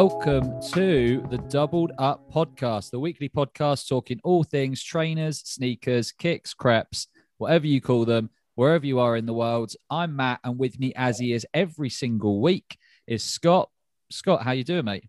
[0.00, 6.54] Welcome to the Doubled Up Podcast, the weekly podcast talking all things trainers, sneakers, kicks,
[6.54, 9.72] creps, whatever you call them, wherever you are in the world.
[9.90, 12.78] I'm Matt, and with me, as he is every single week,
[13.08, 13.70] is Scott.
[14.08, 15.08] Scott, how you doing, mate?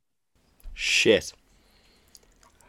[0.74, 1.34] Shit.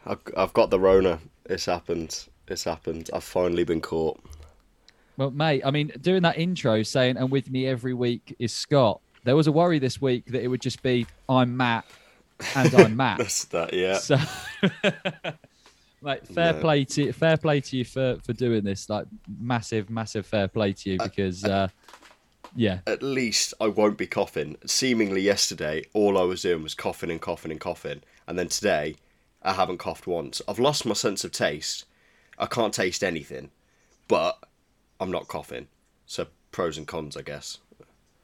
[0.04, 1.20] I've, I've got the Rona.
[1.46, 2.28] It's happened.
[2.48, 3.08] It's happened.
[3.14, 4.20] I've finally been caught.
[5.16, 9.00] Well, mate, I mean, doing that intro saying, and with me every week is Scott.
[9.24, 11.86] There was a worry this week that it would just be, I'm Matt,
[12.54, 13.18] and I'm Matt.
[13.18, 13.98] That's that, yeah.
[13.98, 14.16] So,
[16.02, 16.60] mate, fair No.
[16.60, 18.88] play to fair play to you for for doing this.
[18.88, 19.06] Like,
[19.38, 21.68] massive, massive fair play to you because, uh,
[22.56, 24.56] yeah, At least I won't be coughing.
[24.66, 28.02] Seemingly yesterday, all I was doing was coughing and coughing and coughing.
[28.26, 28.96] And then today,
[29.42, 30.42] I haven't coughed once.
[30.48, 31.84] I've lost my sense of taste.
[32.38, 33.50] I can't taste anything.
[34.08, 34.42] But
[34.98, 35.68] I'm not coughing.
[36.06, 37.58] So pros and cons, I guess.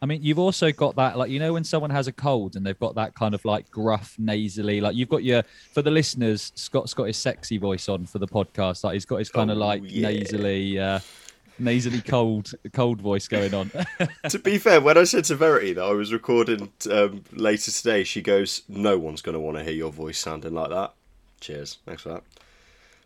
[0.06, 2.64] I mean, you've also got that, like, you know, when someone has a cold and
[2.64, 6.52] they've got that kind of like gruff, nasally, like you've got your, for the listeners,
[6.54, 8.84] Scott's got his sexy voice on for the podcast.
[8.84, 10.10] Like, he's got his kind of Oh, like yeah.
[10.10, 11.00] nasally, uh,
[11.58, 13.72] nasally cold, cold voice going on.
[14.28, 18.04] to be fair, when I said to Verity that I was recording um, later today,
[18.04, 20.92] she goes, "No one's going to want to hear your voice sounding like that."
[21.40, 22.22] Cheers, thanks for that.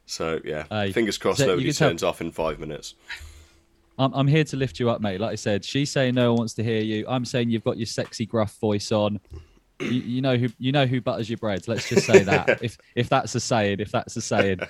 [0.04, 2.94] So yeah, Hey, fingers crossed so nobody can tell- turns off in five minutes.
[4.00, 5.20] I'm, I'm here to lift you up, mate.
[5.20, 7.04] Like I said, she's saying no one wants to hear you.
[7.06, 9.20] I'm saying you've got your sexy gruff voice on.
[9.78, 11.68] You, you know who you know who butters your bread.
[11.68, 14.60] Let's just say that if if that's a saying, if that's a saying.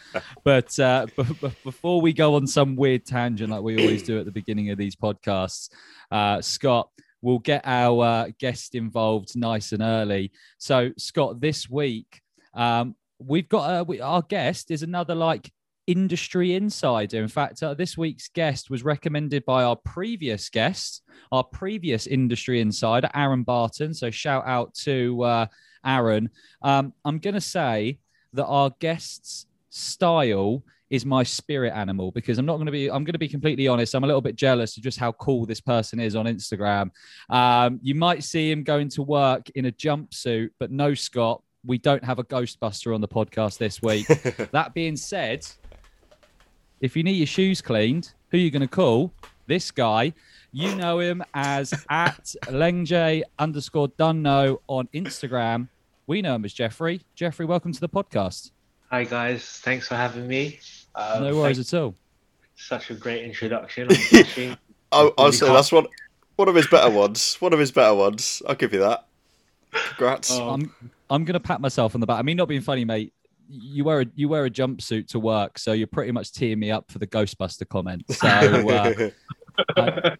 [0.42, 4.18] But uh, b- b- before we go on some weird tangent like we always do
[4.18, 5.70] at the beginning of these podcasts,
[6.10, 6.90] uh, Scott,
[7.22, 10.32] we'll get our uh, guest involved nice and early.
[10.58, 12.20] So Scott, this week
[12.54, 15.52] um, we've got uh, we, our guest is another like
[15.86, 17.22] industry insider.
[17.22, 22.60] In fact, uh, this week's guest was recommended by our previous guest, our previous industry
[22.60, 23.94] insider, Aaron Barton.
[23.94, 25.46] So shout out to uh,
[25.84, 26.30] Aaron.
[26.62, 27.98] Um, I'm going to say
[28.32, 33.04] that our guest's style is my spirit animal because I'm not going to be I'm
[33.04, 35.60] going to be completely honest I'm a little bit jealous of just how cool this
[35.60, 36.90] person is on Instagram
[37.30, 41.78] um, you might see him going to work in a jumpsuit but no Scott we
[41.78, 44.06] don't have a Ghostbuster on the podcast this week
[44.50, 45.46] that being said
[46.80, 49.12] if you need your shoes cleaned, who are you going to call?
[49.46, 50.12] This guy.
[50.52, 55.68] You know him as at Lengj underscore Dunno on Instagram.
[56.06, 57.02] We know him as Jeffrey.
[57.14, 58.50] Jeffrey, welcome to the podcast.
[58.90, 60.58] Hi guys, thanks for having me.
[60.96, 61.94] Um, no worries thank- at all.
[62.56, 63.88] Such a great introduction.
[63.90, 64.56] I'm blushing.
[64.92, 65.86] Oh, I'll Really say that's one
[66.34, 67.36] one of his better ones.
[67.40, 68.42] One of his better ones.
[68.48, 69.06] I'll give you that.
[69.70, 70.32] Congrats.
[70.32, 70.74] Oh, I'm
[71.08, 72.18] I'm gonna pat myself on the back.
[72.18, 73.12] I mean, not being funny, mate.
[73.50, 76.70] You wear a you wear a jumpsuit to work, so you're pretty much teeing me
[76.70, 78.04] up for the Ghostbuster comment.
[78.10, 79.10] So uh,
[79.76, 80.16] I-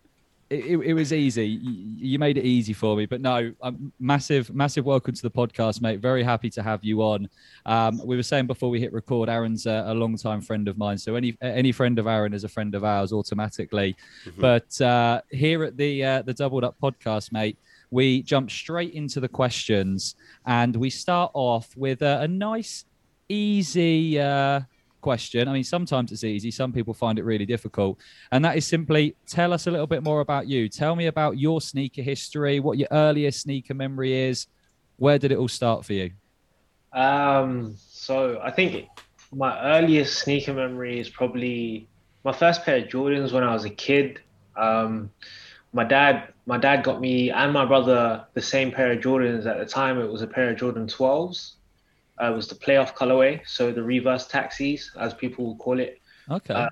[0.50, 1.46] it, it, was easy.
[1.46, 3.06] You, made it easy for me.
[3.06, 6.00] But no, um, massive, massive welcome to the podcast, mate.
[6.00, 7.28] Very happy to have you on.
[7.66, 10.98] Um, we were saying before we hit record, Aaron's a, a long-time friend of mine.
[10.98, 13.96] So any any friend of Aaron is a friend of ours automatically.
[14.38, 17.56] But uh, here at the uh, the Doubled Up podcast, mate,
[17.92, 22.86] we jump straight into the questions, and we start off with a, a nice,
[23.30, 24.20] easy.
[24.20, 24.60] Uh,
[25.00, 25.48] question.
[25.48, 26.50] I mean, sometimes it's easy.
[26.50, 27.98] Some people find it really difficult.
[28.32, 30.68] And that is simply tell us a little bit more about you.
[30.68, 34.46] Tell me about your sneaker history, what your earliest sneaker memory is.
[34.96, 36.10] Where did it all start for you?
[36.92, 38.88] um, so I think
[39.32, 41.88] my earliest sneaker memory is probably
[42.24, 44.20] my first pair of Jordans when I was a kid.
[44.56, 45.10] Um,
[45.72, 49.58] my dad, my dad got me and my brother the same pair of Jordans at
[49.58, 50.00] the time.
[50.00, 51.52] It was a pair of Jordan 12s.
[52.20, 56.00] Uh, it was the playoff colorway, so the reverse taxis, as people will call it.
[56.30, 56.54] Okay.
[56.54, 56.68] Uh,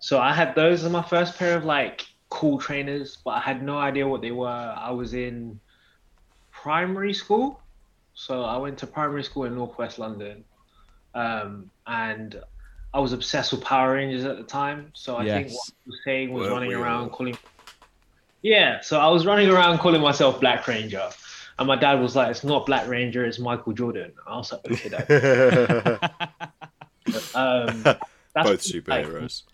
[0.00, 3.62] So I had those as my first pair of like cool trainers, but I had
[3.62, 4.74] no idea what they were.
[4.88, 5.58] I was in
[6.52, 7.60] primary school,
[8.14, 10.44] so I went to primary school in northwest London,
[11.14, 12.40] um, and
[12.94, 14.90] I was obsessed with Power Rangers at the time.
[14.94, 15.72] So I think what Yes.
[15.72, 17.16] I was saying was Weren't running we around all?
[17.16, 17.36] calling.
[18.42, 21.10] Yeah, so I was running around calling myself Black Ranger,
[21.58, 24.70] and my dad was like, "It's not Black Ranger, it's Michael Jordan." I was like,
[24.70, 26.10] "Okay, dad."
[27.34, 28.00] Um, that's
[28.34, 29.44] Both like, superheroes.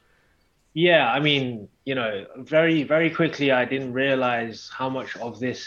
[0.75, 5.65] yeah, I mean, you know, very, very quickly, I didn't realize how much of this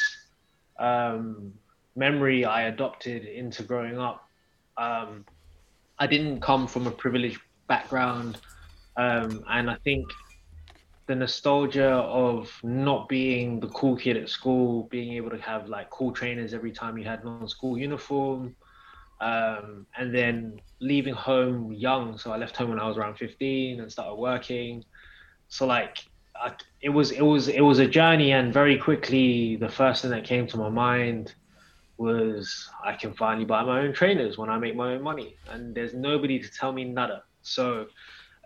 [0.79, 1.53] um,
[1.95, 4.27] memory I adopted into growing up.
[4.77, 5.23] Um,
[5.97, 8.37] I didn't come from a privileged background,
[8.97, 10.11] um, and I think
[11.07, 15.89] the nostalgia of not being the cool kid at school, being able to have like
[15.89, 18.55] cool trainers every time you had non-school uniform,
[19.21, 22.17] um, and then leaving home young.
[22.17, 24.83] So I left home when I was around 15 and started working.
[25.47, 25.97] So like,
[26.35, 26.51] I,
[26.81, 30.25] it was it was it was a journey, and very quickly the first thing that
[30.25, 31.33] came to my mind
[31.97, 35.73] was I can finally buy my own trainers when I make my own money, and
[35.73, 37.23] there's nobody to tell me nada.
[37.41, 37.87] So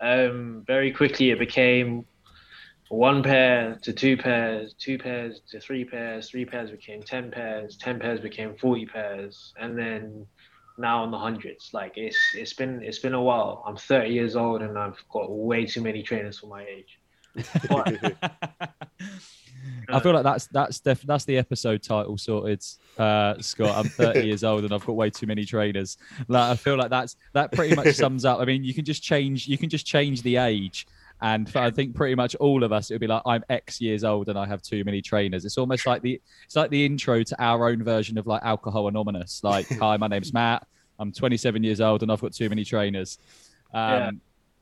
[0.00, 2.06] um, very quickly it became
[2.92, 7.76] one pair to two pairs, two pairs to three pairs, three pairs became 10 pairs,
[7.78, 10.26] 10 pairs became 40 pairs, and then
[10.76, 11.70] now in the hundreds.
[11.72, 13.64] Like it's it's been it's been a while.
[13.66, 16.98] I'm 30 years old and I've got way too many trainers for my age.
[17.68, 18.14] But,
[19.88, 22.62] I feel like that's that's def- that's the episode title sorted,
[22.98, 23.74] uh, Scott.
[23.74, 25.96] I'm 30 years old and I've got way too many trainers.
[26.28, 28.40] Like I feel like that's that pretty much sums up.
[28.40, 30.86] I mean, you can just change you can just change the age,
[31.22, 33.80] and for, I think pretty much all of us it would be like I'm X
[33.80, 35.44] years old and I have too many trainers.
[35.44, 38.88] It's almost like the it's like the intro to our own version of like Alcohol
[38.88, 39.42] Anonymous.
[39.44, 40.66] Like, hi, my name's Matt.
[40.98, 43.18] I'm 27 years old and I've got too many trainers.
[43.72, 44.10] Um, Yeah.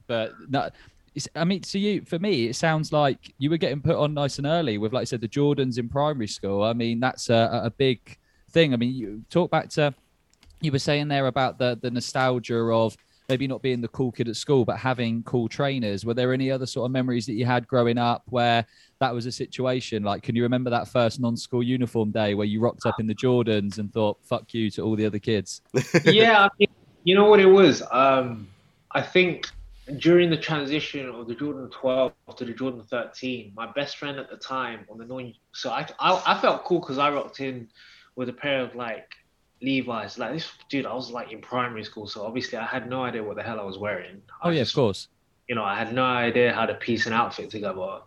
[0.07, 0.69] But no,
[1.15, 4.13] it's, I mean, to you, for me, it sounds like you were getting put on
[4.13, 6.65] nice and early with, like I said, the Jordans in primary school.
[6.65, 8.19] I mean, that's a, a big
[8.51, 8.75] thing.
[8.75, 9.95] I mean, you talk back to,
[10.61, 12.97] you were saying there about the the nostalgia of
[13.31, 16.05] maybe not being the cool kid at school, but having cool trainers.
[16.05, 18.67] Were there any other sort of memories that you had growing up where
[18.99, 20.03] that was a situation?
[20.03, 23.15] Like, can you remember that first non-school uniform day where you rocked up in the
[23.15, 25.63] Jordans and thought "fuck you" to all the other kids?
[26.05, 26.69] yeah, I mean,
[27.05, 27.83] you know what it was.
[27.93, 28.49] Um,
[28.91, 29.47] I think
[29.99, 34.29] during the transition of the Jordan 12 to the Jordan 13, my best friend at
[34.29, 37.69] the time on the non, so I I, I felt cool because I rocked in
[38.17, 39.09] with a pair of like
[39.63, 40.19] Levi's.
[40.19, 43.23] Like this dude, I was like in primary school, so obviously I had no idea
[43.23, 44.23] what the hell I was wearing.
[44.43, 45.09] I Oh yeah, of course.
[45.49, 48.01] you know, I had no idea how to piece an outfit together.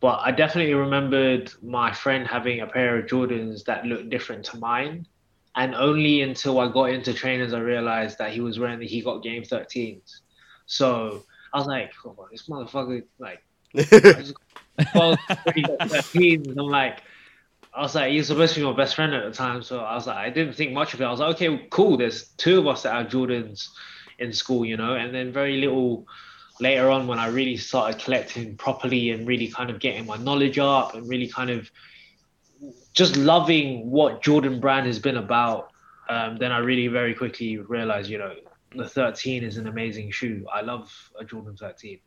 [0.00, 4.58] But I definitely remembered my friend having a pair of Jordans that looked different to
[4.58, 5.06] mine.
[5.54, 9.00] And only until I got into trainers, I realized that he was wearing the He
[9.00, 10.20] Got Game 13s.
[10.66, 11.24] So
[11.54, 13.42] I was like, oh, this motherfucker, like,
[14.94, 16.48] well, 13s.
[16.48, 17.02] And I'm like,
[17.76, 19.62] I was like, he's supposed to be my best friend at the time.
[19.62, 21.04] So I was like, I didn't think much of it.
[21.04, 21.98] I was like, okay, cool.
[21.98, 23.68] There's two of us that have Jordans
[24.18, 26.06] in school, you know, and then very little
[26.58, 30.58] later on when I really started collecting properly and really kind of getting my knowledge
[30.58, 31.70] up and really kind of
[32.94, 35.70] just loving what Jordan Brand has been about,
[36.08, 38.34] um, then I really very quickly realized, you know,
[38.74, 40.46] the 13 is an amazing shoe.
[40.50, 42.00] I love a Jordan 13.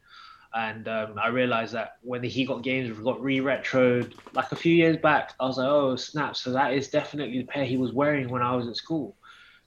[0.54, 4.74] And um, I realized that when the He Got Games got re-retroed like a few
[4.74, 6.36] years back, I was like, oh, snap.
[6.36, 9.16] So that is definitely the pair he was wearing when I was at school.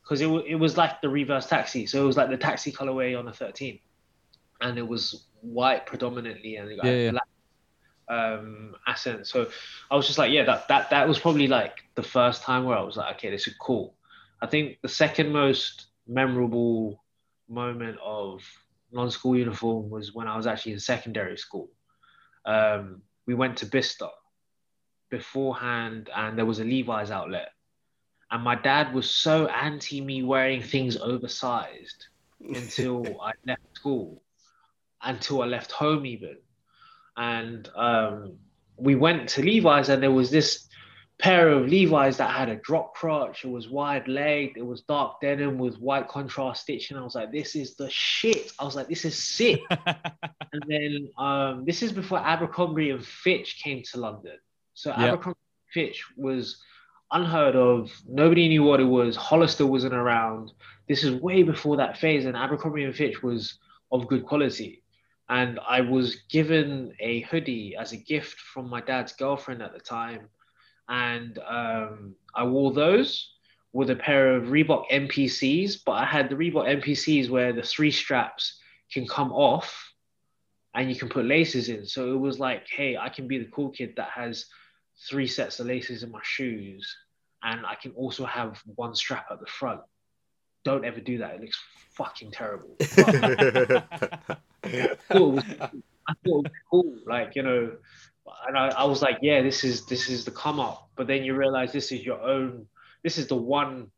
[0.02, 1.87] Because it, w- it was like the reverse taxi.
[1.87, 3.79] So it was like the taxi colorway on the 13
[4.61, 7.11] and it was white predominantly and it got Yeah, yeah.
[7.11, 7.26] black
[8.08, 9.49] um accent so
[9.90, 12.76] i was just like yeah that that that was probably like the first time where
[12.76, 13.94] i was like okay this is cool
[14.40, 17.02] i think the second most memorable
[17.49, 18.43] moment of
[18.93, 21.69] non-school uniform was when i was actually in secondary school
[22.47, 24.09] um we went to bicester
[25.11, 27.49] beforehand and there was a levi's outlet
[28.33, 32.06] and my dad was so anti me wearing things oversized
[32.41, 34.23] until I left school,
[35.03, 36.38] until I left home even.
[37.17, 38.38] And um,
[38.77, 40.67] we went to Levi's, and there was this
[41.23, 43.45] pair of Levi's that had a drop crotch.
[43.45, 44.57] It was wide legged.
[44.57, 46.97] It was dark denim with white contrast stitching.
[46.97, 48.51] I was like, this is the shit.
[48.59, 49.61] I was like, this is sick.
[49.71, 54.37] and then um, this is before Abercrombie and Fitch came to London.
[54.75, 55.12] So Yeah.
[55.12, 56.61] Abercrombie and Fitch was
[57.12, 57.93] unheard of.
[58.09, 59.14] Nobody knew what it was.
[59.14, 60.52] Hollister wasn't around.
[60.88, 63.59] This is way before that phase, and Abercrombie and Fitch was
[63.93, 64.83] of good quality.
[65.29, 69.79] And I was given a hoodie as a gift from my dad's girlfriend at the
[69.79, 70.29] time,
[70.89, 73.33] and um, I wore those
[73.73, 75.81] with a pair of Reebok NPCs.
[75.85, 78.59] But I had the Reebok NPCs where the three straps
[78.93, 79.93] can come off,
[80.75, 81.87] and you can put laces in.
[81.87, 84.47] So it was like, hey, I can be the cool kid that has
[85.09, 86.97] three sets of laces in my shoes,
[87.43, 89.81] and I can also have one strap at the front.
[90.65, 91.35] Don't ever do that.
[91.35, 91.59] It looks
[91.95, 92.77] fucking terrible.
[92.81, 92.85] I
[94.65, 96.97] thought it was, I thought it was cool.
[97.05, 97.73] Like, you know,
[98.47, 100.88] and I, I was like, yeah, this is this is the come up.
[100.97, 102.67] But then you realize this is your own,
[103.02, 103.91] this is the one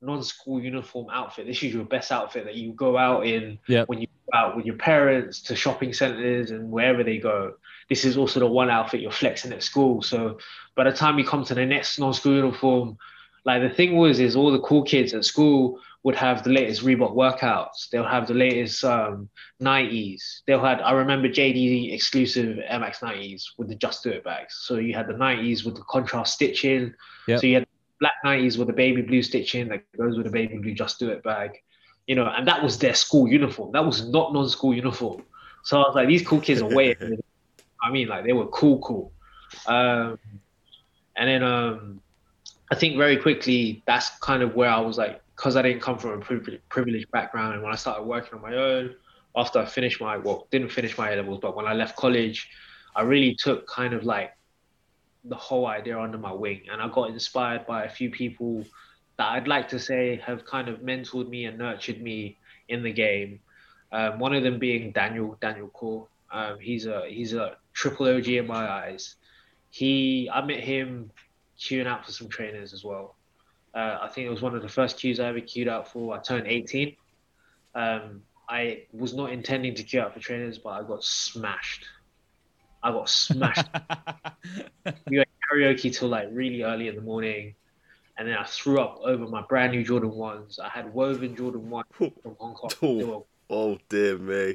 [0.00, 1.46] non-school uniform outfit.
[1.46, 3.88] This is your best outfit that you go out in Yep.
[3.88, 7.54] when you go out with your parents to shopping centers and wherever they go.
[7.88, 10.02] This is also the one outfit you're flexing at school.
[10.02, 10.38] So
[10.76, 12.98] by the time you come to the next non-school uniform,
[13.44, 16.82] like the thing was is all the cool kids at school would have the latest
[16.82, 17.88] Reebok workouts.
[17.90, 19.28] They'll have the latest um,
[19.60, 20.40] 90s.
[20.46, 24.54] They'll had I remember JD exclusive MX 90s with the Just Do It bags.
[24.62, 26.94] So you had the 90s with the contrast stitching.
[27.26, 27.40] Yep.
[27.40, 27.66] So you had
[28.00, 31.10] black 90s with the baby blue stitching that goes with the baby blue Just Do
[31.10, 31.50] It bag.
[32.06, 33.72] You know, and that was their school uniform.
[33.72, 35.24] That was not non-school uniform.
[35.64, 36.96] So I was like, these cool kids are way.
[37.82, 39.12] I mean, like they were cool, cool.
[39.66, 40.18] Um,
[41.16, 42.00] and then um,
[42.70, 45.98] I think very quickly that's kind of where I was like, because I didn't come
[45.98, 48.96] from a privileged background, and when I started working on my own
[49.36, 52.50] after I finished my well, didn't finish my A levels, but when I left college,
[52.96, 54.36] I really took kind of like
[55.24, 58.64] the whole idea under my wing, and I got inspired by a few people
[59.16, 62.36] that I'd like to say have kind of mentored me and nurtured me
[62.68, 63.38] in the game.
[63.92, 66.08] Um, one of them being Daniel Daniel Core.
[66.32, 69.14] Um, he's a he's a triple OG in my eyes.
[69.70, 71.12] He I met him
[71.56, 73.14] queuing out for some trainers as well.
[73.74, 76.14] Uh, I think it was one of the first queues I ever queued out for.
[76.16, 76.96] I turned 18.
[77.74, 81.84] Um, I was not intending to queue out for trainers, but I got smashed.
[82.82, 83.68] I got smashed.
[85.10, 87.54] we went karaoke till like really early in the morning,
[88.16, 90.58] and then I threw up over my brand new Jordan ones.
[90.58, 92.70] I had woven Jordan one from Hong Kong.
[92.82, 94.54] Oh, oh dear me!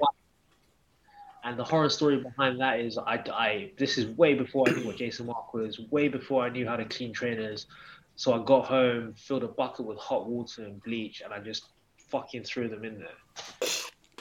[1.44, 4.88] And the horror story behind that is, I, I this is way before I knew
[4.88, 7.68] what Jason Markk was, way before I knew how to clean trainers.
[8.16, 11.70] So I got home, filled a bucket with hot water and bleach, and I just
[11.98, 13.70] fucking threw them in there.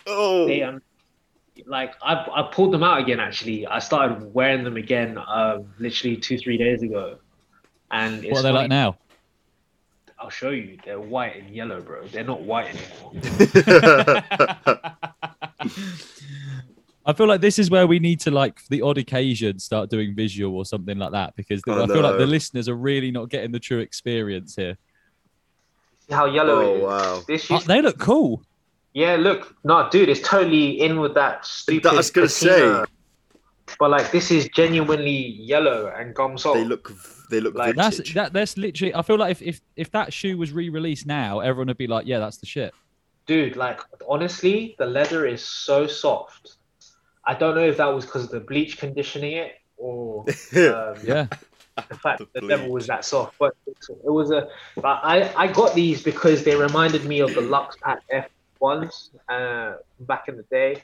[0.06, 0.46] Oh.
[0.46, 0.80] They, um,
[1.66, 3.20] like I, I pulled them out again.
[3.20, 7.18] Actually, I started wearing them again, um, literally two three days ago.
[7.90, 8.52] And what are they funny.
[8.52, 8.96] like now?
[10.18, 10.78] I'll show you.
[10.84, 12.06] They're white and yellow, bro.
[12.06, 14.22] They're not white anymore.
[17.04, 19.90] I feel like this is where we need to, like, for the odd occasion, start
[19.90, 23.10] doing visual or something like that because oh, I feel like the listeners are really
[23.10, 24.76] not getting the true experience here.
[26.06, 26.82] See how yellow oh, it is.
[26.82, 27.22] Wow.
[27.26, 28.42] This oh, they look cool.
[28.94, 31.84] Yeah, look, no, dude, it's totally in with that stupid.
[31.84, 32.84] That I was gonna say.
[33.78, 36.56] But like, this is genuinely yellow and gum salt.
[36.56, 36.92] They look,
[37.30, 37.98] they look like vintage.
[37.98, 38.32] that's that.
[38.32, 38.94] That's literally.
[38.94, 42.06] I feel like if if if that shoe was re-released now, everyone would be like,
[42.06, 42.74] yeah, that's the shit.
[43.26, 46.56] Dude, like honestly, the leather is so soft.
[47.24, 50.20] I don't know if that was because of the bleach conditioning it or
[50.56, 51.26] um, yeah,
[51.88, 53.36] the fact the, the leather was that soft.
[53.38, 54.48] But it was a.
[54.76, 58.28] But I I got these because they reminded me of the Lux Pack F
[58.62, 60.82] ones uh, back in the day.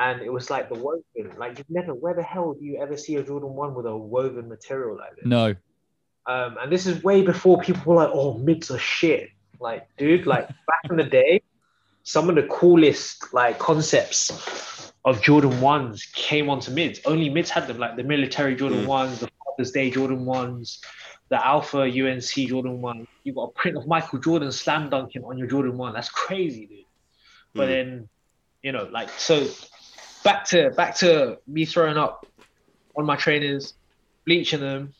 [0.00, 2.96] And it was like the woven, like you've never, where the hell do you ever
[2.96, 5.26] see a Jordan 1 with a woven material like this?
[5.26, 5.56] No.
[6.24, 9.30] Um, and this is way before people were like, oh, mids are shit.
[9.58, 11.42] Like, dude, like back in the day,
[12.04, 17.00] some of the coolest like concepts of Jordan 1s came onto mids.
[17.04, 18.86] Only mids had them, like the military Jordan mm.
[18.86, 20.80] 1s, the Father's Day Jordan 1s,
[21.28, 23.06] the Alpha UNC Jordan 1.
[23.24, 25.94] You got a print of Michael Jordan slam dunking on your Jordan 1.
[25.94, 26.84] That's crazy, dude.
[27.54, 27.68] But mm.
[27.68, 28.08] then,
[28.62, 29.46] you know, like so
[30.24, 32.26] back to back to me throwing up
[32.96, 33.74] on my trainers,
[34.26, 34.92] bleaching them,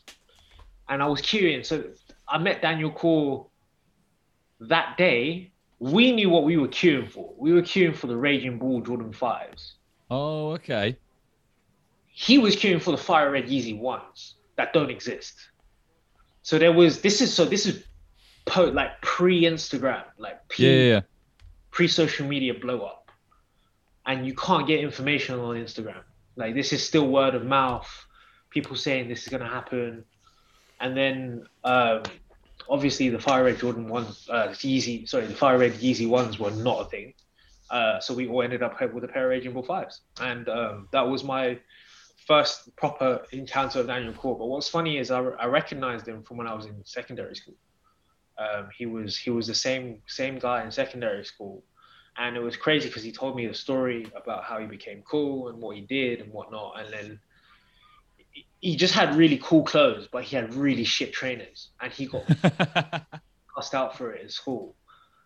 [0.87, 1.65] and I was queuing.
[1.65, 1.83] So
[2.27, 3.47] I met Daniel Core
[4.61, 5.51] that day.
[5.79, 7.33] We knew what we were queuing for.
[7.37, 9.73] We were queuing for the Raging Bull Jordan 5s.
[10.09, 10.97] Oh, okay.
[12.07, 15.35] He was queuing for the Fire Red Yeezy ones that don't exist.
[16.41, 17.83] So there was this is so this is
[18.45, 21.01] po- like pre Instagram, like pre, yeah, yeah, yeah.
[21.71, 23.11] pre social media blow up,
[24.05, 26.01] and you can't get information on Instagram.
[26.35, 27.89] Like this is still word of mouth,
[28.49, 30.05] people saying this is gonna happen,
[30.79, 32.03] and then um,
[32.67, 36.51] obviously the fire red Jordan ones, uh, Yeezy, sorry, the fire red Yeezy ones were
[36.51, 37.13] not a thing.
[37.69, 40.87] Uh, so we all ended up with a pair of Raging Bull fives, and um,
[40.91, 41.59] that was my
[42.25, 44.37] first proper encounter with Daniel Core.
[44.37, 47.55] But what's funny is I, I recognized him from when I was in secondary school.
[48.37, 51.63] Um, he was he was the same same guy in secondary school,
[52.17, 55.49] and it was crazy because he told me the story about how he became cool
[55.49, 56.79] and what he did and whatnot.
[56.79, 57.19] And then
[58.61, 62.25] he just had really cool clothes, but he had really shit trainers, and he got
[63.55, 64.75] cast out for it in school.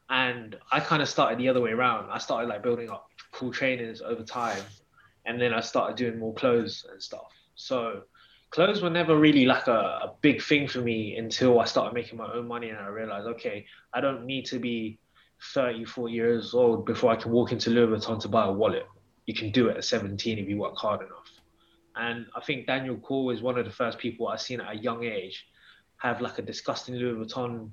[0.09, 2.09] And I kind of started the other way around.
[2.11, 4.61] I started like building up cool trainers over time,
[5.25, 7.31] and then I started doing more clothes and stuff.
[7.55, 8.03] So
[8.53, 12.17] clothes were never really like a, a big thing for me until I started making
[12.17, 14.99] my own money and I realized, okay, I don't need to be
[15.53, 18.85] 34 years old before I can walk into Louis Vuitton to buy a wallet.
[19.25, 21.29] You can do it at 17 if you work hard enough.
[21.95, 24.77] And I think Daniel Core is one of the first people I've seen at a
[24.77, 25.45] young age
[25.97, 27.71] have like a disgusting Louis Vuitton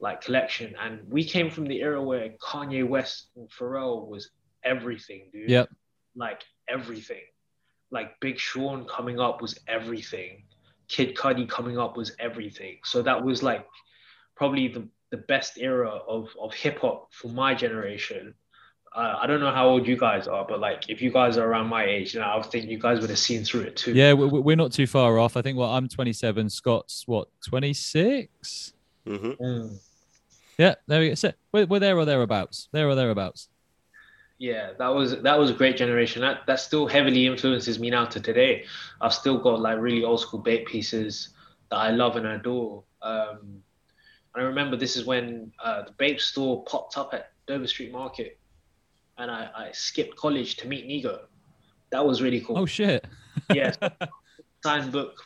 [0.00, 0.74] like collection.
[0.80, 4.30] And we came from the era where Kanye West and Pharrell was
[4.64, 5.50] everything, dude.
[5.50, 5.70] Yep.
[6.14, 7.22] Like everything.
[7.90, 10.44] Like Big Sean coming up was everything.
[10.88, 12.78] Kid Cudi coming up was everything.
[12.84, 13.66] So that was like
[14.36, 18.34] probably the, the best era of, of hip hop for my generation.
[18.94, 21.46] Uh, I don't know how old you guys are, but like if you guys are
[21.46, 23.92] around my age, you know, I think you guys would have seen through it too.
[23.92, 25.36] Yeah, we're not too far off.
[25.36, 26.48] I think well, I'm 27.
[26.48, 28.72] Scott's what 26.
[29.06, 29.42] Mm-hmm.
[29.42, 29.78] Mm.
[30.58, 31.14] Yeah, there we go.
[31.14, 32.68] So we're, we're there or thereabouts.
[32.72, 33.48] There or thereabouts
[34.38, 38.04] yeah that was that was a great generation that that still heavily influences me now
[38.04, 38.66] to today
[39.00, 41.30] i've still got like really old school Bape pieces
[41.70, 43.62] that i love and adore Um,
[44.36, 47.90] and I remember this is when uh, the Bape store popped up at Dover Street
[47.90, 48.38] Market,
[49.16, 51.20] and I, I skipped college to meet Nigo.
[51.90, 52.58] That was really cool.
[52.58, 53.06] Oh shit!
[53.54, 53.78] yes,
[54.62, 55.24] signed book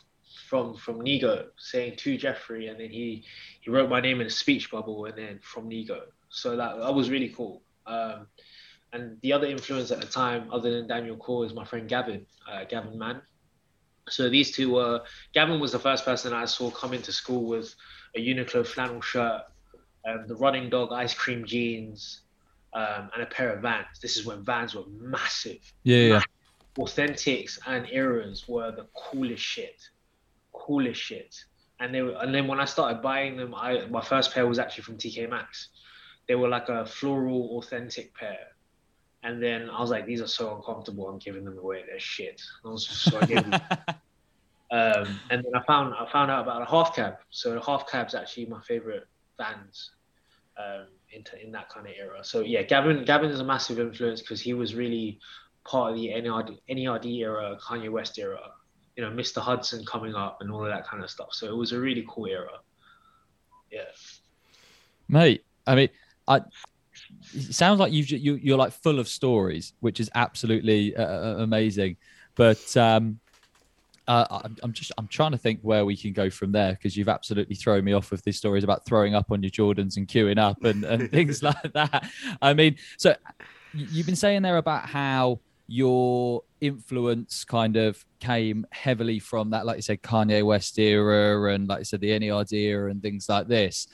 [0.51, 3.25] from from Nigo saying to Jeffrey, and then he
[3.61, 6.01] he wrote my name in a speech bubble, and then from Nigo.
[6.29, 7.63] So that that was really cool.
[7.87, 8.27] Um,
[8.93, 12.27] and the other influence at the time, other than Daniel Core, is my friend Gavin,
[12.51, 13.23] uh, Gavin Mann.
[14.09, 15.03] So these two were.
[15.33, 17.73] Gavin was the first person I saw come into school with
[18.17, 19.43] a Uniqlo flannel shirt,
[20.05, 22.23] um, the Running Dog ice cream jeans,
[22.73, 24.01] um, and a pair of Vans.
[24.03, 25.63] This is when Vans were massive.
[25.85, 26.29] Yeah, massive.
[26.77, 26.85] yeah.
[26.85, 29.81] Authentics and eras were the coolest shit,
[30.61, 31.35] coolest shit.
[31.81, 34.59] And they were, and then when I started buying them, I my first pair was
[34.59, 35.69] actually from TK Maxx.
[36.29, 38.39] They were like a floral authentic pair.
[39.23, 41.09] And then I was like, these are so uncomfortable.
[41.09, 41.83] I'm giving them away.
[41.87, 42.41] They're shit.
[42.63, 43.61] And I was just, so I gave them.
[44.73, 47.15] Um, and then I found I found out about a half cab.
[47.31, 49.91] So the half cab's actually my favorite Vans
[50.57, 52.23] um, into in that kind of era.
[52.23, 55.19] So yeah, Gavin Gavin is a massive influence because he was really
[55.65, 58.53] part of the NERD, NERD era, Kanye West era.
[58.97, 59.41] You know, Mr.
[59.41, 61.29] Hudson coming up and all of that kind of stuff.
[61.33, 62.59] So it was a really cool era.
[63.71, 63.83] Yeah,
[65.09, 65.45] mate.
[65.67, 65.89] I mean,
[66.27, 66.43] I.
[67.35, 71.37] It sounds like you've you, you're like full of stories, which is absolutely uh, uh
[71.39, 71.97] amazing.
[72.35, 73.21] But um,
[74.11, 77.09] uh, I'm just I'm trying to think where we can go from there because you've
[77.09, 80.37] absolutely thrown me off with these stories about throwing up on your Jordans and queuing
[80.37, 82.11] up and, and things like that.
[82.43, 83.15] I mean, so
[83.73, 89.77] you've been saying there about how your influence kind of came heavily from that, like
[89.77, 93.49] you said, Kanye West era and like you said, the NERD era and things like
[93.49, 93.89] this.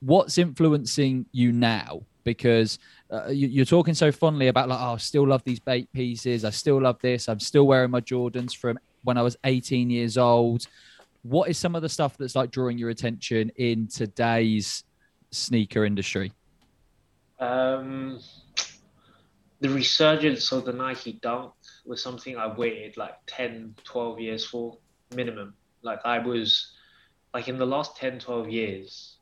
[0.00, 2.02] What's influencing you now?
[2.24, 2.78] Because
[3.10, 6.44] uh, you, are talking so fondly about like, oh, I still love these Bape pieces.
[6.44, 7.28] I still love this.
[7.28, 10.66] I'm still wearing my Jordans from when I was 18 years old.
[11.22, 14.84] What is some of the stuff that's like drawing your attention in today's
[15.30, 16.32] sneaker industry?
[17.38, 18.20] Um,
[19.60, 21.52] the resurgence of the Nike Dunk
[21.86, 24.78] was something I waited like 10, 12 years for
[25.14, 25.54] minimum.
[25.82, 26.72] Like I was
[27.32, 29.16] like in the last 10, 12 years.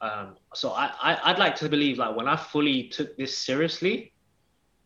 [0.00, 4.12] Um, so I, I, I'd like to believe like when I fully took this seriously,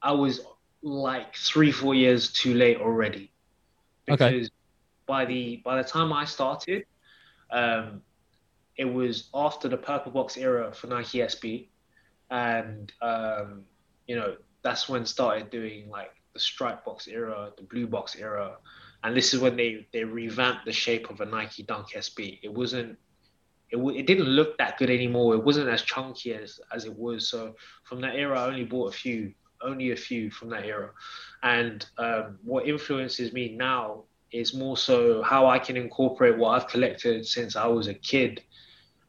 [0.03, 0.41] I was
[0.83, 3.33] like three, four years too late already
[4.07, 4.49] because okay.
[5.07, 6.85] by the by the time I started,
[7.51, 8.03] um,
[8.77, 11.69] it was after the purple box era for Nike SB,
[12.31, 13.65] and um,
[14.07, 18.57] you know that's when started doing like the stripe box era, the blue box era,
[19.03, 22.39] and this is when they they revamped the shape of a Nike Dunk SB.
[22.43, 22.97] It wasn't.
[23.71, 25.35] It, it didn't look that good anymore.
[25.35, 27.29] It wasn't as chunky as, as it was.
[27.29, 30.91] So from that era, I only bought a few only a few from that era.
[31.43, 36.69] And um, what influences me now is more so how I can incorporate what I've
[36.69, 38.43] collected since I was a kid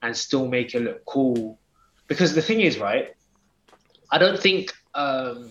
[0.01, 1.59] and still make it look cool.
[2.07, 3.15] Because the thing is, right,
[4.11, 5.49] I don't think um,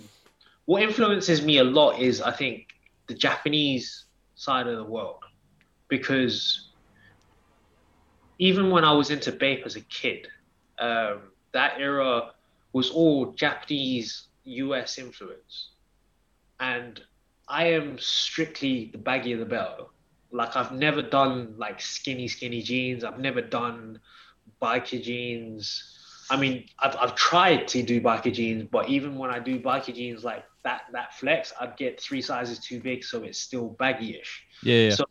[0.69, 2.67] what influences me a lot is, I think,
[3.07, 4.05] the Japanese
[4.35, 5.25] side of the world.
[5.89, 6.73] Because
[8.39, 10.29] even when I was into Bape as a kid,
[10.79, 12.33] um, that era
[12.75, 15.71] was all Japanese US influence.
[16.61, 17.01] And
[17.49, 19.89] I am strictly the baggy of the belt.
[20.33, 23.05] Like I've never done like skinny, skinny jeans.
[23.05, 24.01] I've never done
[24.61, 25.95] biker jeans.
[26.29, 29.95] I mean, I've, I've tried to do biker jeans, but even when I do biker
[29.95, 34.45] jeans like that, that flex, I'd get three sizes too big, so it's still baggy-ish.
[34.63, 34.75] Yeah.
[34.75, 34.91] yeah.
[34.91, 35.05] So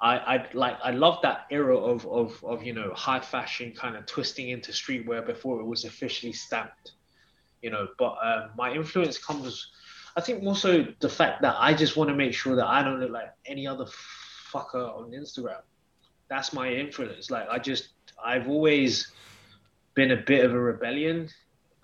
[0.00, 3.96] I, I like I love that era of, of of you know high fashion kind
[3.96, 6.92] of twisting into streetwear before it was officially stamped,
[7.60, 7.86] you know.
[7.98, 9.70] But um, my influence comes
[10.16, 12.82] I think more so the fact that I just want to make sure that I
[12.82, 13.84] don't look like any other
[14.52, 15.60] fucker on Instagram.
[16.28, 17.30] That's my influence.
[17.30, 17.90] Like I just
[18.22, 19.12] I've always
[19.94, 21.28] been a bit of a rebellion.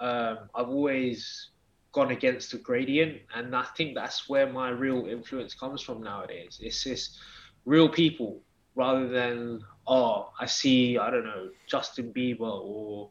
[0.01, 1.51] Um, I've always
[1.97, 6.61] gone against the gradient, and I think that's where my real influence comes from nowadays.
[6.63, 7.19] It's just
[7.65, 8.43] real people
[8.75, 13.09] rather than oh I see I don't know Justin Bieber or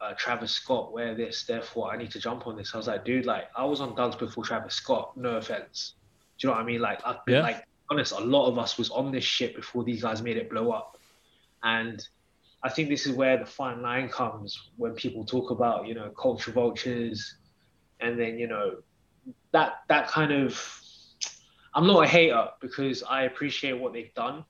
[0.00, 2.74] uh, Travis Scott wear this, therefore I need to jump on this.
[2.74, 5.16] I was like, dude, like I was on Dunks before Travis Scott.
[5.16, 5.94] No offense.
[6.38, 6.80] Do you know what I mean?
[6.80, 7.42] Like I've been yeah.
[7.42, 10.50] like honest, a lot of us was on this shit before these guys made it
[10.50, 10.98] blow up.
[11.62, 12.04] And
[12.64, 16.10] I think this is where the fine line comes when people talk about, you know,
[16.10, 17.37] culture vultures
[18.00, 18.76] and then, you know,
[19.52, 20.62] that that kind of
[21.74, 24.44] I'm not a hater because I appreciate what they've done.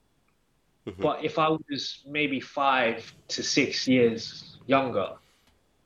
[0.86, 1.02] Mm-hmm.
[1.02, 5.10] But if I was maybe five to six years younger,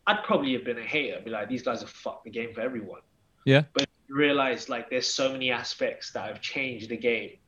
[0.07, 2.61] I'd probably have been a hater, be like, these guys have fucked the game for
[2.61, 3.01] everyone.
[3.44, 3.62] Yeah.
[3.72, 7.38] But you realize like there's so many aspects that have changed the game.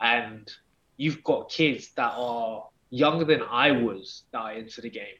[0.00, 0.50] And
[0.96, 5.18] you've got kids that are younger than I was that are into the game.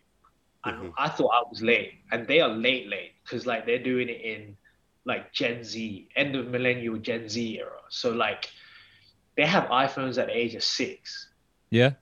[0.64, 0.92] And Mhm.
[0.99, 4.21] I thought I was late, and they are late, late because like they're doing it
[4.21, 4.57] in
[5.05, 7.81] like Gen Z, end of millennial Gen Z era.
[7.88, 8.51] So like
[9.37, 11.29] they have iPhones at the age of six.
[11.71, 11.92] Yeah.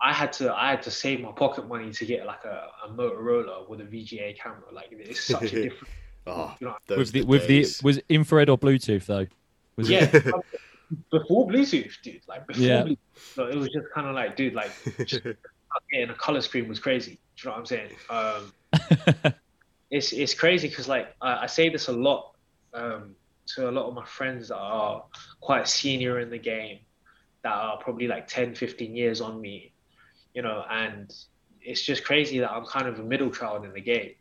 [0.00, 2.88] I had to I had to save my pocket money to get like a, a
[2.88, 4.72] Motorola with a VGA camera.
[4.72, 5.92] Like it's such a different.
[6.26, 7.78] Oh, you know, with the, the with days.
[7.78, 9.26] the was infrared or Bluetooth though?
[9.76, 10.24] Was yeah, it?
[11.10, 12.22] before Bluetooth, dude.
[12.26, 12.82] Like before Yeah.
[12.82, 12.98] Bluetooth,
[13.34, 14.72] so it was just kind of like, dude, like
[15.04, 15.22] just
[15.90, 17.20] getting a color screen was crazy.
[17.36, 17.90] Do you know what I'm saying?
[18.10, 19.32] Um,
[19.90, 22.32] it's it's crazy because like I, I say this a lot
[22.74, 23.14] um,
[23.54, 25.04] to a lot of my friends that are
[25.40, 26.80] quite senior in the game
[27.42, 29.72] that are probably like 10 15 years on me
[30.34, 31.14] you know and
[31.62, 34.12] it's just crazy that i'm kind of a middle child in the game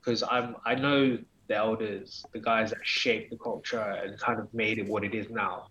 [0.00, 4.52] because i'm i know the elders the guys that shaped the culture and kind of
[4.54, 5.68] made it what it is now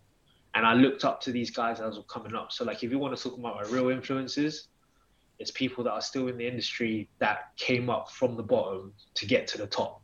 [0.53, 2.99] and i looked up to these guys as were coming up so like if you
[2.99, 4.67] want to talk about my real influences
[5.39, 9.25] it's people that are still in the industry that came up from the bottom to
[9.25, 10.01] get to the top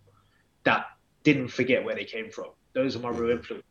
[0.64, 0.86] that
[1.24, 2.48] didn't forget where they came from.
[2.74, 3.66] Those are my real influence.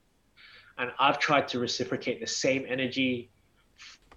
[0.78, 3.30] and i've tried to reciprocate the same energy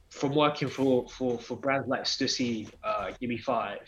[0.10, 3.80] from working for for for brands like stussy uh give me five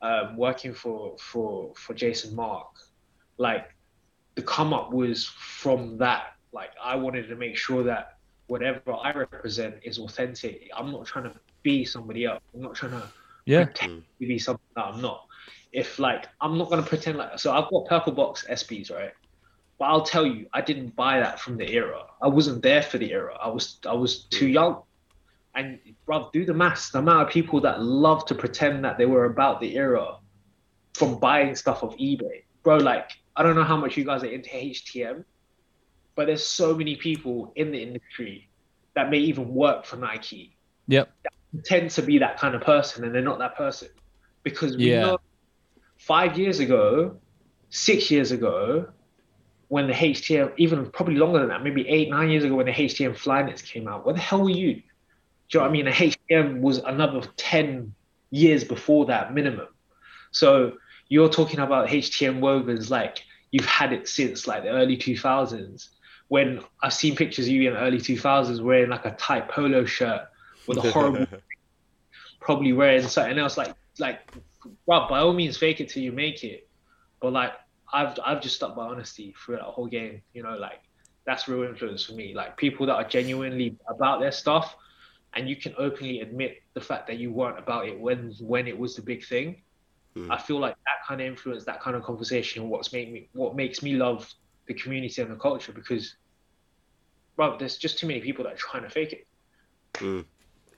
[0.00, 2.72] um working for for for Jason Markk.
[3.38, 3.66] Like
[4.34, 6.34] the come up was from that.
[6.52, 8.16] Like i wanted to make sure that
[8.48, 10.70] whatever i represent is authentic.
[10.76, 13.02] I'm not trying to be somebody else i'm not trying to
[13.44, 13.64] yeah.
[13.64, 14.24] pretend hmm.
[14.24, 15.26] to be something that I'm not.
[15.72, 19.12] If like I'm not gonna pretend like so I've got purple box SBs, right?
[19.78, 22.04] But I'll tell you, I didn't buy that from the era.
[22.20, 23.36] I wasn't there for the era.
[23.40, 24.52] I was I was too hmm.
[24.52, 24.82] young.
[25.54, 26.90] And bruv, do the maths.
[26.90, 30.16] The amount of people that love to pretend that they were about the era
[30.94, 32.44] from buying stuff off eBay.
[32.62, 35.24] Bro, like I don't know how much you guys are into HTM,
[36.14, 38.48] but there's so many people in the industry
[38.94, 40.56] that may even work for Nike
[40.88, 41.10] Yep.
[41.64, 43.88] Tend to be that kind of person and they're not that person.
[44.42, 45.00] Because we Yeah.
[45.00, 45.18] know
[45.98, 47.16] five years ago
[47.70, 48.86] six years ago
[49.68, 52.72] when the htm even probably longer than that maybe eight nine years ago when the
[52.72, 54.74] htm flyknits came out what the hell were you?
[54.74, 54.82] Do
[55.52, 55.84] you know what i mean?
[55.86, 57.94] The htm was another 10
[58.30, 59.68] years before that minimum.
[60.32, 60.74] So
[61.08, 65.88] you're talking about htm wovens like you've had it since like the early 2000s
[66.28, 69.84] when i've seen pictures of you in the early 2000s wearing like a tight polo
[69.84, 70.22] shirt
[70.66, 71.26] with a horrible
[72.40, 73.56] probably wearing something else.
[73.56, 74.20] Like like
[74.86, 76.68] well by all means fake it till you make it.
[77.20, 77.52] But like
[77.94, 80.80] i've i've just stuck by honesty through that whole game you know like
[81.26, 82.34] that's real influence for me.
[82.34, 84.74] Like people that are genuinely about their stuff
[85.34, 88.76] and you can openly admit the fact that you weren't about it when when it
[88.76, 89.62] was the big thing.
[90.14, 90.30] Hmm.
[90.30, 93.56] i feel like that kind of influence that kind of conversation what's made me what
[93.56, 94.30] makes me love
[94.66, 96.16] the community and the culture because
[97.34, 99.26] bro there's just too many people that are trying to fake it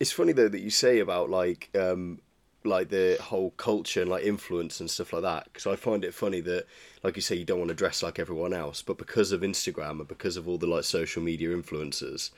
[0.04, 2.20] It's funny though that you say about like um
[2.62, 6.12] like the whole culture and like influence and stuff like that because I find it
[6.12, 6.66] funny that
[7.02, 10.00] like you say you don't want to dress like everyone else but because of Instagram
[10.00, 12.32] and because of all the like social media influencers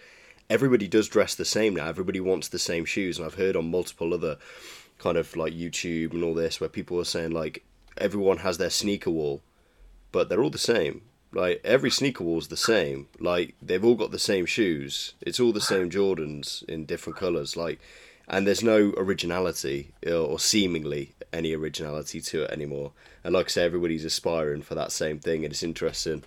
[0.48, 1.88] everybody does dress the same now.
[1.88, 4.38] Everybody wants the same shoes and I've heard on multiple other
[4.98, 7.64] kind of like YouTube and all this where people are saying like
[7.98, 9.42] everyone has their sneaker wall
[10.12, 11.02] but they're all the same
[11.36, 13.08] like every sneaker wall is the same.
[13.20, 15.12] Like they've all got the same shoes.
[15.20, 17.78] It's all the same jordans in different colors like
[18.26, 22.92] and there's no originality uh, or seemingly any originality to it anymore.
[23.22, 26.24] And like i say everybody's aspiring for that same thing and it's interesting.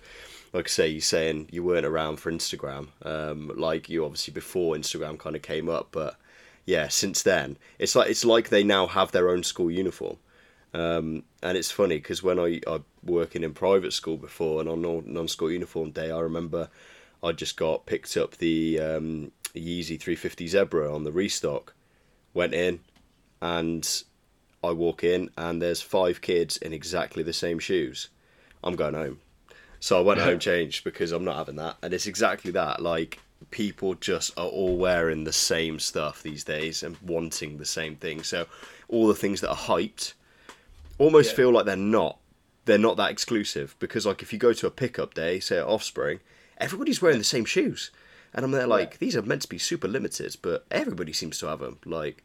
[0.52, 2.88] Like I say you're saying you weren't around for instagram.
[3.04, 6.18] Um like you obviously before instagram kind of came up but
[6.66, 7.58] yeah since then.
[7.80, 10.18] It's like it's like they now have their own school uniform.
[10.72, 14.82] Um, and it's funny because when I I working in private school before and on
[14.82, 16.68] non- non-school uniform day, I remember
[17.22, 21.74] I just got picked up the um, Yeezy 350 Zebra on the restock,
[22.34, 22.80] went in,
[23.42, 24.02] and
[24.62, 28.08] I walk in and there's five kids in exactly the same shoes.
[28.62, 29.20] I'm going home.
[29.80, 31.76] So I went home changed because I'm not having that.
[31.82, 32.82] And it's exactly that.
[32.82, 33.18] Like
[33.50, 38.22] people just are all wearing the same stuff these days and wanting the same thing.
[38.22, 38.46] So
[38.88, 40.12] all the things that are hyped
[40.98, 41.36] almost Yeah.
[41.36, 42.18] feel like they're not
[42.64, 45.66] they're not that exclusive because like if you go to a pickup day, say at
[45.66, 46.20] Offspring,
[46.58, 47.90] everybody's wearing the same shoes.
[48.32, 51.46] And I'm there like these are meant to be super limited, but everybody seems to
[51.46, 51.78] have them.
[51.84, 52.22] Like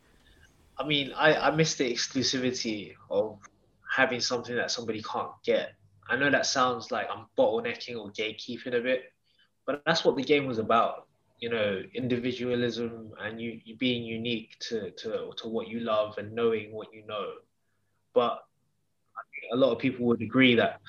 [0.78, 3.40] I mean, I, I miss the exclusivity of
[3.90, 5.74] having something that somebody can't get.
[6.10, 9.14] I know that sounds like I'm bottlenecking or gatekeeping a bit,
[9.66, 11.08] but that's what the game was about.
[11.40, 16.34] You know, individualism and you, you being unique to, to, to what you love and
[16.34, 17.32] knowing what you know.
[18.14, 18.44] But
[19.52, 20.80] a lot of people would agree that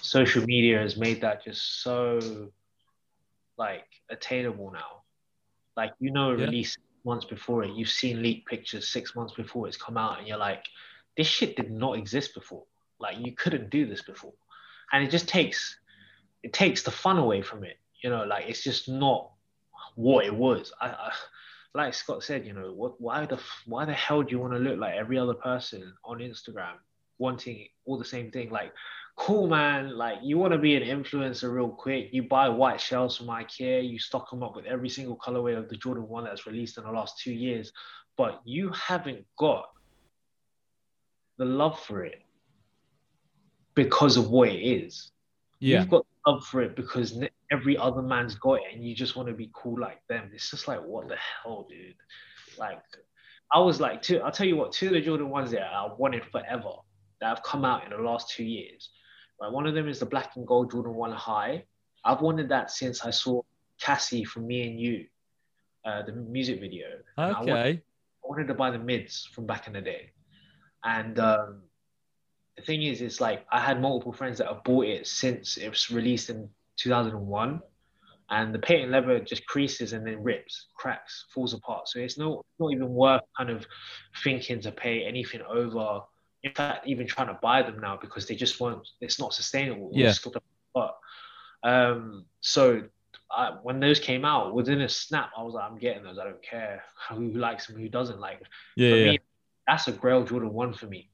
[0.00, 2.50] social media has made that just so
[3.56, 5.02] like attainable now.
[5.76, 6.46] Like you know, a Yeah.
[6.46, 7.72] release months before it.
[7.72, 10.64] You've seen leaked pictures six months before it's come out, and you're like,
[11.16, 12.64] this shit did not exist before.
[12.98, 14.34] Like you couldn't do this before,
[14.92, 15.78] and it just takes
[16.42, 17.78] it takes the fun away from it.
[18.02, 19.30] You know, like it's just not
[19.94, 20.72] what it was.
[20.80, 21.12] I, I
[21.74, 24.58] like Scott said, you know, what why the why the hell do you want to
[24.58, 26.74] look like every other person on Instagram,
[27.18, 28.50] wanting all the same thing?
[28.50, 28.72] Like,
[29.18, 32.08] cool man, like you want to be an influencer real quick.
[32.12, 35.68] You buy white shells from IKEA, you stock them up with every single colorway of
[35.68, 37.72] the Jordan One that's released in the last two years,
[38.16, 39.66] but you haven't got
[41.36, 42.22] the love for it
[43.74, 45.10] because of what it is.
[45.60, 45.80] Yeah.
[45.80, 49.28] You've got love for it because every other man's got it and you just want
[49.28, 50.30] to be cool like them.
[50.32, 51.94] It's just like, what the hell, dude?
[52.56, 52.82] Like,
[53.52, 55.88] I was like, two, I'll tell you what, two of the Jordan ones that I
[55.96, 56.70] wanted forever
[57.20, 58.90] that have come out in the last two years.
[59.40, 59.52] Right?
[59.52, 61.64] One of them is the black and gold Jordan 1 High.
[62.04, 63.42] I've wanted that since I saw
[63.80, 65.06] Cassie from Me and You,
[65.84, 66.86] uh, the music video.
[67.18, 67.30] Okay.
[67.30, 67.82] I wanted,
[68.24, 70.12] I wanted to buy the mids from back in the day.
[70.84, 71.62] And um,
[72.56, 75.68] the thing is, it's like I had multiple friends that have bought it since it
[75.68, 77.60] was released in 2001,
[78.30, 81.88] and the patent leather just creases and then rips, cracks, falls apart.
[81.88, 83.66] So it's not not even worth kind of
[84.22, 86.00] thinking to pay anything over.
[86.42, 88.86] In fact, even trying to buy them now because they just won't.
[89.00, 89.90] It's not sustainable.
[89.92, 90.14] Yeah.
[90.72, 90.96] But
[91.62, 92.84] um, so
[93.30, 96.18] I, when those came out, within a snap, I was like, I'm getting those.
[96.18, 98.40] I don't care who likes them, who doesn't like.
[98.40, 98.48] Them.
[98.76, 98.90] Yeah.
[98.90, 99.10] For yeah.
[99.12, 99.18] me,
[99.66, 101.10] that's a Grail Jordan One for me.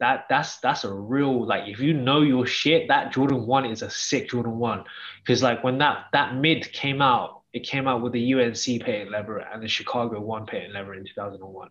[0.00, 3.82] That that's that's a real like if you know your shit, that Jordan One is
[3.82, 4.84] a sick Jordan One.
[5.22, 9.12] Because like when that that mid came out, it came out with the UNC patent
[9.12, 11.70] leather and the Chicago One patent leather in 2001,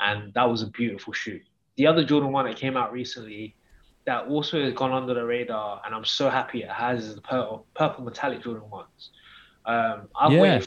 [0.00, 1.40] and that was a beautiful shoe.
[1.76, 3.56] The other Jordan One that came out recently,
[4.04, 7.20] that also has gone under the radar, and I'm so happy it has is the
[7.20, 9.10] purple, purple metallic Jordan ones.
[9.64, 10.40] Um, I've Yeah.
[10.40, 10.64] waited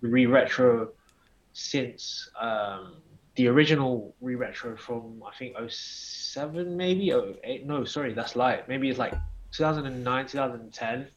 [0.00, 0.92] for re retro
[1.52, 3.02] since um,
[3.34, 8.68] the original re retro from I think 07 maybe oh eight no sorry that's light
[8.68, 9.14] maybe it's like
[9.52, 11.08] 2009 2010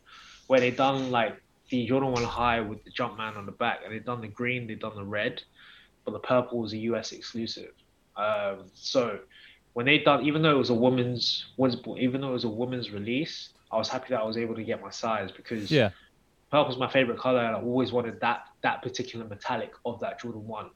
[0.47, 3.93] where they done like the Jordan one high with the Jumpman on the back and
[3.93, 5.41] they done the green they done the red
[6.05, 7.71] but the purple was a US exclusive
[8.21, 9.19] um, so
[9.73, 12.49] when they done even though it was a woman's was even though it was a
[12.63, 13.35] woman's release
[13.71, 15.91] I was happy that I was able to get my size because Yeah.
[16.51, 20.45] purple's my favorite color and I always wanted that that particular metallic of that Jordan
[20.47, 20.69] one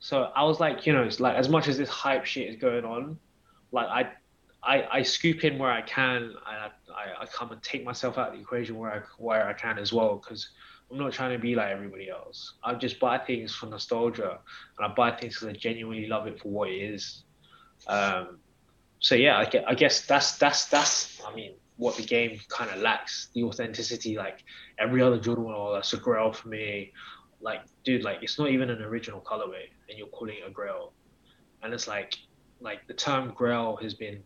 [0.00, 2.56] so I was like, you know, it's like as much as this hype shit is
[2.56, 3.18] going on,
[3.70, 4.10] like I,
[4.62, 8.16] I, I scoop in where I can, and I, I, I come and take myself
[8.16, 10.48] out of the equation where I where I can as well, because
[10.90, 12.54] I'm not trying to be like everybody else.
[12.64, 14.38] I just buy things for nostalgia,
[14.78, 17.24] and I buy things because I genuinely love it for what it is.
[17.86, 18.38] Um,
[18.98, 22.70] so yeah, I, gue- I guess that's that's that's I mean what the game kind
[22.70, 24.16] of lacks the authenticity.
[24.16, 24.44] Like
[24.78, 26.92] every other Jordan or that's a grail for me.
[27.40, 30.92] Like, dude, like it's not even an original colorway, and you're calling it a grail.
[31.62, 32.16] And it's like,
[32.60, 34.22] like the term grail has been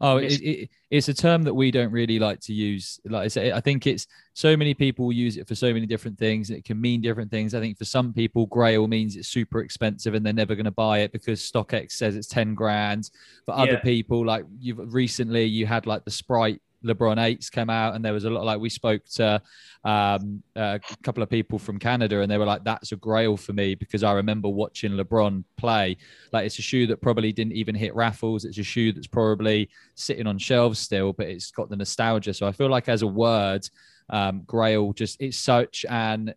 [0.00, 0.34] Oh, Yes.
[0.34, 2.98] it, it, it's a term that we don't really like to use.
[3.04, 6.18] Like I say, I think it's so many people use it for so many different
[6.18, 6.50] things.
[6.50, 7.54] It can mean different things.
[7.54, 10.70] I think for some people, Grail means it's super expensive and they're never going to
[10.72, 13.10] buy it because StockX says it's 10 grand.
[13.46, 13.80] For other Yeah.
[13.80, 18.12] people, like you've recently, you had like the Sprite LeBron eights came out, and there
[18.12, 19.40] was a lot like we spoke to
[19.84, 23.52] um, a couple of people from Canada, and they were like, "That's a grail for
[23.52, 25.96] me because I remember watching LeBron play.
[26.32, 28.44] Like it's a shoe that probably didn't even hit raffles.
[28.44, 32.34] It's a shoe that's probably sitting on shelves still, but it's got the nostalgia.
[32.34, 33.68] So I feel like as a word,
[34.10, 36.34] um, grail just it's such an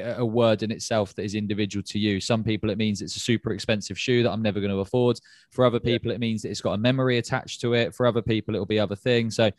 [0.00, 2.20] a word in itself that is individual to you.
[2.20, 5.18] Some people it means it's a super expensive shoe that I'm never going to afford.
[5.50, 7.94] For other people, it means that it's got a memory attached to it.
[7.94, 9.36] For other people, it'll be other things.
[9.36, 9.50] So,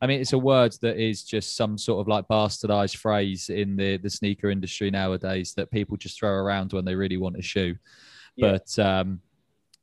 [0.00, 3.76] I mean, it's a word that is just some sort of like bastardized phrase in
[3.76, 7.42] the the sneaker industry nowadays that people just throw around when they really want a
[7.42, 7.76] shoe.
[8.36, 8.52] Yeah.
[8.52, 9.20] But um,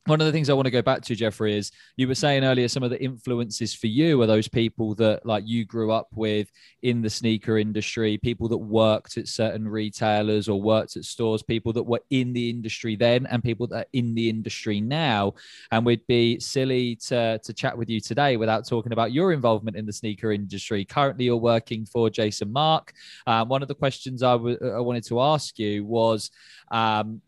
[0.06, 2.44] one of the things I want to go back to, Jeffrey, is you were saying
[2.44, 6.08] earlier some of the influences for you are those people that like you grew up
[6.16, 6.50] with
[6.82, 11.72] in the sneaker industry, people that worked at certain retailers or worked at stores, people
[11.74, 15.36] that were in the industry then and people that are in the industry now.
[15.72, 19.78] And we'd be silly to, to chat with you today without talking about your involvement
[19.78, 20.84] in the sneaker industry.
[20.84, 22.90] Currently, you're working for Jason Markk.
[23.28, 26.32] Um, one of the questions I w- I wanted to ask you was,
[26.72, 27.22] um,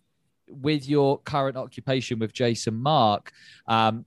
[0.50, 3.30] with your current occupation with Jason Markk,
[3.68, 4.06] um,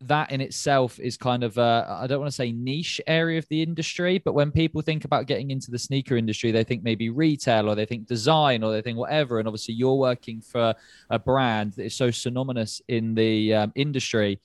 [0.00, 3.48] that in itself is kind of a, I don't want to say niche area of
[3.48, 7.08] the industry, but when people think about getting into the sneaker industry, they think maybe
[7.08, 9.38] retail or they think design or they think whatever.
[9.38, 10.74] And obviously, you're working for
[11.10, 14.40] a brand that is so synonymous in the um, industry,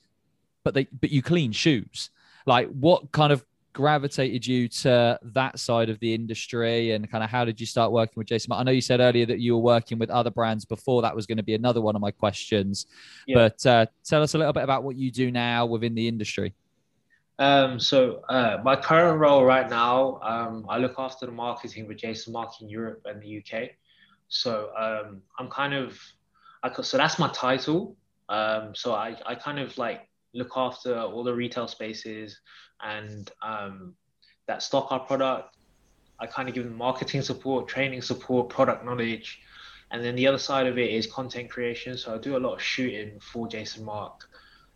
[0.64, 2.10] but they but you clean shoes.
[2.46, 7.30] Like, what kind of gravitated you to that side of the industry and kind of
[7.30, 8.52] how did you start working with Jason?
[8.52, 11.02] I know you said earlier that you were working with other brands before.
[11.02, 12.86] That was going to be another one of my questions.
[13.26, 13.36] Yeah.
[13.36, 16.54] But uh, tell us a little bit about what you do now within the industry.
[17.38, 21.96] Um, so uh, my current role right now, um, I look after the marketing with
[21.96, 23.70] Jason Markk in Europe and the UK.
[24.28, 25.98] So um, I'm kind of,
[26.62, 27.96] I, so that's my title.
[28.28, 32.38] Um, so I, I kind of like look after all the retail spaces
[32.84, 33.94] and um,
[34.46, 35.56] that stock our product.
[36.18, 39.40] I kind of give them marketing support, training support, product knowledge.
[39.90, 41.96] And then the other side of it is content creation.
[41.96, 44.20] So I do a lot of shooting for Jason Markk.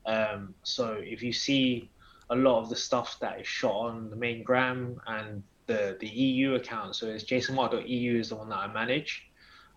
[0.07, 1.90] Um, so if you see
[2.31, 6.09] a lot of the stuff that is shot on the main gram and the the
[6.09, 6.97] EU account.
[6.97, 9.27] So it's jasonmark.eu is the one that I manage,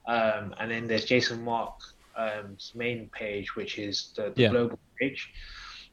[0.07, 4.49] um, and then there's Jason Markk's um, main page, which is the, the yeah.
[4.49, 5.31] global page.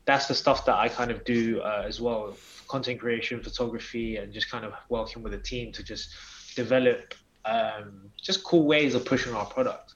[0.07, 2.37] That's the stuff that I kind of do uh, as well,
[2.69, 6.11] content creation, photography, and just kind of working with a team to just
[6.55, 7.15] develop
[7.45, 9.95] um, just cool ways of pushing our product.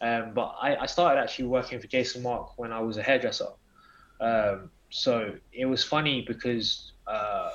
[0.00, 3.48] Um, but I, I, started actually working for Jason Markk when I was a hairdresser.
[4.20, 7.50] Um, so it was funny because uh,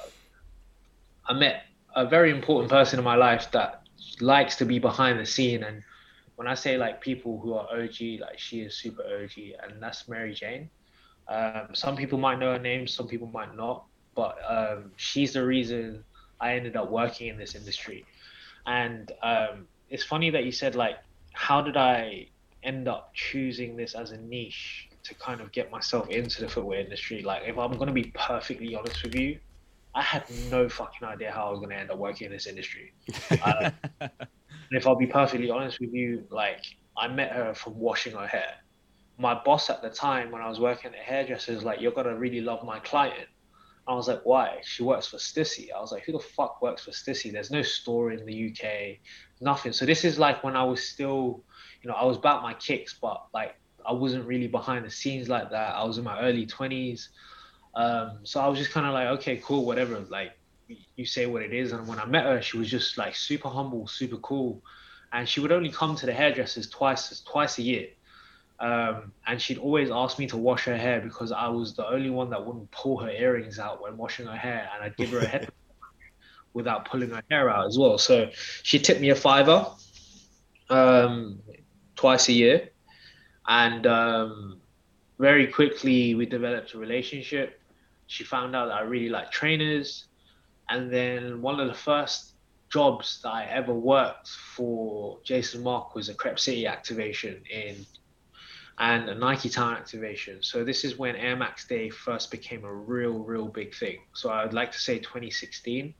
[1.25, 1.63] I met
[1.95, 3.83] a very important person in my life that
[4.19, 5.63] likes to be behind the scene.
[5.63, 5.83] And
[6.35, 10.07] when I say like people who are OG, like she is super OG, and that's
[10.07, 10.69] Mary Jane.
[11.27, 15.45] Um, some people might know her name, some people might not, but um, she's the
[15.45, 16.03] reason
[16.39, 18.05] I ended up working in this industry.
[18.65, 20.97] And um, it's funny that you said like,
[21.33, 22.27] how did I
[22.63, 24.89] end up choosing this as a niche?
[25.03, 27.21] to kind of get myself into the footwear industry.
[27.21, 29.37] Like, if I'm going to be perfectly honest with you,
[29.95, 32.47] I had no fucking idea how I was going to end up working in this
[32.47, 32.93] industry.
[33.43, 33.71] Uh,
[34.71, 36.61] if I'll be perfectly honest with you, like,
[36.97, 38.55] I met her from washing her hair.
[39.17, 42.41] My boss at the time, when I was working at hairdressers like, "You're gonna really
[42.41, 43.29] love my client."
[43.87, 45.71] I was like, "Why?" She works for Stussy.
[45.75, 48.99] I was like, "Who the fuck works for Stussy?" There's no store in the UK,
[49.41, 49.73] nothing.
[49.73, 51.43] So this is like when I was still,
[51.81, 55.29] you know, I was about my kicks, but like I wasn't really behind the scenes
[55.29, 55.75] like that.
[55.75, 57.09] I was in my early 20s.
[57.75, 59.99] Um, so I was just kind of like, okay, cool, whatever.
[59.99, 60.37] Like,
[60.95, 61.71] you say what it is.
[61.71, 64.61] And when I met her, she was just like super humble, super cool.
[65.11, 67.87] And she would only come to the hairdressers twice, twice a year.
[68.59, 72.09] Um, and she'd always ask me to wash her hair because I was the only
[72.09, 74.69] one that wouldn't pull her earrings out when washing her hair.
[74.73, 75.49] And I'd give her a head
[76.53, 77.97] without pulling her hair out as well.
[77.97, 78.29] So
[78.61, 79.65] she tipped me a fiver
[80.69, 81.39] um,
[81.95, 82.69] twice a year
[83.47, 84.61] and um,
[85.19, 87.59] very quickly we developed a relationship.
[88.07, 90.05] She found out that I really like trainers,
[90.69, 92.33] and then one of the first
[92.69, 97.85] jobs that I ever worked for Jason Markk was a Crep City activation in
[98.79, 100.41] and a Nike Town activation.
[100.41, 103.99] So this is when Air Max Day first became a real, real big thing.
[104.13, 105.93] So I would like to say 2016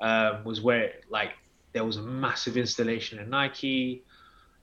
[0.00, 1.32] um, was where like
[1.72, 4.04] there was a massive installation in Nike.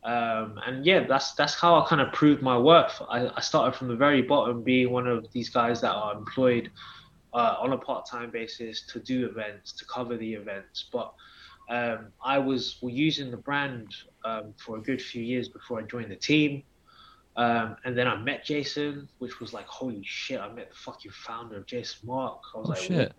[0.03, 3.01] Um, and yeah, that's that's how I kind of proved my worth.
[3.10, 6.69] I, I, started from the very bottom, being one of these guys that are employed
[7.34, 10.86] uh, on a part-time basis to do events, to cover the events.
[10.91, 11.12] But
[11.69, 16.12] um, I was using the brand um, for a good few years before I joined
[16.12, 16.63] the team.
[17.38, 20.39] Um, and then I met Jason, which was like, holy shit!
[20.39, 22.39] I met the fucking founder of Jason Markk.
[22.56, 23.13] I was oh, like, shit.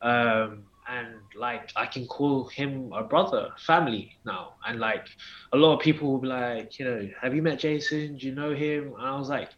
[0.00, 4.54] Um, and like I can call him a brother, family now.
[4.66, 5.08] And like
[5.52, 8.16] a lot of people will be like, you know, have you met Jason?
[8.16, 8.94] Do you know him?
[8.98, 9.50] And I was like,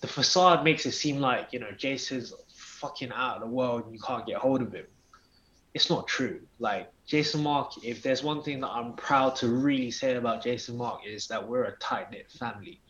[0.00, 3.94] the facade makes it seem like, you know, Jason's fucking out of the world and
[3.94, 4.86] you can't get hold of him.
[5.74, 6.40] It's not true.
[6.58, 10.76] Like Jason Markk, if there's one thing that I'm proud to really say about Jason
[10.76, 12.80] Markk is that we're a tight knit family.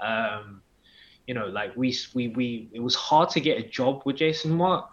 [0.00, 0.62] Um,
[1.26, 4.52] you know, like we we we it was hard to get a job with Jason
[4.52, 4.88] Markk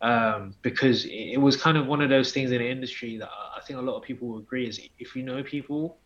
[0.00, 3.60] um, because it, was kind of one of those things in the industry that I
[3.62, 5.98] think a lot of people will agree is if you know people,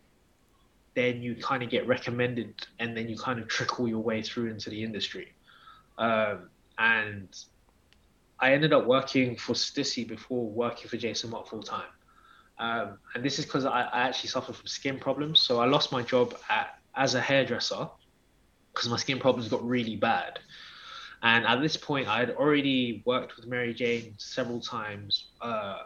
[0.95, 4.51] then you kind of get recommended and then you kind of trickle your way through
[4.51, 5.35] into the industry.
[5.99, 7.29] Um, and
[8.39, 11.91] I ended up working for Stussy before working for Jason Markk full time.
[12.59, 15.41] Um, and this is because I, I, actually suffer from skin problems.
[15.41, 17.89] So I lost my job at, as a hairdresser
[18.75, 20.39] because my skin problems got really bad.
[21.23, 25.85] And at this point, I had already worked with Mary Jane several times, uh,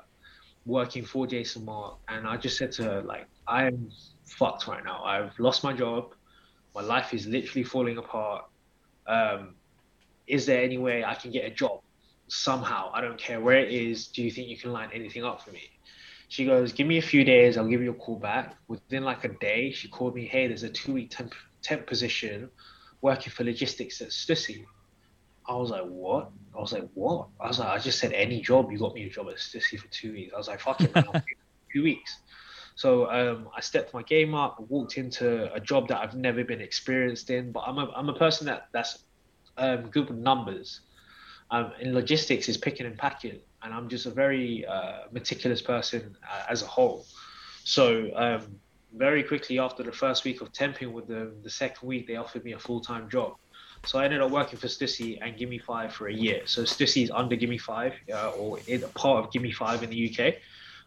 [0.64, 1.98] working for Jason Markk.
[2.08, 3.90] And I just said to her, like, I am
[4.24, 5.02] fucked right now.
[5.02, 6.14] I've lost my job.
[6.74, 8.44] My life is literally falling apart.
[9.06, 9.54] Um,
[10.26, 11.80] is there any way I can get a job
[12.28, 12.90] somehow?
[12.94, 14.06] I don't care where it is.
[14.08, 15.62] Do you think you can line anything up for me?
[16.28, 17.56] She goes, Give me a few days.
[17.58, 18.56] I'll give you a call back.
[18.68, 22.50] Within like a day, she called me, Hey, there's a two week temp, temp position
[23.04, 24.64] working for logistics at Stussy.
[25.46, 26.30] I was like, what?
[26.56, 27.28] I was like, what?
[27.38, 28.72] I was like, I just said any job.
[28.72, 30.32] You got me a job at Stussy for two weeks.
[30.32, 30.90] I was like, fuck it,
[31.72, 32.16] two weeks.
[32.76, 36.62] So um, I stepped my game up, walked into a job that I've never been
[36.62, 37.52] experienced in.
[37.52, 39.04] But I'm a, I'm a person that that's
[39.58, 40.80] um, good with numbers.
[41.50, 46.16] Um, in logistics is picking and packing, and I'm just a very uh, meticulous person
[46.28, 47.04] uh, as a whole.
[47.64, 48.60] So um,
[48.94, 52.44] very quickly after the first week of temping with them, the second week they offered
[52.44, 53.34] me a full time job.
[53.86, 56.42] So I ended up working for Stussy and Gimme Five for a year.
[56.46, 59.90] So Stussy is under Gimme Five, uh, or is a part of Gimme Five in
[59.90, 60.36] the UK,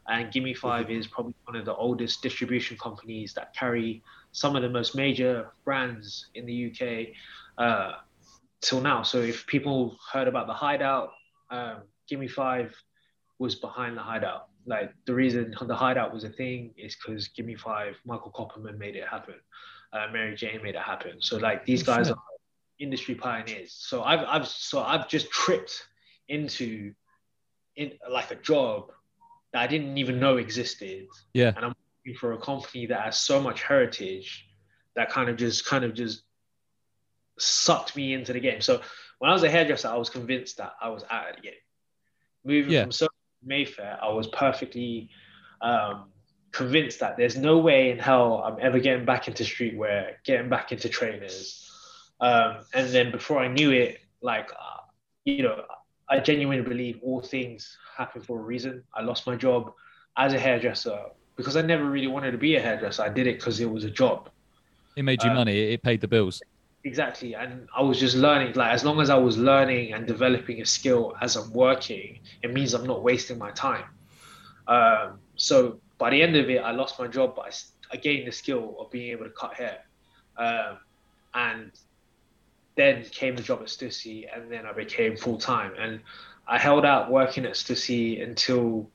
[0.08, 4.02] and Gimme Five is probably one of the oldest distribution companies that carry
[4.32, 7.10] some of the most major brands in the UK
[7.58, 7.98] uh,
[8.62, 9.04] till now.
[9.04, 11.12] So if people heard about the Hideout,
[11.52, 12.74] um, Gimme Five
[13.38, 14.48] was behind the Hideout.
[14.68, 18.96] Like the reason the Hideout was a thing is because Gimme Five, Michael Kopelman made
[18.98, 19.36] it happen.
[19.94, 21.22] Uh, Mary Jane made it happen.
[21.22, 22.18] So like these guys are
[22.78, 23.72] industry pioneers.
[23.74, 25.88] So I've I've so I've just tripped
[26.28, 26.94] into
[27.78, 28.92] in like a job
[29.54, 31.08] that I didn't even know existed.
[31.34, 31.54] Yeah.
[31.56, 34.46] And I'm working for a company that has so much heritage
[34.96, 36.24] that kind of just kind of just
[37.40, 38.60] sucked me into the game.
[38.60, 38.82] So
[39.20, 41.54] when I was a hairdresser, I was convinced that I was out of the game.
[42.44, 42.84] Moving Yeah.
[42.84, 43.08] from so
[43.48, 45.10] Mayfair, I was perfectly
[45.62, 46.12] um,
[46.52, 50.72] convinced that there's no way in hell I'm ever getting back into streetwear, getting back
[50.72, 51.64] into trainers.
[52.20, 54.82] Um, and then before I knew it, like, uh,
[55.26, 55.64] you know,
[56.10, 58.84] I genuinely believe all things happen for a reason.
[58.94, 59.72] I lost my job
[60.18, 61.00] as a hairdresser
[61.36, 63.04] because I never really wanted to be a hairdresser.
[63.04, 64.30] I did it because it was a job.
[64.96, 65.74] It made you Uh, money.
[65.74, 66.42] It paid the bills.
[66.88, 67.36] Exactly.
[67.36, 70.66] And I was just learning, like, as long as I was learning and developing a
[70.66, 73.84] skill as I'm working, it means I'm not wasting my time.
[74.70, 77.62] Um, so by the end of it, I lost my job, but
[77.92, 79.80] I gained the skill of being able to cut hair.
[80.38, 80.78] Um,
[81.34, 81.72] and
[82.76, 85.74] then came the job at Stussy, and then I became full time.
[85.78, 86.00] And
[86.48, 88.90] I held out working at Stussy until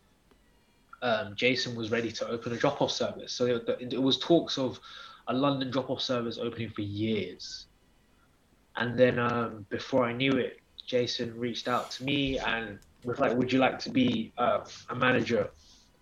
[1.02, 3.34] um, Jason was ready to open a drop off service.
[3.34, 4.80] So it, it was talks of
[5.28, 7.66] a London drop off service opening for years.
[8.76, 13.36] And then um, before I knew it, Jason reached out to me and was like,
[13.36, 15.50] Would you like to be uh, a manager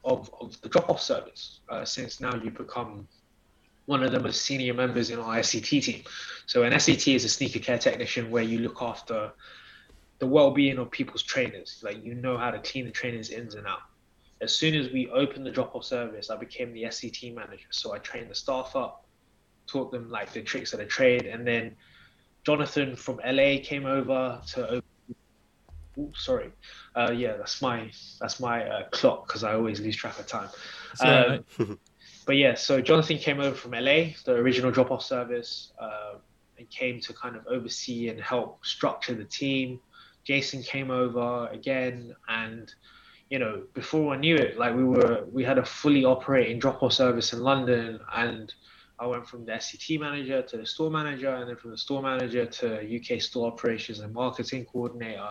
[0.05, 1.61] of, of the drop off service?
[1.69, 3.07] Uh, since now you've become
[3.87, 6.03] one of the most senior members in our SCT team.
[6.47, 9.33] So, an SCT is a sneaker care technician where you look after
[10.19, 11.81] the well being of people's trainers.
[11.83, 13.81] Like, you know how to clean the trainers ins and out.
[14.41, 17.67] As soon as we opened the drop off service, I became the SCT manager.
[17.71, 19.07] So, I trained the staff up,
[19.67, 21.77] taught them like the tricks of the trade, and then
[22.45, 24.83] Jonathan from LA came over to.
[25.99, 26.53] Ooh, sorry,
[26.95, 30.49] uh, yeah, that's my that's my uh, clock because I always lose track of time.
[30.93, 31.79] It's all right, Um,
[32.27, 36.15] but yeah, so Jonathan came over from LA, the original drop off service, uh,
[36.59, 39.81] and came to kind of oversee and help structure the team.
[40.25, 42.73] Jason came over again, and
[43.31, 46.83] you know, before I knew it, like we were, we had a fully operating drop
[46.83, 48.53] off service in London, and
[49.01, 52.03] I went from the SCT manager to the store manager, and then from the store
[52.03, 55.29] manager to UK store operations and marketing coordinator.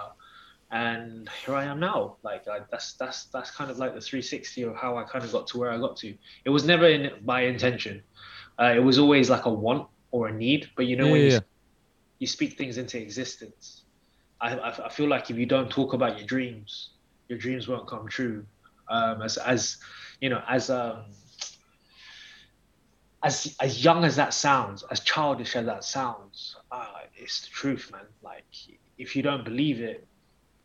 [0.71, 2.17] And here I am now.
[2.23, 5.31] Like I, that's that's that's kind of like the 360 of how I kind of
[5.31, 6.15] got to where I got to.
[6.45, 8.03] It was never in my intention.
[8.61, 10.69] Uh, it was always like a want or a need.
[10.75, 11.41] But you know Yeah, when yeah, you,
[12.19, 13.85] you speak things into existence,
[14.41, 16.93] I, I I feel like if you don't talk about your dreams,
[17.29, 18.45] your dreams won't come true.
[18.89, 19.77] Um, as as
[20.21, 21.05] you know as um
[23.23, 27.91] as as young as that sounds, as childish as that sounds, uh, it's the truth,
[27.91, 28.01] man.
[28.23, 28.45] Like
[28.97, 30.07] if you don't believe it,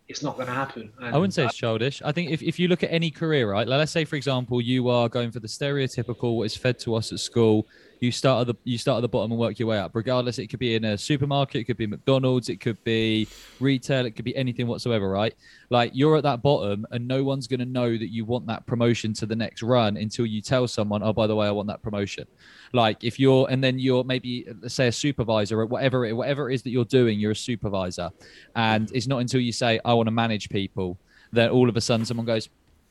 [0.08, 0.92] it's not gonna happen.
[1.00, 2.02] I wouldn't say it's childish.
[2.04, 3.66] I think if, if you look at any career, right?
[3.66, 6.94] Like let's say, for example, you are going for the stereotypical what is fed to
[6.94, 7.66] us at school.
[8.04, 9.94] You start at the you start at the bottom and work your way up.
[9.94, 13.26] Regardless, it could be in a supermarket, it could be McDonald's, it could be
[13.60, 15.34] retail, it could be anything whatsoever, right?
[15.70, 18.66] Like you're at that bottom, and no one's going to know that you want that
[18.66, 21.68] promotion to the next run until you tell someone, "Oh, by the way, I want
[21.68, 22.26] that promotion."
[22.74, 26.50] Like if you're, and then you're maybe let's say a supervisor or whatever it, whatever
[26.50, 28.10] it is that you're doing, you're a supervisor,
[28.54, 30.98] and it's not until you say, "I want to manage people,"
[31.32, 32.50] that all of a sudden someone goes,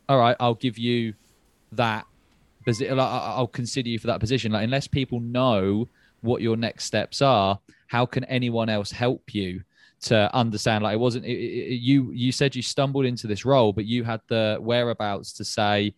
[0.10, 1.14] "All right, I'll give you
[1.74, 2.08] that."
[2.66, 4.52] Like, I'll consider you for that position.
[4.52, 5.88] Like unless people know
[6.22, 9.62] what your next steps are, how can anyone else help you?
[10.04, 13.72] to understand like it wasn't it, it, you you said you stumbled into this role
[13.72, 15.94] but you had the whereabouts to say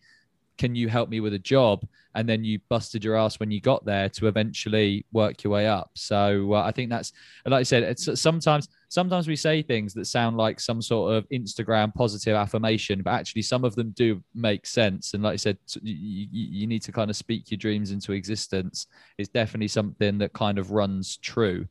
[0.58, 3.60] can you help me with a job and then you busted your ass when you
[3.60, 7.12] got there to eventually work your way up so uh, i think that's
[7.46, 11.28] like i said it's sometimes sometimes we say things that sound like some sort of
[11.30, 15.14] instagram positive affirmation but actually some of them do make sense.
[15.14, 18.86] And like i said you, you need to kind of speak your dreams into existence.
[19.18, 21.66] It's definitely something that kind of runs true.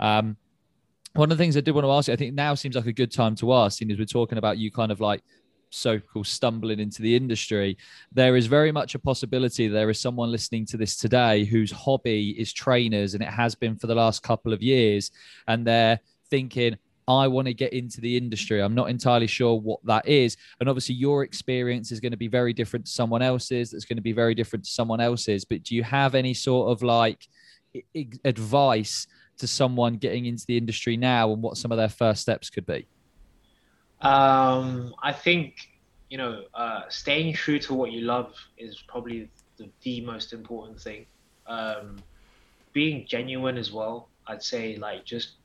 [0.00, 0.36] Um,
[1.14, 2.86] one of the things I did want to ask you, I think now seems like
[2.86, 5.22] a good time to ask, seeing as we're talking about you kind of like
[5.70, 7.76] so-called stumbling into the industry
[8.10, 12.34] there is very much a possibility there is someone listening to this today whose hobby
[12.38, 15.10] is trainers and it has been for the last couple of years
[15.46, 16.00] and they're
[16.30, 16.76] thinking
[17.06, 18.60] I want to get into the industry.
[18.60, 20.36] I'm not entirely sure what that is.
[20.60, 23.70] And obviously, your experience is going to be very different to someone else's.
[23.70, 25.44] That's going to be very different to someone else's.
[25.44, 27.26] But do you have any sort of like
[28.24, 29.06] advice
[29.38, 32.66] to someone getting into the industry now and what some of their first steps could
[32.66, 32.86] be?
[34.02, 35.54] Um, I think
[36.08, 40.80] you know, uh, staying true to what you love is probably the, the most important
[40.80, 41.06] thing.
[41.46, 41.96] Um,
[42.72, 44.08] being genuine as well.
[44.26, 45.36] I'd say like just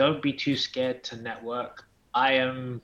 [0.00, 1.84] don't be too scared to network.
[2.14, 2.80] I am,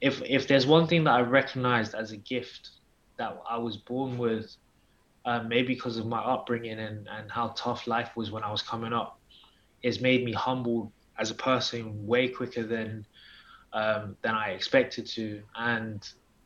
[0.00, 2.70] if if there's one thing that I recognized as a gift
[3.18, 4.46] that I was born with,
[5.26, 8.62] uh, maybe because of my upbringing and and how tough life was when I was
[8.62, 9.20] coming up,
[9.82, 13.04] it's made me humble as a person way quicker than
[13.74, 15.42] um, than I expected to.
[15.56, 16.00] And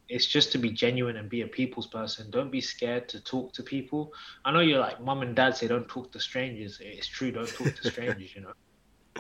[0.09, 2.33] it's just to be genuine and be a people's person.
[2.33, 4.11] Don't be scared to talk to people.
[4.45, 6.79] I know you're like mom and dad say don't talk to strangers.
[6.81, 8.55] It's true, don't talk to strangers, you know.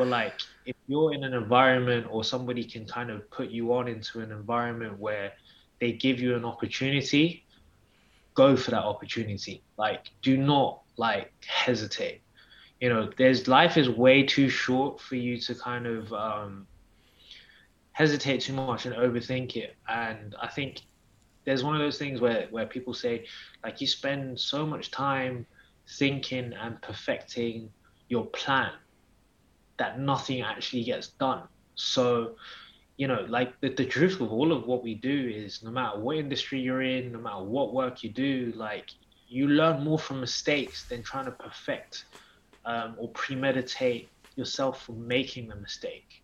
[0.00, 3.86] But like if you're in an environment or somebody can kind of put you on
[3.86, 5.32] into an environment where
[5.78, 7.44] they give you an opportunity,
[8.32, 9.62] go for that opportunity.
[9.76, 12.22] Like do not like hesitate.
[12.80, 16.66] You know, there's life is way too short for you to kind of um
[17.92, 19.76] hesitate too much and overthink it.
[19.86, 20.80] And I think
[21.44, 23.26] there's one of those things where, where people say,
[23.62, 25.44] like, you spend so much time
[25.86, 27.68] thinking and perfecting
[28.08, 28.72] your plan
[29.80, 31.42] that nothing actually gets done.
[31.74, 32.36] So,
[32.98, 35.98] you know, like the, the truth of all of what we do is no matter
[35.98, 38.90] what industry you're in, no matter what work you do, like
[39.26, 42.04] you learn more from mistakes than trying to perfect
[42.66, 46.22] um, or premeditate yourself from making the mistake.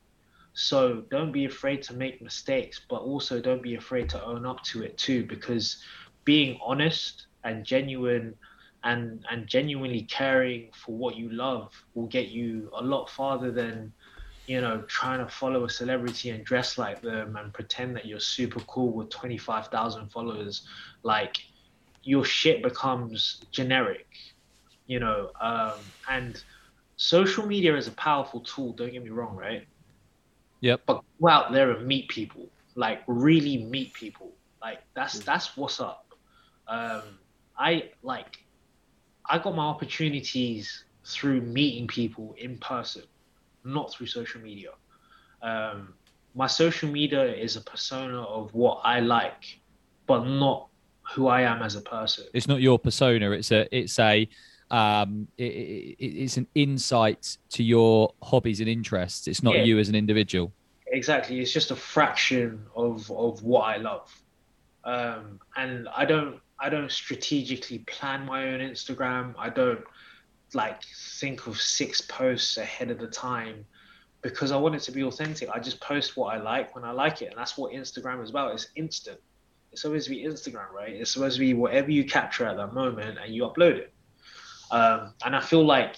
[0.52, 4.62] So don't be afraid to make mistakes, but also don't be afraid to own up
[4.64, 5.82] to it too, because
[6.24, 8.34] being honest and genuine
[8.86, 13.92] and and genuinely caring for what you love will get you a lot farther than
[14.46, 18.20] you know trying to follow a celebrity and dress like them and pretend that you're
[18.20, 20.66] super cool with 25,000 followers
[21.02, 21.36] like
[22.02, 24.06] your shit becomes generic
[24.86, 26.42] you know um, and
[26.96, 29.66] social media is a powerful tool don't get me wrong right
[30.60, 30.82] Yep.
[30.86, 34.32] But go out there and meet people, like really meet people.
[34.62, 36.06] Like that's that's what's up.
[36.68, 37.18] Um,
[37.58, 38.36] I like,
[39.28, 43.02] I got my opportunities through meeting people in person,
[43.64, 44.70] not through social media.
[45.42, 45.94] Um,
[46.34, 49.60] my social media is a persona of what I like,
[50.06, 50.68] but not
[51.14, 52.26] who I am as a person.
[52.34, 53.30] It's not your persona.
[53.30, 54.28] It's a it's a
[54.70, 59.28] um, it, it, it's an insight to your hobbies and interests.
[59.28, 59.62] It's not yeah.
[59.62, 60.52] you as an individual.
[60.88, 64.22] Exactly, it's just a fraction of of what I love,
[64.84, 69.34] um, and I don't I don't strategically plan my own Instagram.
[69.38, 69.84] I don't
[70.54, 70.82] like
[71.18, 73.66] think of six posts ahead of the time
[74.22, 75.48] because I want it to be authentic.
[75.50, 78.30] I just post what I like when I like it, and that's what Instagram is
[78.30, 78.54] about.
[78.54, 79.20] It's instant.
[79.72, 80.92] It's supposed to be Instagram, right?
[80.92, 83.92] It's supposed to be whatever you capture at that moment and you upload it.
[84.70, 85.96] Um, and I feel like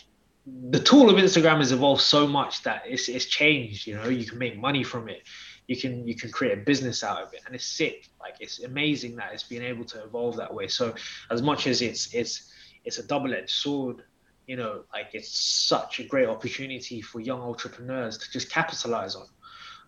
[0.70, 3.86] the tool of Instagram has evolved so much that it's it's changed.
[3.86, 5.22] You know, you can make money from it.
[5.68, 8.08] You can you can create a business out of it, and it's sick.
[8.20, 10.66] Like it's amazing that it's been able to evolve that way.
[10.66, 10.94] So
[11.30, 12.50] as much as it's it's
[12.84, 14.02] it's a double-edged sword,
[14.46, 19.26] you know, like it's such a great opportunity for young entrepreneurs to just capitalize on.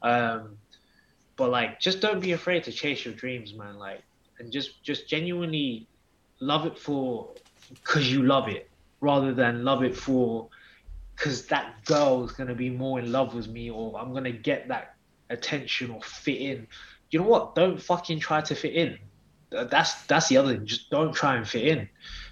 [0.03, 0.59] Um,
[1.37, 3.79] but like, just don't be afraid to chase your dreams, man.
[3.79, 4.03] Like,
[4.39, 5.87] and just just genuinely
[6.41, 7.31] love it for
[7.73, 8.69] because you love it
[9.01, 10.49] rather than love it for
[11.15, 14.25] because that girl is going to be more in love with me or I'm going
[14.25, 14.95] to get that
[15.31, 16.67] attention or fit in.
[17.11, 17.55] You know what?
[17.55, 18.99] Don't fucking try to fit in.
[19.51, 20.67] That's that's the other thing.
[20.67, 21.89] Just don't try and fit in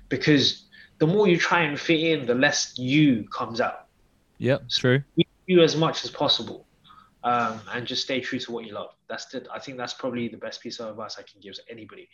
[0.08, 0.66] because
[0.98, 3.86] the more you try and fit in, the less you comes out.
[4.38, 5.02] Yep, so true.
[5.46, 6.66] You as much as possible,
[7.24, 8.90] um, and just stay true to what you love.
[9.08, 9.46] That's the.
[9.52, 12.08] I think that's probably the best piece of advice I can give to anybody.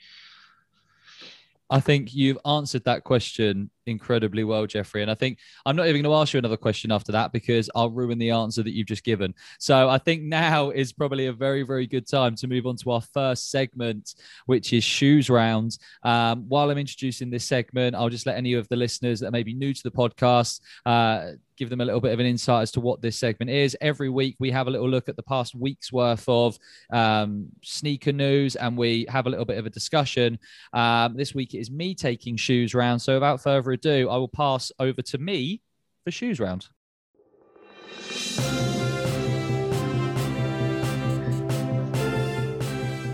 [1.69, 5.03] I think you've answered that question incredibly well, Jeffrey.
[5.03, 7.71] And I think I'm not even going to ask you another question after that because
[7.75, 9.35] I'll ruin the answer that you've just given.
[9.59, 12.91] So I think now is probably a very, very good time to move on to
[12.91, 14.15] our first segment,
[14.47, 15.79] which is shoes round.
[16.03, 19.43] Um, while I'm introducing this segment, I'll just let any of the listeners that may
[19.43, 22.73] be new to the podcast uh, give them a little bit of an insight as
[22.73, 23.77] to what this segment is.
[23.81, 26.59] Every week, we have a little look at the past week's worth of
[26.93, 30.39] um, sneaker news and we have a little bit of a discussion.
[30.73, 33.01] Um, this week, it is me taking shoes round.
[33.03, 35.61] So, without further ado, I will pass over to me
[36.05, 36.69] for shoes round.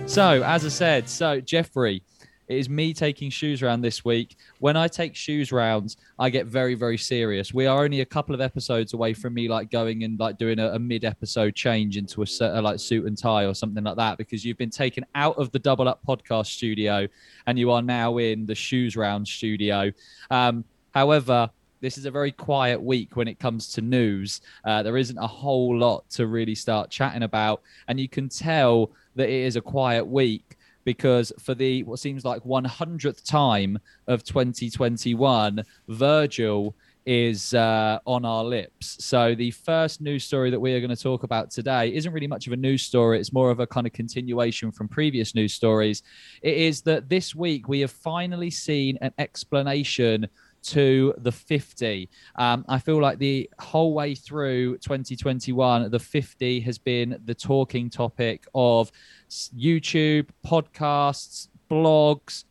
[0.07, 2.03] So, as I said, so Jeffrey,
[2.51, 4.37] it is me taking shoes around this week.
[4.59, 7.55] When I take shoes rounds, I get very, very serious.
[7.55, 10.59] We are only a couple of episodes away from me like going and like doing
[10.59, 14.19] a, a mid-episode change into a, a like suit and tie or something like that
[14.19, 17.07] because you've been taken out of the Double Up podcast studio
[17.47, 19.93] and you are now in the shoes round studio.
[20.33, 21.49] Um, however,
[21.81, 24.41] this is a very quiet week when it comes to news.
[24.65, 28.91] Uh, there isn't a whole lot to really start chatting about, and you can tell
[29.15, 34.25] that it is a quiet week because for the what seems like 100th time of
[34.25, 36.75] 2021, Virgil
[37.07, 38.97] is uh, on our lips.
[39.05, 42.27] So the first news story that we are going to talk about today isn't really
[42.27, 43.19] much of a news story.
[43.19, 46.03] It's more of a kind of continuation from previous news stories.
[46.43, 50.29] It is that this week we have finally seen an explanation
[50.63, 52.09] to the 50.
[52.37, 57.91] Um, I feel like the whole way through 2021, the 50 has been the talking
[57.91, 58.91] topic of
[59.31, 62.45] YouTube, podcasts, blogs,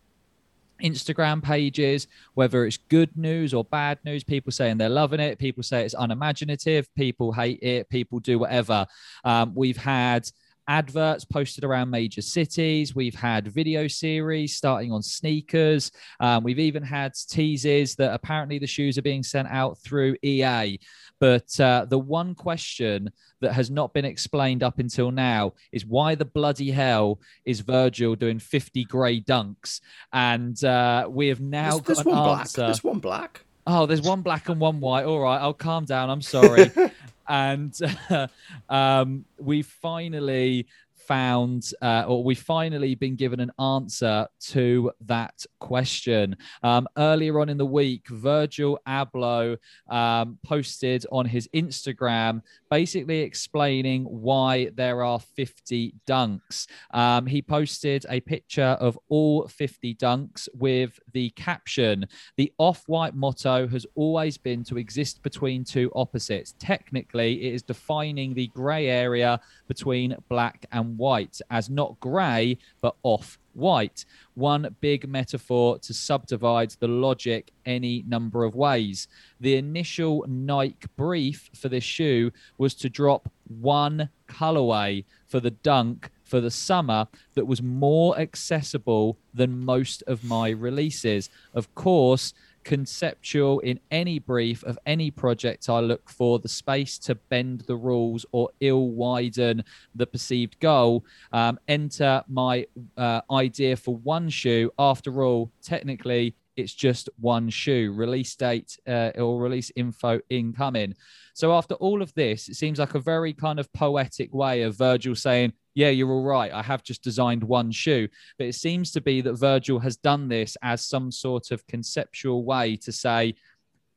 [0.84, 5.64] Instagram pages, whether it's good news or bad news, people saying they're loving it, people
[5.64, 8.86] say it's unimaginative, people hate it, people do whatever.
[9.24, 10.30] Um, we've had
[10.70, 12.95] adverts posted around major cities.
[12.95, 15.91] We've had video series starting on sneakers.
[16.20, 20.80] Um, we've even had teases that apparently the shoes are being sent out through EA.
[21.20, 23.11] But uh, the one question
[23.41, 28.15] that has not been explained up until now is why the bloody hell is Virgil
[28.15, 29.82] doing 50 grey dunks?
[30.13, 32.57] And uh, we have now there's, got there's an one answer.
[32.57, 32.67] black.
[32.67, 33.45] There's one black.
[33.65, 35.05] Oh, there's one black and one white.
[35.05, 36.09] All right, I'll calm down.
[36.09, 36.72] I'm sorry.
[37.30, 37.74] and
[38.10, 38.28] uh,
[38.70, 40.68] um, we finally
[41.10, 46.38] found, uh, or we finally been given an answer to that question.
[46.62, 49.58] Um, earlier on in the week, Virgil Abloh
[49.90, 56.67] um, posted on his Instagram basically explaining why there are 50 dunks.
[56.91, 62.07] Um, he posted a picture of all 50 dunks with the caption
[62.38, 66.53] The off white motto has always been to exist between two opposites.
[66.59, 72.95] Technically, it is defining the grey area between black and white as not grey, but
[73.03, 74.05] off white.
[74.34, 79.07] One big metaphor to subdivide the logic any number of ways.
[79.39, 86.12] The initial Nike brief for this shoe was to drop one colorway for the dunk
[86.24, 91.30] for the summer that was more accessible than most of my releases.
[91.53, 92.34] Of course,
[92.70, 97.76] conceptual in any brief of any project I look for the space to bend the
[97.76, 99.63] rules or ill widen
[99.95, 101.03] the perceived goal.
[101.32, 104.72] Um, enter my uh, idea for one shoe.
[104.78, 107.91] After all, technically, it's just one shoe.
[107.91, 110.93] Release date uh, or release info incoming.
[111.34, 114.78] So after all of this, it seems like a very kind of poetic way of
[114.78, 116.52] Virgil saying, yeah, you're all right.
[116.52, 118.10] I have just designed one shoe.
[118.38, 122.44] But it seems to be that Virgil has done this as some sort of conceptual
[122.44, 123.36] way to say,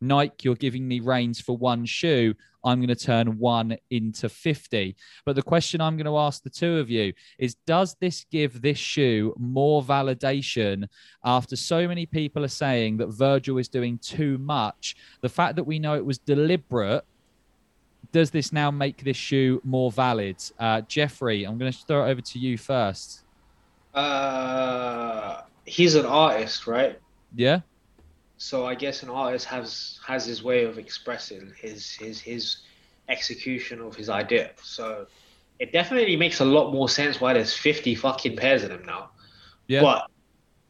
[0.01, 2.35] Nike, you're giving me reins for one shoe.
[2.64, 4.95] I'm going to turn one into 50.
[5.26, 8.62] But the question I'm going to ask the two of you is Does this give
[8.62, 10.87] this shoe more validation
[11.24, 14.95] after so many people are saying that Virgil is doing too much?
[15.20, 17.05] The fact that we know it was deliberate
[18.11, 20.36] does this now make this shoe more valid?
[20.59, 23.22] Uh, Jeffrey, I'm going to throw it over to you first.
[23.94, 26.98] Uh, he's an artist, right?
[27.34, 27.61] Yeah.
[28.38, 32.57] So I guess an artist has has his way of expressing his his his
[33.09, 34.50] execution of his idea.
[34.62, 35.07] So
[35.59, 39.11] it definitely makes a lot more sense why there's 50 fucking pairs of them now.
[39.68, 39.82] Yeah.
[39.82, 40.07] But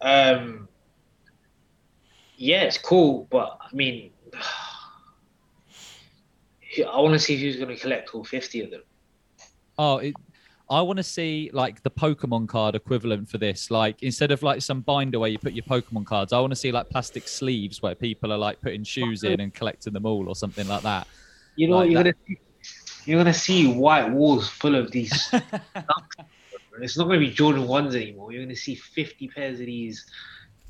[0.03, 0.69] um,
[2.37, 3.27] yeah, it's cool.
[3.31, 4.11] But I mean,
[6.79, 8.83] I want to see who's going to collect all 50 of them.
[9.79, 10.15] Oh, it,
[10.71, 13.71] I want to see like the Pokemon card equivalent for this.
[13.71, 16.57] Like instead of like some binder where you put your Pokemon cards, I want to
[16.57, 20.29] see like plastic sleeves where people are like putting shoes in and collecting them all
[20.29, 21.07] or something like that.
[21.57, 22.15] You know, Like you're that.
[22.27, 25.13] gonna see, you're gonna see white walls full of these.
[25.31, 26.25] dunks.
[26.81, 28.33] it's not gonna be Jordan ones anymore.
[28.33, 30.07] You're gonna see 50 pairs of these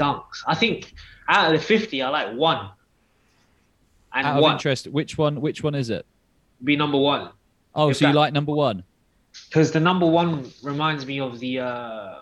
[0.00, 0.42] dunks.
[0.48, 0.94] I think
[1.28, 2.70] out of the 50, I like one,
[4.14, 5.40] and Out of one interest, which one?
[5.40, 6.04] Which one is it?
[6.64, 7.30] be number one
[7.74, 8.84] Oh, If so you that- like number one?
[9.48, 12.14] because the number one reminds me of the uh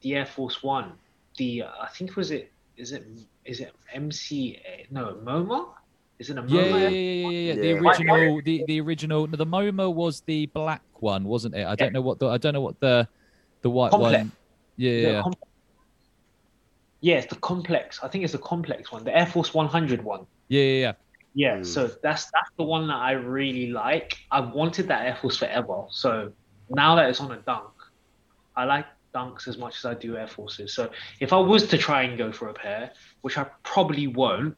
[0.00, 0.92] the Air Force One.
[1.36, 3.04] The uh, I think was it is it
[3.44, 4.58] is it MC
[4.90, 5.68] no MoMA?
[6.18, 6.50] Is it a MoMA?
[6.50, 7.54] Yeah, yeah, yeah, yeah, yeah, yeah.
[7.54, 9.26] The original, the the original.
[9.26, 11.66] no, The MoMA was the black one, wasn't it?
[11.66, 13.06] I don't know what the I don't know what the
[13.62, 14.18] the white Complex.
[14.18, 14.32] one.
[14.76, 15.22] Yeah, The yeah, yeah.
[15.22, 15.34] com-
[17.00, 18.00] yeah, it's the complex.
[18.02, 20.26] I think it's the complex one, the Air Force 100 one.
[20.48, 20.92] yeah, yeah, yeah.
[21.34, 21.66] Yeah, Mm.
[21.66, 24.16] so that's that's the one that I really like.
[24.30, 25.84] I've wanted that Air Force forever.
[25.90, 26.32] So
[26.70, 27.70] now that it's on a dunk,
[28.56, 30.74] I like dunks as much as I do Air Forces.
[30.74, 34.56] So if I was to try and go for a pair, which I probably won't,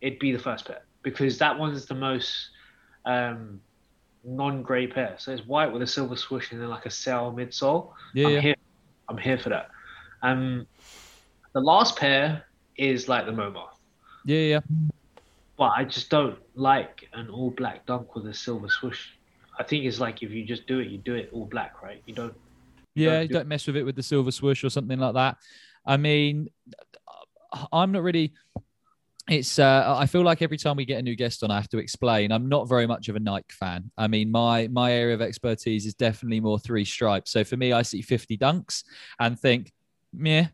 [0.00, 2.50] it'd be the first pair because that one's the most
[3.04, 3.60] um,
[4.24, 5.14] non-grey pair.
[5.18, 7.92] So it's white with a silver swoosh and then like a sail midsole.
[8.14, 8.40] Yeah, I'm yeah.
[8.40, 8.54] here.
[9.08, 9.68] I'm here for that.
[10.22, 10.66] Um,
[11.52, 12.44] the last pair
[12.76, 13.66] is like the MoMA,
[14.24, 14.60] Yeah, yeah.
[15.60, 19.08] But I just don't like an all black dunk with a silver swoosh.
[19.58, 22.02] I think it's like if you just do it, you do it all black, right?
[22.06, 22.34] You don't.
[22.94, 24.98] you Yeah, don't you do- don't mess with it with the silver swoosh or something
[24.98, 25.36] like that.
[25.84, 26.48] I mean,
[27.70, 28.32] I'm not really.
[29.28, 29.58] It's.
[29.58, 31.78] Uh, I feel like every time we get a new guest on, I have to
[31.78, 32.32] explain.
[32.32, 33.90] I'm not very much of a Nike fan.
[33.98, 37.32] I mean, my my area of expertise is definitely more three stripes.
[37.32, 38.82] So for me, I see 50 dunks
[39.18, 39.72] and think,
[40.14, 40.46] meh.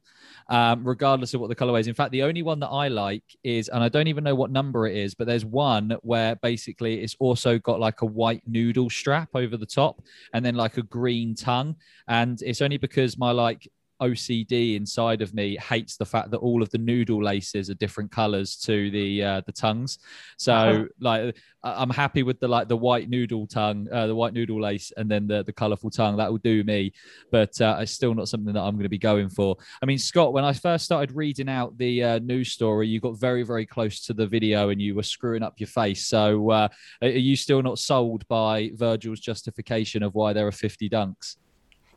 [0.48, 1.88] Um, regardless of what the colorway is.
[1.88, 4.52] In fact, the only one that I like is, and I don't even know what
[4.52, 8.88] number it is, but there's one where basically it's also got like a white noodle
[8.88, 11.74] strap over the top and then like a green tongue.
[12.06, 13.68] And it's only because my like
[14.00, 18.10] OCD inside of me hates the fact that all of the noodle laces are different
[18.10, 19.98] colors to the uh, the tongues.
[20.36, 20.84] So Uh-huh.
[21.00, 24.60] like I- I'm happy with the like the white noodle tongue, uh, the white noodle
[24.60, 26.16] lace, and then the the colorful tongue.
[26.16, 26.92] That will do me,
[27.30, 29.56] but uh, it's still not something that I'm going to be going for.
[29.82, 33.18] I mean, Scott, when I first started reading out the uh, news story, you got
[33.18, 36.06] very very close to the video and you were screwing up your face.
[36.06, 36.68] So uh,
[37.02, 41.36] are you still not sold by Virgil's justification of why there are 50 dunks?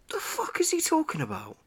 [0.10, 1.58] The fuck is he talking about?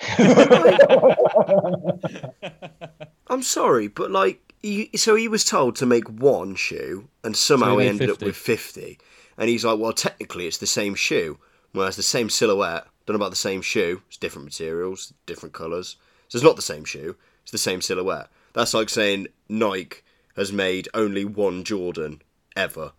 [3.28, 7.76] I'm sorry, but like, he, so he was told to make one shoe, and somehow
[7.78, 8.12] he he ended 50.
[8.12, 8.98] up with fifty.
[9.38, 11.38] And he's like, well, technically, it's the same shoe.
[11.72, 12.86] Well, it's the same silhouette.
[13.06, 14.02] Don't know about the same shoe.
[14.08, 15.96] It's different materials, different colours.
[16.28, 17.16] So it's not the same shoe.
[17.42, 18.28] It's the same silhouette.
[18.52, 19.98] That's like saying Nike
[20.36, 22.20] has made only one Jordan
[22.54, 22.92] ever.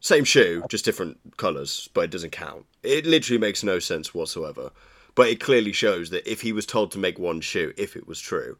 [0.00, 2.66] Same shoe, just different colours, but it doesn't count.
[2.82, 4.70] It literally makes no sense whatsoever.
[5.14, 8.06] But it clearly shows that if he was told to make one shoe, if it
[8.06, 8.58] was true,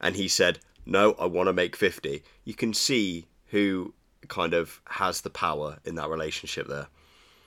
[0.00, 3.94] and he said, No, I want to make 50, you can see who
[4.28, 6.88] kind of has the power in that relationship there.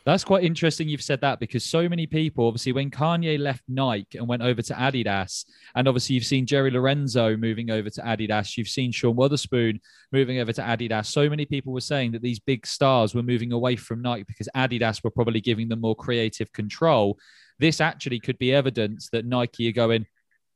[0.05, 4.19] That's quite interesting you've said that because so many people, obviously, when Kanye left Nike
[4.19, 8.55] and went over to Adidas, and obviously you've seen Jerry Lorenzo moving over to Adidas,
[8.55, 9.79] you've seen Sean Wotherspoon
[10.11, 11.07] moving over to Adidas.
[11.07, 14.47] So many people were saying that these big stars were moving away from Nike because
[14.55, 17.17] Adidas were probably giving them more creative control.
[17.57, 20.05] This actually could be evidence that Nike are going,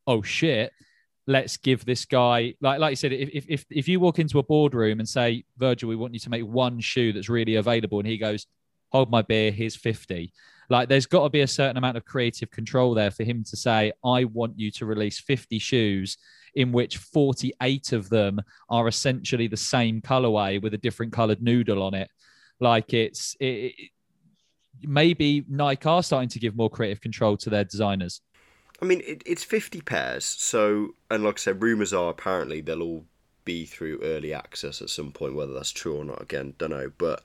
[0.05, 0.71] oh shit,
[1.25, 4.43] let's give this guy like like you said, if if if you walk into a
[4.43, 8.07] boardroom and say, Virgil, we want you to make one shoe that's really available, and
[8.07, 8.45] he goes,
[8.91, 10.33] hold my beer, here's 50.
[10.69, 13.57] Like there's got to be a certain amount of creative control there for him to
[13.57, 16.17] say, I want you to release 50 shoes
[16.55, 21.81] in which 48 of them are essentially the same colorway with a different colored noodle
[21.81, 22.09] on it.
[22.59, 23.89] Like it's it, it,
[24.81, 28.21] maybe Nike are starting to give more creative control to their designers.
[28.81, 32.81] I mean, it, it's 50 pairs, so, and like I said, rumours are apparently they'll
[32.81, 33.05] all
[33.43, 36.91] be through early access at some point, whether that's true or not, again, don't know.
[36.97, 37.23] But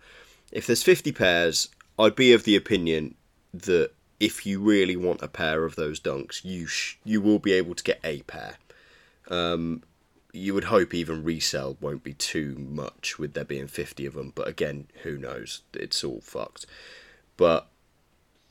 [0.54, 3.16] if there's 50 pairs, I'd be of the opinion
[3.52, 3.90] that
[4.20, 7.74] if you really want a pair of those dunks, you sh- you will be able
[7.74, 8.56] to get a pair.
[9.28, 9.82] Um,
[10.32, 14.32] you would hope even resale won't be too much with there being 50 of them,
[14.34, 15.62] but again, who knows?
[15.74, 16.66] It's all fucked.
[17.36, 17.66] But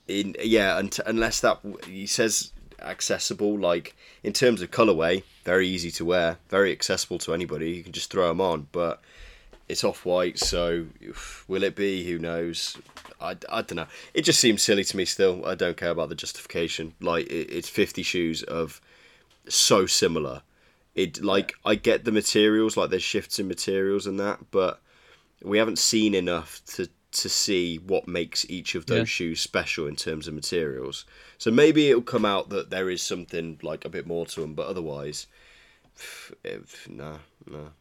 [0.07, 2.51] in yeah, unless that he says
[2.81, 7.71] accessible, like in terms of colorway, very easy to wear, very accessible to anybody.
[7.71, 9.01] You can just throw them on, but
[9.73, 10.85] it's off white, so
[11.47, 12.03] will it be?
[12.05, 12.77] Who knows?
[13.19, 13.87] I, I don't know.
[14.13, 15.05] It just seems silly to me.
[15.05, 16.93] Still, I don't care about the justification.
[17.01, 18.79] Like it, it's fifty shoes of
[19.49, 20.41] so similar.
[20.95, 24.79] It like I get the materials, like there's shifts in materials and that, but
[25.43, 29.05] we haven't seen enough to to see what makes each of those Yeah.
[29.05, 31.05] shoes special in terms of materials.
[31.37, 34.53] So maybe it'll come out that there is something like a bit more to them,
[34.55, 35.27] but otherwise,
[36.43, 37.71] if, no, no.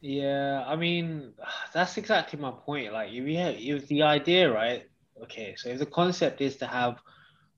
[0.00, 1.32] Yeah, I mean,
[1.72, 2.92] that's exactly my point.
[2.92, 4.84] Like, if you have, if the idea, right?
[5.22, 6.98] Okay, so if the concept is to have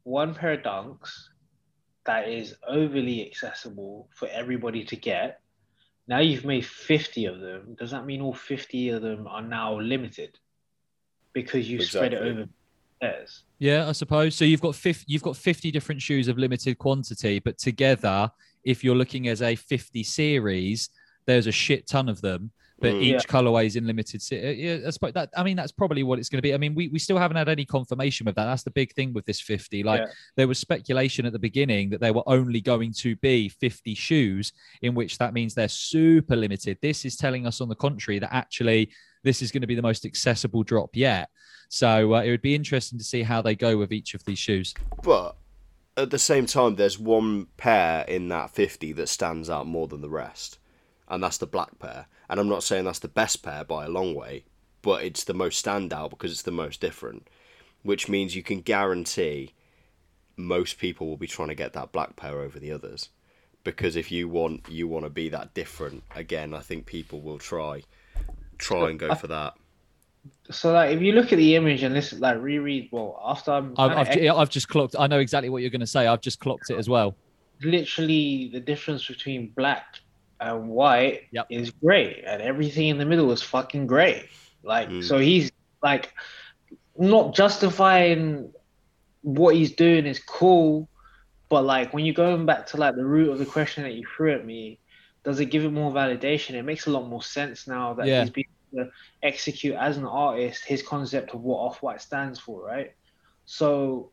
[0.04, 1.10] one pair of dunks
[2.06, 5.40] that is overly accessible for everybody to get,
[6.08, 7.76] now you've made 50 of them.
[7.78, 10.38] Does that mean all 50 of them are now limited?
[11.32, 12.46] Because you spread it over
[13.00, 13.44] pairs.
[13.58, 14.34] Yeah, I suppose.
[14.34, 18.30] So you've got 50, you've got 50 different shoes of limited quantity, but together,
[18.64, 20.90] if you're looking as a 50 series,
[21.30, 22.50] there's a shit ton of them.
[22.80, 23.02] But Mm.
[23.02, 23.18] each Yeah.
[23.28, 24.22] colorway is in limited.
[24.22, 25.28] Se- uh, yeah, that's probably- that.
[25.36, 26.54] I mean, that's probably what it's going to be.
[26.54, 28.46] I mean, we, we still haven't had any confirmation with that.
[28.46, 29.82] That's the big thing with this 50.
[29.82, 30.06] Like, Yeah.
[30.36, 34.54] there was speculation at the beginning that they were only going to be 50 shoes,
[34.80, 36.78] in which that means they're super limited.
[36.80, 38.88] This is telling us, on the contrary, that actually
[39.24, 41.28] this is going to be the most accessible drop yet.
[41.68, 44.38] So uh, it would be interesting to see how they go with each of these
[44.38, 44.72] shoes.
[45.02, 45.36] But
[45.98, 50.00] at the same time, there's one pair in that 50 that stands out more than
[50.00, 50.59] the rest,
[51.10, 52.06] and that's the black pair.
[52.28, 54.44] And I'm not saying that's the best pair by a long way,
[54.80, 57.28] but it's the most standout because it's the most different,
[57.82, 59.52] which means you can guarantee
[60.36, 63.10] most people will be trying to get that black pair over the others.
[63.62, 67.38] Because if you want you want to be that different again, I think people will
[67.38, 67.82] try
[68.56, 69.54] try and go for that.
[70.50, 73.74] So like, if you look at the image and listen, like reread, well, after I'm,
[73.76, 74.96] I've, I've, ju- I've just clocked.
[74.98, 76.06] I know exactly what you're going to say.
[76.06, 77.14] I've just clocked it as well.
[77.62, 80.00] literally the difference between black
[80.40, 81.46] and white Yep.
[81.50, 84.28] is gray, and everything in the middle is fucking gray.
[84.62, 85.04] Like, Mm.
[85.04, 86.12] so he's like
[86.96, 88.52] not justifying
[89.22, 90.88] what he's doing is cool,
[91.48, 94.06] but like when you're going back to like the root of the question that you
[94.16, 94.78] threw at me,
[95.24, 96.54] does it give it more validation?
[96.54, 98.22] It makes a lot more sense now that Yeah.
[98.22, 98.90] he's been able to
[99.22, 102.92] execute as an artist his concept of what Off White stands for, right?
[103.44, 104.12] So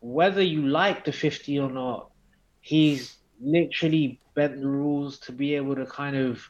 [0.00, 2.10] whether you like the 50 or not,
[2.60, 6.40] he's literally bent the rules to be able to kind of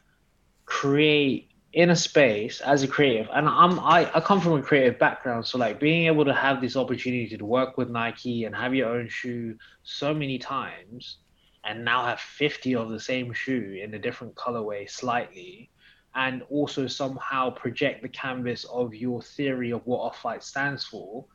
[0.65, 4.99] create in a space as a creative and i'm I, I come from a creative
[4.99, 8.75] background so like being able to have this opportunity to work with nike and have
[8.75, 11.17] your own shoe so many times
[11.63, 15.71] and now have 50 of the same shoe in a different colorway slightly
[16.13, 21.25] and also somehow project the canvas of your theory of what off-white stands for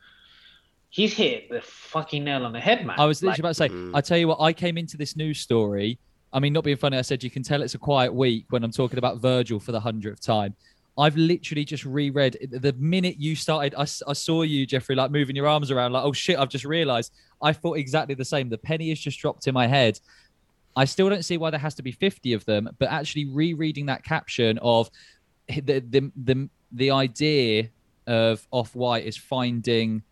[0.88, 3.54] he's hit the fucking nail on the head man I was literally Like, about to
[3.54, 3.68] say.
[3.68, 3.96] Mm.
[3.98, 4.40] I tell you what.
[4.40, 5.98] I came into this news story.
[6.34, 6.98] I mean, not being funny.
[6.98, 9.72] I said you can tell it's a quiet week when I'm talking about Virgil for
[9.72, 10.54] the hundredth time.
[10.98, 13.74] I've literally just reread the minute you started.
[13.76, 16.38] I saw you, Jeffrey, like moving your arms around, like, oh shit!
[16.38, 17.12] I've just realised.
[17.40, 18.48] I thought exactly the same.
[18.48, 19.98] The penny has just dropped in my head.
[20.76, 23.86] I still don't see why there has to be 50 of them, but actually rereading
[23.86, 24.90] that caption of
[25.48, 27.70] the the the, the idea
[28.06, 30.02] of off white is finding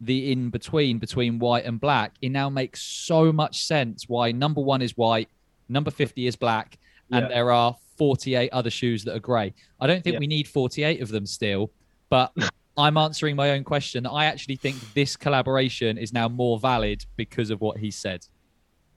[0.00, 4.60] the in between between white and black, it now makes so much sense why number
[4.60, 5.28] one is white,
[5.68, 6.78] number 50 is black,
[7.10, 7.28] and Yeah.
[7.28, 9.54] there are 48 other shoes that are grey.
[9.80, 10.20] I don't think Yeah.
[10.20, 11.70] we need 48 of them still,
[12.08, 12.32] but
[12.76, 14.06] I'm answering my own question.
[14.06, 18.26] I actually think this collaboration is now more valid because of what he said.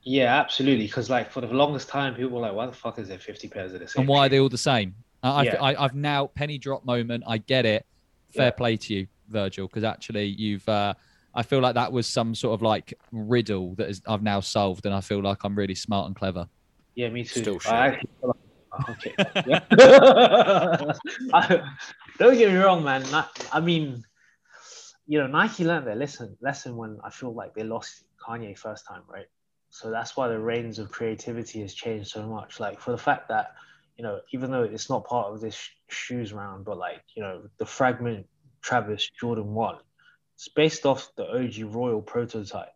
[0.04, 0.86] Yeah, absolutely.
[0.86, 3.48] Because like for the longest time, people were like, "Why the fuck is there 50
[3.48, 4.96] pairs of same?" And why are they all the same?
[5.24, 5.56] I, Yeah.
[5.62, 7.24] I, I've now penny drop moment.
[7.28, 7.86] I get it.
[8.34, 8.52] Fair Yeah.
[8.52, 10.68] play to you, Virgil, because actually you've.
[10.70, 10.94] Uh,
[11.34, 14.86] I feel like that was some sort of like riddle that is, I've now solved,
[14.86, 16.48] and I feel like I'm really smart and clever.
[16.96, 17.42] Yeah, me too.
[17.42, 17.72] Still shit.
[17.72, 19.16] I actually feel like- oh, okay.
[19.46, 19.60] Yeah.
[21.34, 21.62] I-
[22.18, 23.04] don't get me wrong, man.
[23.52, 24.04] I mean,
[25.08, 28.86] you know, Nike learned their lesson lesson when I feel like they lost Kanye first
[28.88, 29.28] time, right?
[29.70, 32.60] So that's why the reins of creativity has changed so much.
[32.60, 33.54] Like for the fact that,
[33.98, 37.22] you know, even though it's not part of this sh- shoes round, but like, you
[37.22, 38.26] know, the fragment
[38.62, 39.78] Travis Jordan one,
[40.36, 42.70] it's based off the OG Royal prototype.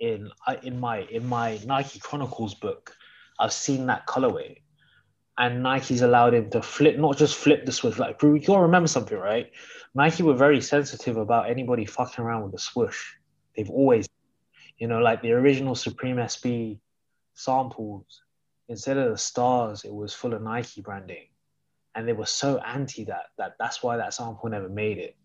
[0.00, 0.30] In
[0.62, 2.94] in my in my Nike Chronicles book,
[3.38, 4.58] I've seen that colorway,
[5.36, 7.98] and Nike's allowed him to flip, not just flip the swoosh.
[7.98, 9.50] Like you gotta remember something, right?
[9.94, 13.14] Nike were very sensitive about anybody fucking around with the swoosh.
[13.56, 14.08] They've always,
[14.78, 16.78] you know, like the original Supreme SB
[17.34, 18.22] samples.
[18.68, 21.28] Instead of the stars, it was full of Nike branding,
[21.94, 25.16] and they were so anti that that that's why that sample never made it.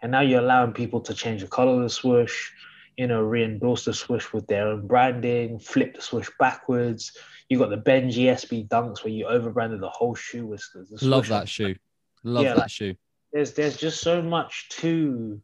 [0.00, 2.50] And now you're allowing people to change the color of the swoosh,
[2.98, 7.16] you know, re-endorse the swoosh with their own branding, flip the swoosh backwards.
[7.48, 11.06] You got the Benji SB Dunks where you overbranded the whole shoe with the, the
[11.06, 11.76] Love that shoe.
[12.24, 12.94] Love Yeah, that like- shoe.
[13.32, 15.40] There's there's just so much to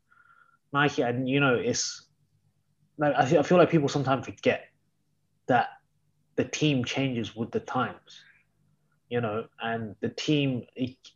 [0.73, 2.07] Nike, and you know, it's
[2.99, 4.65] like I feel, I feel like people sometimes forget
[5.49, 5.69] that
[6.37, 8.25] the team changes with the times,
[9.11, 10.65] you know, and the team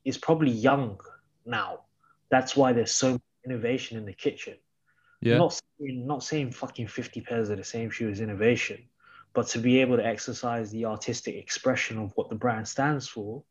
[0.04, 1.00] is probably young
[1.46, 1.80] now.
[2.30, 4.54] That's why there's so much innovation in the kitchen.
[5.20, 5.38] Yeah.
[5.38, 8.82] Not saying, not saying fucking 50 pairs of the same shoe is innovation,
[9.34, 13.42] but to be able to exercise the artistic expression of what the brand stands for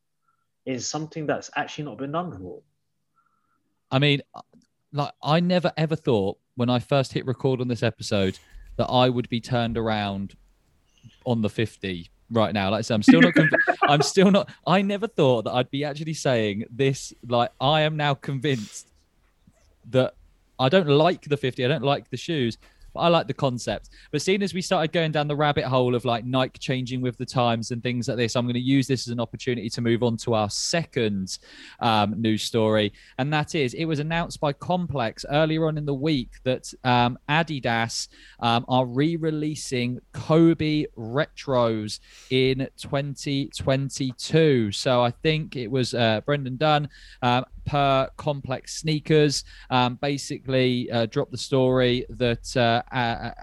[0.66, 2.62] is something that's actually not been done before.
[3.92, 4.42] I mean, uh,
[4.92, 8.40] like I never ever thought when I first hit record on this episode
[8.78, 10.36] that I would be turned around
[11.26, 12.72] on the 50 right now.
[12.72, 13.54] Like I said, I'm still not conv-
[13.84, 17.98] I'm still not I never thought that I'd be actually saying this like I am
[17.98, 18.90] now convinced
[19.90, 20.16] that
[20.60, 22.58] I don't like the 50, I don't like the shoes,
[22.98, 23.90] but I like the concept.
[24.12, 27.18] But seeing as we started going down the rabbit hole of like Nike changing with
[27.18, 29.82] the times and things like this, I'm going to use this as an opportunity to
[29.82, 31.38] move on to our second
[31.80, 32.94] um, news story.
[33.20, 37.20] And that is, it was announced by Complex earlier on in the week that um,
[37.30, 38.08] Adidas
[38.40, 42.00] um, are re releasing Kobe Retros
[42.32, 44.72] in 2022.
[44.72, 46.90] So I think it was uh, Brendan Dunne.
[47.68, 49.44] Per complex sneakers.
[49.70, 52.82] Um, basically uh, dropped the story that uh,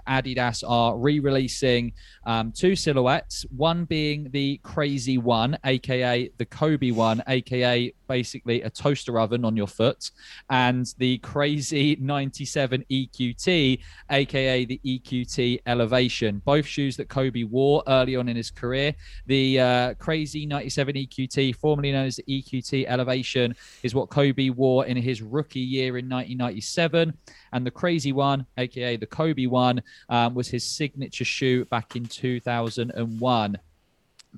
[0.07, 1.93] Adidas are re releasing
[2.25, 8.69] um, two silhouettes, one being the Crazy One, aka the Kobe One, aka basically a
[8.69, 10.11] toaster oven on your foot,
[10.49, 13.79] and the Crazy 97 EQT,
[14.09, 16.41] aka the EQT Elevation.
[16.45, 18.93] Both shoes that Kobe wore early on in his career.
[19.27, 24.85] The uh, Crazy 97 EQT, formerly known as the EQT Elevation, is what Kobe wore
[24.85, 27.13] in his rookie year in 1997.
[27.53, 32.05] And the Crazy One, aka the Kobe One, um, was his signature shoe back in
[32.05, 33.57] 2001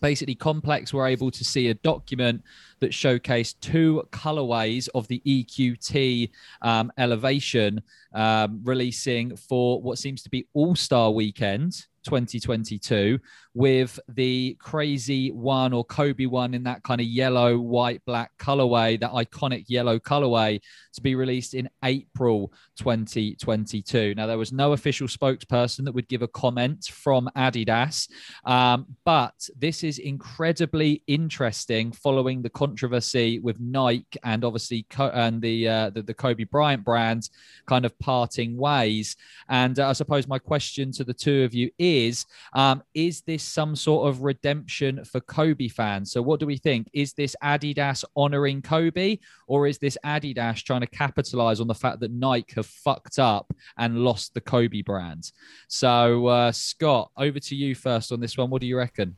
[0.02, 2.44] basically complex were able to see a document
[2.80, 6.30] that showcased two colorways of the eqt
[6.62, 7.82] um, elevation
[8.14, 13.20] um, releasing for what seems to be all-star weekend 2022
[13.58, 19.00] with the crazy one or Kobe one in that kind of yellow, white, black colorway,
[19.00, 20.62] that iconic yellow colorway
[20.94, 24.14] to be released in April 2022.
[24.14, 28.08] Now, there was no official spokesperson that would give a comment from Adidas,
[28.46, 35.42] um, but this is incredibly interesting following the controversy with Nike and obviously Co- and
[35.42, 37.32] the, uh, the, the Kobe Bryant brand
[37.66, 39.16] kind of parting ways.
[39.50, 43.47] And uh, I suppose my question to the two of you is: um, Is this
[43.48, 46.12] some sort of redemption for Kobe fans.
[46.12, 46.90] So, what do we think?
[46.94, 49.18] Is this Adidas honoring Kobe,
[49.48, 53.54] or is this Adidas trying to capitalize on the fact that Nike have fucked up
[53.78, 55.32] and lost the Kobe brand?
[55.68, 58.50] So, uh, Scott, over to you first on this one.
[58.50, 59.16] What do you reckon?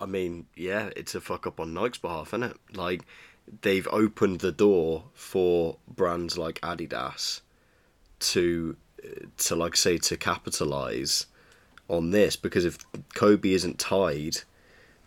[0.00, 2.56] I mean, yeah, it's a fuck up on Nike's behalf, isn't it?
[2.74, 3.02] Like,
[3.62, 7.40] they've opened the door for brands like Adidas
[8.20, 8.76] to
[9.36, 11.26] to like say to capitalize
[11.88, 12.78] on this because if
[13.14, 14.38] Kobe isn't tied,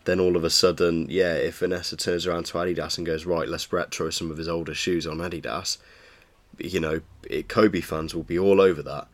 [0.05, 3.47] then all of a sudden, yeah, if Vanessa turns around to Adidas and goes, right,
[3.47, 5.77] let's retro some of his older shoes on Adidas,
[6.57, 9.07] you know, it, Kobe fans will be all over that.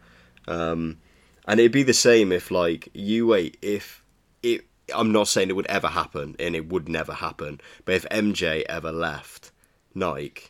[0.48, 0.98] Um,
[1.46, 4.04] and it'd be the same if, like, you wait, if
[4.42, 8.06] it, I'm not saying it would ever happen, and it would never happen, but if
[8.10, 9.52] MJ ever left
[9.94, 10.50] Nike,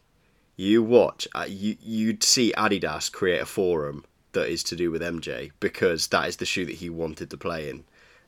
[0.56, 5.02] you watch, uh, you, you'd see Adidas create a forum that is to do with
[5.02, 7.84] MJ because that is the shoe that he wanted to play in.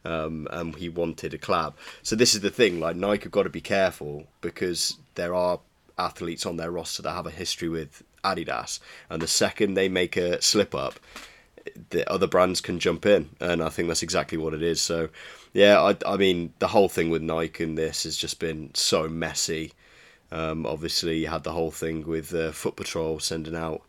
[0.05, 1.73] Um, and he wanted a collab.
[2.03, 5.59] So this is the thing, like Nike have got to be careful because there are
[5.97, 8.79] athletes on their roster that have a history with Adidas,
[9.09, 10.99] and the second they make a slip up,
[11.89, 14.81] the other brands can jump in, and I think that's exactly what it is.
[14.81, 15.09] So,
[15.53, 19.07] yeah, I, I mean, the whole thing with Nike and this has just been so
[19.07, 19.73] messy.
[20.31, 23.81] Um, obviously, you had the whole thing with uh, Foot Patrol sending out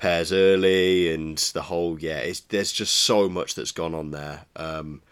[0.00, 4.46] pairs early and the whole yeah there's just so much that's gone on there.
[4.56, 5.02] Um,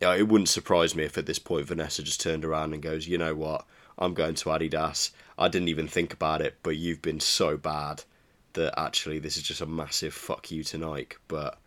[0.00, 3.06] yeah, it wouldn't surprise me if at this point Vanessa just turned around and goes
[3.06, 3.66] you know what?
[3.98, 5.10] I'm going to Adidas.
[5.38, 8.04] I didn't even think about it but you've been so bad
[8.54, 11.16] that actually this is just a massive fuck you to Nike.
[11.28, 11.58] But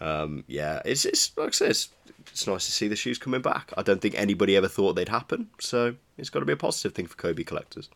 [0.00, 1.90] um, yeah it's, it's like I said it's,
[2.32, 3.74] it's nice to see the shoes coming back.
[3.76, 6.94] I don't think anybody ever thought they'd happen so it's got to be a positive
[6.94, 7.90] thing for Kobe collectors.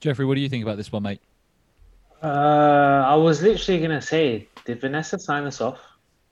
[0.00, 1.20] Jeffrey what do you think about this one mate
[2.22, 5.80] uh, I was literally gonna say, did Vanessa sign us off?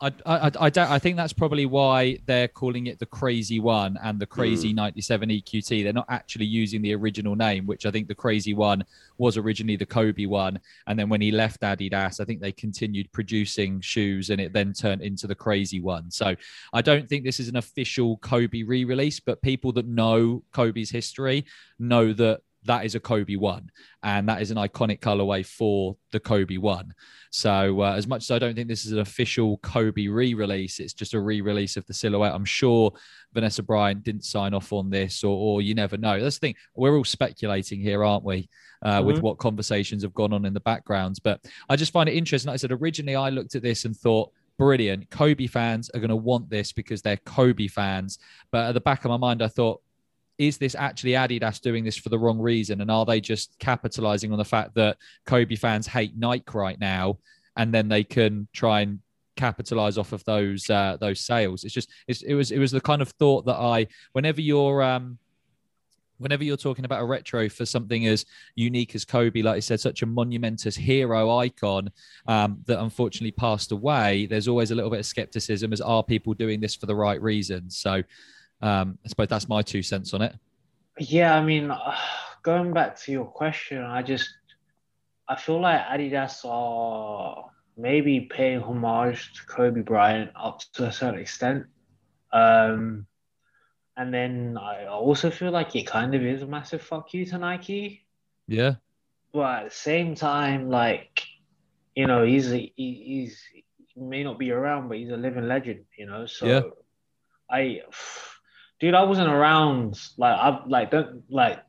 [0.00, 0.90] I, I, I don't.
[0.90, 4.76] I think that's probably why they're calling it the Crazy One and the Crazy mm.
[4.76, 5.82] 97 EQT.
[5.82, 8.84] They're not actually using the original name, which I think the Crazy One
[9.18, 10.60] was originally the Kobe One.
[10.86, 14.72] And then when he left Adidas, I think they continued producing shoes, and it then
[14.72, 16.12] turned into the Crazy One.
[16.12, 16.36] So
[16.72, 21.44] I don't think this is an official Kobe re-release, but people that know Kobe's history
[21.80, 23.70] know that that is a Kobe one,
[24.02, 26.94] and that is an iconic colorway for the Kobe one.
[27.30, 30.92] So, uh, as much as I don't think this is an official Kobe re-release, it's
[30.92, 32.34] just a re-release of the silhouette.
[32.34, 32.92] I'm sure
[33.32, 36.20] Vanessa Bryant didn't sign off on this, or, or you never know.
[36.20, 36.54] That's the thing.
[36.76, 38.48] We're all speculating here, aren't we?
[38.82, 39.06] Uh, mm-hmm.
[39.08, 42.48] With what conversations have gone on in the backgrounds, but I just find it interesting.
[42.48, 45.08] Like I said originally, I looked at this and thought, brilliant.
[45.10, 48.18] Kobe fans are going to want this because they're Kobe fans.
[48.52, 49.80] But at the back of my mind, I thought,
[50.38, 52.80] is this actually Adidas doing this for the wrong reason?
[52.80, 57.18] And are they just capitalizing on the fact that Kobe fans hate Nike right now?
[57.56, 59.00] And then they can try and
[59.36, 61.64] capitalize off of those uh, those sales.
[61.64, 64.82] It's just it's, it was it was the kind of thought that I whenever you're
[64.82, 65.18] um
[66.18, 68.26] whenever you're talking about a retro for something as
[68.56, 71.90] unique as Kobe, like I said, such a monumentous hero icon
[72.26, 76.34] um, that unfortunately passed away, there's always a little bit of skepticism as are people
[76.34, 77.78] doing this for the right reasons?
[77.78, 78.02] So
[78.60, 80.34] um, I suppose that's my two cents on it.
[80.98, 81.72] Yeah, I mean,
[82.42, 84.28] going back to your question, I just
[85.28, 91.20] I feel like Adidas are maybe paying homage to Kobe Bryant up to a certain
[91.20, 91.66] extent.
[92.32, 93.06] Um,
[93.96, 97.38] and then I also feel like it kind of is a massive fuck you to
[97.38, 98.06] Nike.
[98.46, 98.76] Yeah.
[99.32, 101.22] But at the same time, like,
[101.94, 105.46] you know, he's a, he, he's he may not be around, but he's a living
[105.46, 106.26] legend, you know.
[106.26, 106.62] So Yeah.
[107.50, 107.82] I
[108.80, 110.00] dude, I wasn't around.
[110.16, 111.60] Like I like don't like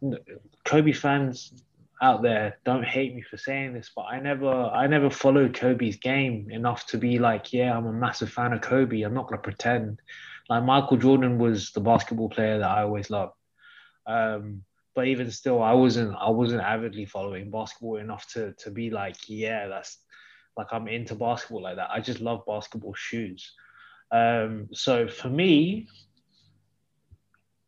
[0.65, 1.53] Kobe fans
[2.01, 5.97] out there don't hate me for saying this, but I never I never followed Kobe's
[5.97, 9.01] game enough to be like, yeah, I'm a massive fan of Kobe.
[9.01, 10.01] I'm not gonna pretend.
[10.49, 13.33] Like Michael Jordan was the basketball player that I always loved.
[14.07, 14.63] Um,
[14.95, 19.17] but even still, I wasn't I wasn't avidly following basketball enough to to be like,
[19.27, 19.97] yeah, that's
[20.57, 21.91] like I'm into basketball like that.
[21.91, 23.53] I just love basketball shoes.
[24.11, 25.87] Um, so for me,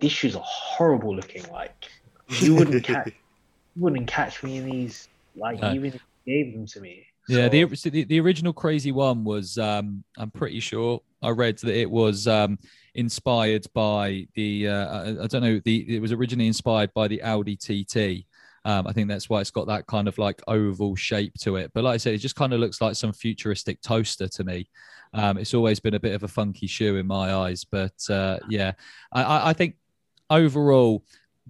[0.02, 1.44] these shoes are horrible looking.
[1.52, 1.86] Like
[2.28, 5.08] you wouldn't catch you wouldn't catch me in these.
[5.36, 5.72] Like No.
[5.74, 7.06] even if you gave them to me.
[7.30, 11.58] Yeah, So- the, the the original crazy one was um, I'm pretty sure I read
[11.60, 12.58] that it was um,
[12.96, 17.22] inspired by the uh, I, I don't know the it was originally inspired by the
[17.24, 18.26] Audi TT.
[18.64, 21.72] Um, I think that's why it's got that kind of like oval shape to it.
[21.74, 24.68] But like I said, it just kind of looks like some futuristic toaster to me.
[25.14, 28.38] Um, it's always been a bit of a funky shoe in my eyes, but uh,
[28.50, 28.74] yeah,
[29.12, 29.76] I, I, I think
[30.32, 31.04] overall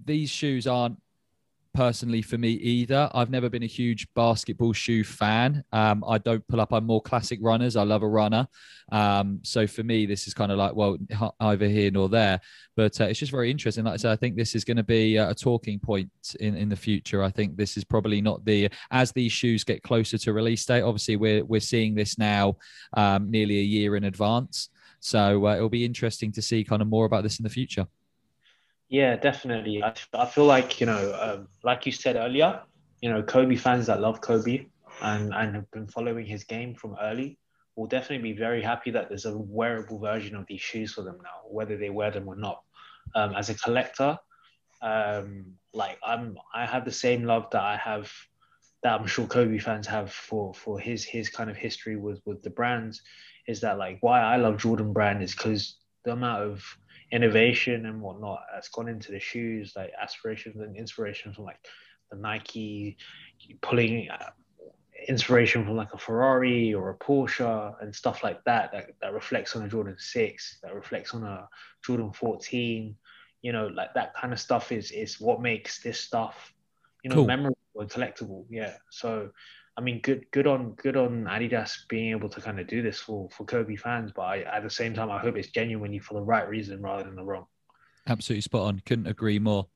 [0.03, 0.97] these shoes aren't
[1.73, 3.09] personally for me either.
[3.13, 5.63] I've never been a huge basketball shoe fan.
[5.71, 6.73] Um, I don't pull up.
[6.73, 7.75] I'm more classic runners.
[7.75, 8.47] I love a runner.
[8.91, 10.97] Um, so for me, this is kind of like well,
[11.39, 12.41] either here nor there.
[12.75, 13.85] But uh, it's just very interesting.
[13.85, 16.09] Like I said, I think this is going to be a talking point
[16.39, 17.23] in, in the future.
[17.23, 20.81] I think this is probably not the as these shoes get closer to release date.
[20.81, 22.57] Obviously, we're we're seeing this now
[22.93, 24.69] um, nearly a year in advance.
[24.99, 27.87] So uh, it'll be interesting to see kind of more about this in the future.
[28.91, 29.81] Yeah, definitely.
[29.81, 32.61] I, I feel like, you know, um, like you said earlier,
[33.01, 34.65] you know, Kobe fans that love Kobe
[35.01, 37.39] and, and have been following his game from early
[37.77, 41.17] will definitely be very happy that there's a wearable version of these shoes for them
[41.23, 42.63] now, whether they wear them or not.
[43.15, 44.19] Um, as a collector,
[44.81, 48.11] um, like I'm, I have the same love that I have,
[48.83, 52.43] that I'm sure Kobe fans have for for his his kind of history with with
[52.43, 53.01] the brands.
[53.47, 56.77] Is that like why I love Jordan Brand is because the amount of
[57.11, 61.59] innovation and whatnot that's gone into the shoes, like aspirations and inspiration from like
[62.09, 62.97] the Nike,
[63.61, 64.29] pulling uh,
[65.07, 69.55] inspiration from like a Ferrari or a Porsche and stuff like that, that, that reflects
[69.55, 71.47] on a Jordan 6, that reflects on a
[71.83, 72.95] Jordan 14.
[73.41, 76.53] You know, like that kind of stuff is is what makes this stuff,
[77.03, 77.25] you know, Cool.
[77.25, 78.45] memorable and collectible.
[78.49, 78.75] Yeah.
[78.91, 79.31] So
[79.77, 82.99] I mean, good, good on, good on Adidas being able to kind of do this
[82.99, 84.11] for for Kobe fans.
[84.13, 87.03] But I, at the same time, I hope it's genuinely for the right reason rather
[87.03, 87.45] than the wrong.
[88.07, 88.81] Absolutely spot on.
[88.85, 89.67] Couldn't agree more.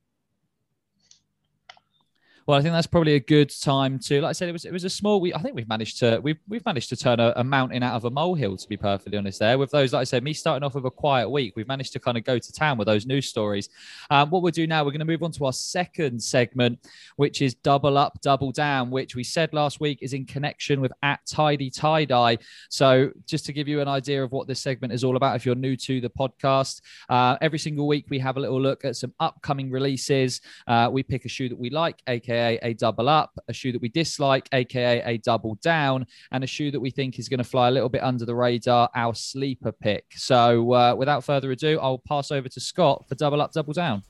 [2.48, 4.72] Well, I think that's probably a good time to, like I said, it was it
[4.72, 5.20] was a small.
[5.20, 7.96] We I think we've managed to we've we've managed to turn a, a mountain out
[7.96, 8.56] of a molehill.
[8.58, 10.92] To be perfectly honest, there with those, like I said, me starting off with a
[10.92, 13.70] quiet week, we've managed to kind of go to town with those news stories.
[14.12, 16.78] Um, what we'll do now, we're going to move on to our second segment,
[17.16, 20.94] which is double up, double down, which we said last week is in connection with
[21.02, 22.38] at tidy tie dye.
[22.70, 25.48] So just to give you an idea of what this segment is all about, if
[25.48, 28.96] you're new to the podcast, uh, every single week we have a little look at
[28.96, 30.42] some upcoming releases.
[30.68, 33.82] Uh, we pick a shoe that we like, aka a double up, a shoe that
[33.82, 37.44] we dislike, aka a double down, and a shoe that we think is going to
[37.44, 40.06] fly a little bit under the radar, our sleeper pick.
[40.16, 44.04] So uh, without further ado, I'll pass over to Scott for double up, double down.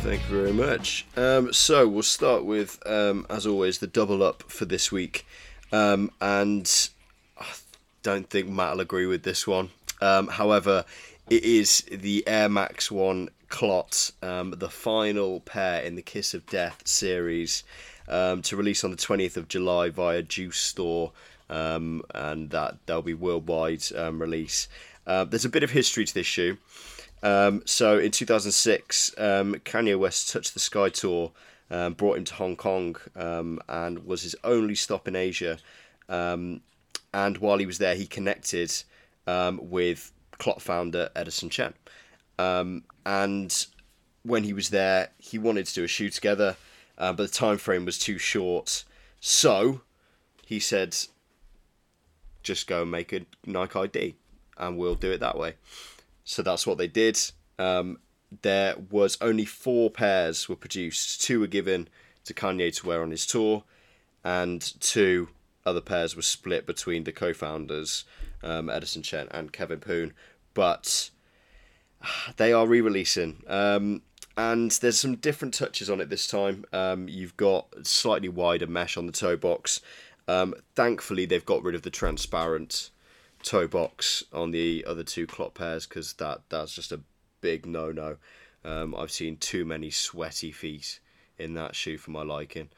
[0.00, 1.04] Thank you very much.
[1.16, 5.26] Um, so we'll start with, um, as always, the double up for this week,
[5.70, 6.88] um, and
[7.36, 7.44] I
[8.02, 9.68] don't think Matt will agree with this one.
[10.00, 10.86] Um, however,
[11.30, 16.46] it is the Air Max One Clot, um, the final pair in the Kiss of
[16.46, 17.64] Death series,
[18.08, 21.12] um, to release on the twentieth of July via Juice Store,
[21.50, 24.68] um, and that there'll be worldwide um, release.
[25.06, 26.56] Uh, there's a bit of history to this shoe.
[27.22, 31.32] Um, so in 2006, um, Kanye West Touch the Sky Tour,
[31.68, 35.58] brought him to Hong Kong, and was his only stop in Asia.
[36.08, 38.72] And while he was there, he connected
[39.26, 41.74] with Clot founder Edison Chen.
[42.38, 43.66] Um, and
[44.22, 46.56] when he was there, he wanted to do a shoe together,
[46.96, 48.84] uh, but the time frame was too short.
[49.20, 49.82] So
[50.46, 50.96] he said,
[52.42, 54.14] "Just go and make a Nike ID,
[54.56, 55.54] and we'll do it that way."
[56.24, 57.18] So that's what they did.
[57.58, 57.98] Um,
[58.42, 61.22] there was only four pairs were produced.
[61.22, 61.88] Two were given
[62.24, 63.64] to Kanye to wear on his tour,
[64.22, 65.30] and two
[65.64, 68.04] other pairs were split between the co-founders,
[68.42, 70.12] um, Edison Chen and Kevin Poon.
[70.54, 71.10] But
[72.36, 74.02] they are re-releasing, um,
[74.36, 76.64] and there's some different touches on it this time.
[76.72, 79.80] Um, you've got slightly wider mesh on the toe box.
[80.28, 82.90] Um, thankfully, they've got rid of the transparent
[83.42, 87.00] toe box on the other two clot pairs because that that's just a
[87.40, 88.16] big no no.
[88.64, 91.00] Um, I've seen too many sweaty feet
[91.38, 92.68] in that shoe for my liking.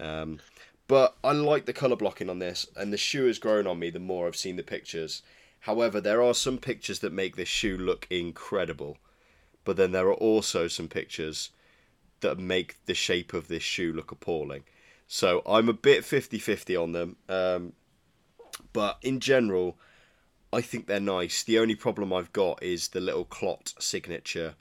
[0.00, 0.40] Um,
[0.88, 3.90] but I like the colour blocking on this, and the shoe has grown on me
[3.90, 5.22] the more I've seen the pictures.
[5.60, 8.96] However, there are some pictures that make this shoe look incredible,
[9.64, 11.50] but then there are also some pictures
[12.20, 14.64] that make the shape of this shoe look appalling.
[15.06, 17.16] So I'm a bit 50 50 on them.
[17.28, 17.74] Um,
[18.72, 19.78] but in general,
[20.52, 21.42] I think they're nice.
[21.42, 24.54] The only problem I've got is the little clot signature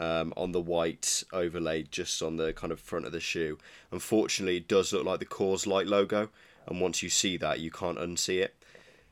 [0.00, 3.58] um, on the white overlay just on the kind of front of the shoe.
[3.90, 6.30] Unfortunately, it does look like the Coors Light logo,
[6.66, 8.54] and once you see that, you can't unsee it.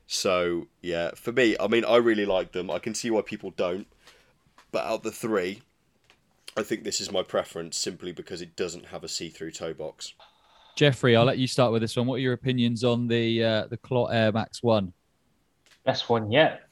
[0.07, 2.71] So yeah, for me, I mean, I really like them.
[2.71, 3.87] I can see why people don't,
[4.73, 5.63] but out of the three,
[6.57, 10.15] I think this is my preference simply because it doesn't have a see-through toe box.
[10.75, 12.07] Jeffrey, I'll let you start with this one.
[12.07, 14.93] What are your opinions on the uh, the Clot Air Max One?
[15.85, 16.63] Best one yet.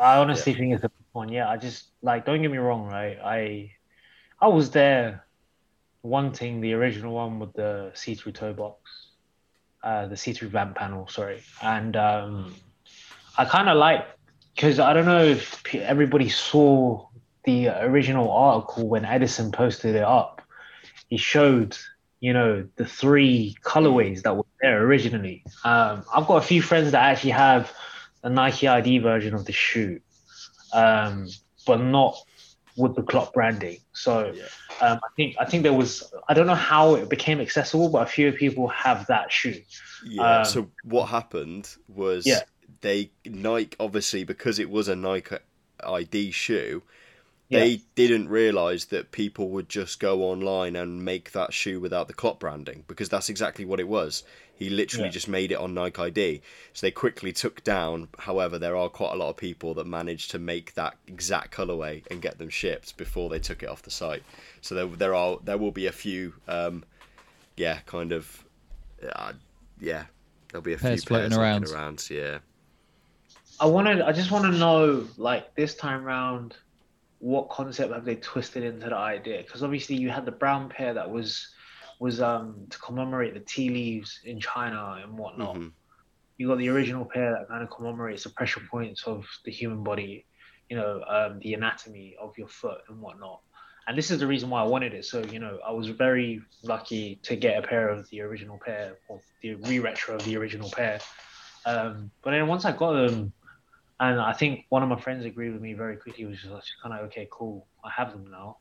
[0.00, 0.58] I honestly yeah.
[0.58, 1.48] think it's the best one yet.
[1.48, 3.18] I just like don't get me wrong, right?
[3.22, 3.72] I
[4.40, 5.26] I was there
[6.02, 9.08] wanting the original one with the see-through toe box,
[9.82, 12.54] uh, the see-through vamp panel, sorry, and um,
[13.36, 14.06] I kind of like
[14.54, 17.06] because I don't know if everybody saw
[17.44, 20.42] the original article when Edison posted it up.
[21.08, 21.76] He showed
[22.20, 25.44] you know the three colorways that were there originally.
[25.64, 27.72] Um, I've got a few friends that actually have
[28.22, 30.00] a Nike ID version of the shoe,
[30.72, 31.28] um,
[31.68, 32.16] but not
[32.76, 33.78] with the Clot branding.
[33.92, 34.44] So yeah.
[34.80, 38.02] um, I think I think there was I don't know how it became accessible, but
[38.02, 39.60] a few people have that shoe.
[40.04, 40.38] Yeah.
[40.38, 42.40] Um, so what happened was yeah.
[42.80, 45.36] they Nike obviously because it was a Nike
[45.84, 46.82] ID shoe,
[47.50, 47.78] they yeah.
[47.94, 52.38] didn't realize that people would just go online and make that shoe without the clot
[52.38, 54.22] branding because that's exactly what it was.
[54.54, 55.12] He literally yeah.
[55.12, 56.42] just made it on Nike ID.
[56.74, 58.08] So they quickly took down.
[58.18, 62.04] However, there are quite a lot of people that managed to make that exact colorway
[62.10, 64.22] and get them shipped before they took it off the site.
[64.60, 66.84] So there, there are there will be a few, um,
[67.56, 68.44] yeah, kind of,
[69.10, 69.32] uh,
[69.80, 70.04] yeah,
[70.50, 71.68] there'll be a pairs few floating pairs around.
[71.68, 72.10] around.
[72.10, 72.38] Yeah.
[73.60, 74.02] I wanted.
[74.02, 76.56] I just want to know, like this time round
[77.18, 79.42] what concept have they twisted into the idea?
[79.42, 81.48] Because obviously you had the brown pair that was
[82.00, 85.56] was um to commemorate the tea leaves in China and whatnot.
[85.56, 85.68] Mm-hmm.
[86.36, 89.82] You got the original pair that kind of commemorates the pressure points of the human
[89.82, 90.24] body,
[90.70, 93.40] you know, um, the anatomy of your foot and whatnot.
[93.88, 95.06] And this is the reason why I wanted it.
[95.06, 98.98] So, you know, I was very lucky to get a pair of the original pair
[99.08, 101.00] or the re-retro of the original pair.
[101.64, 103.32] Um, but then once I got them,
[104.00, 106.24] and I think one of my friends agreed with me very quickly.
[106.24, 107.66] which Was just, kind of okay, cool.
[107.84, 108.58] I have them now.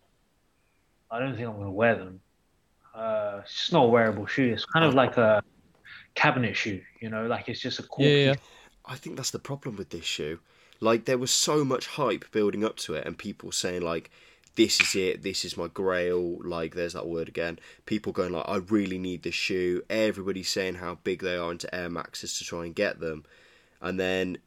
[1.11, 2.19] I don't think I'm going to wear them.
[2.93, 4.51] Uh, it's just not a wearable shoe.
[4.51, 5.43] It's kind of like a
[6.15, 8.05] cabinet shoe, you know, like it's just a cool.
[8.05, 8.35] Yeah, yeah.
[8.85, 10.39] I think that's the problem with this shoe.
[10.79, 14.09] Like there was so much hype building up to it, and people saying like,
[14.55, 15.21] "This is it.
[15.21, 17.59] This is my grail." Like there's that word again.
[17.85, 21.73] People going like, "I really need this shoe." Everybody saying how big they are into
[21.73, 23.25] Air Maxes to try and get them,
[23.81, 24.39] and then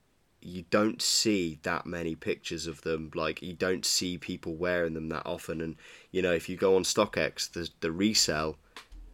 [0.43, 3.11] you don't see that many pictures of them.
[3.15, 5.61] Like you don't see people wearing them that often.
[5.61, 5.77] And
[6.11, 8.57] you know, if you go on StockX, the the resale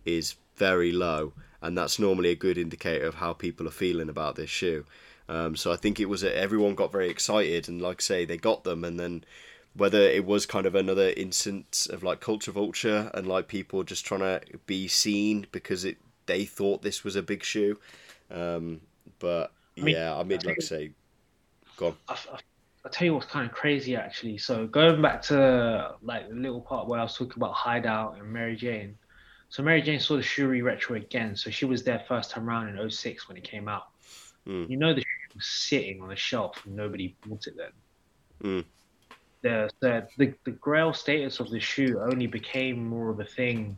[0.05, 4.37] is very low, and that's normally a good indicator of how people are feeling about
[4.37, 4.85] this shoe.
[5.29, 8.25] Um, so I think it was a, everyone got very excited, and like I say,
[8.25, 9.25] they got them, and then
[9.75, 14.07] whether it was kind of another instance of like culture vulture and like people just
[14.07, 17.79] trying to be seen because it they thought this was a big shoe.
[18.31, 18.81] Um,
[19.19, 20.91] but I mean, yeah, I mean, like I say,
[21.77, 21.97] Go on.
[22.09, 22.39] I, I,
[22.85, 24.39] I'll tell you what's kind of crazy actually.
[24.39, 28.33] So going back to like the little part where I was talking about Hideout and
[28.33, 28.97] Mary Jane.
[29.49, 31.35] So Mary Jane saw the Shuri retro again.
[31.35, 33.89] So she was there first time around in 06 when it came out.
[34.47, 34.71] Mm.
[34.71, 37.73] You know the shoe was sitting on the shelf and nobody bought it then.
[38.43, 38.65] Mm.
[39.43, 43.77] The, the, the the grail status of the shoe only became more of a thing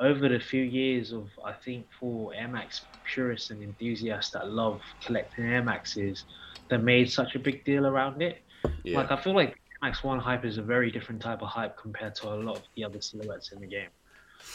[0.00, 4.82] over the few years of I think for Air Max purists and enthusiasts that love
[5.02, 6.24] collecting Air Maxes
[6.68, 8.42] that made such a big deal around it.
[8.82, 8.98] Yeah.
[8.98, 12.14] Like I feel like Max One hype is a very different type of hype compared
[12.16, 13.90] to a lot of the other silhouettes in the game.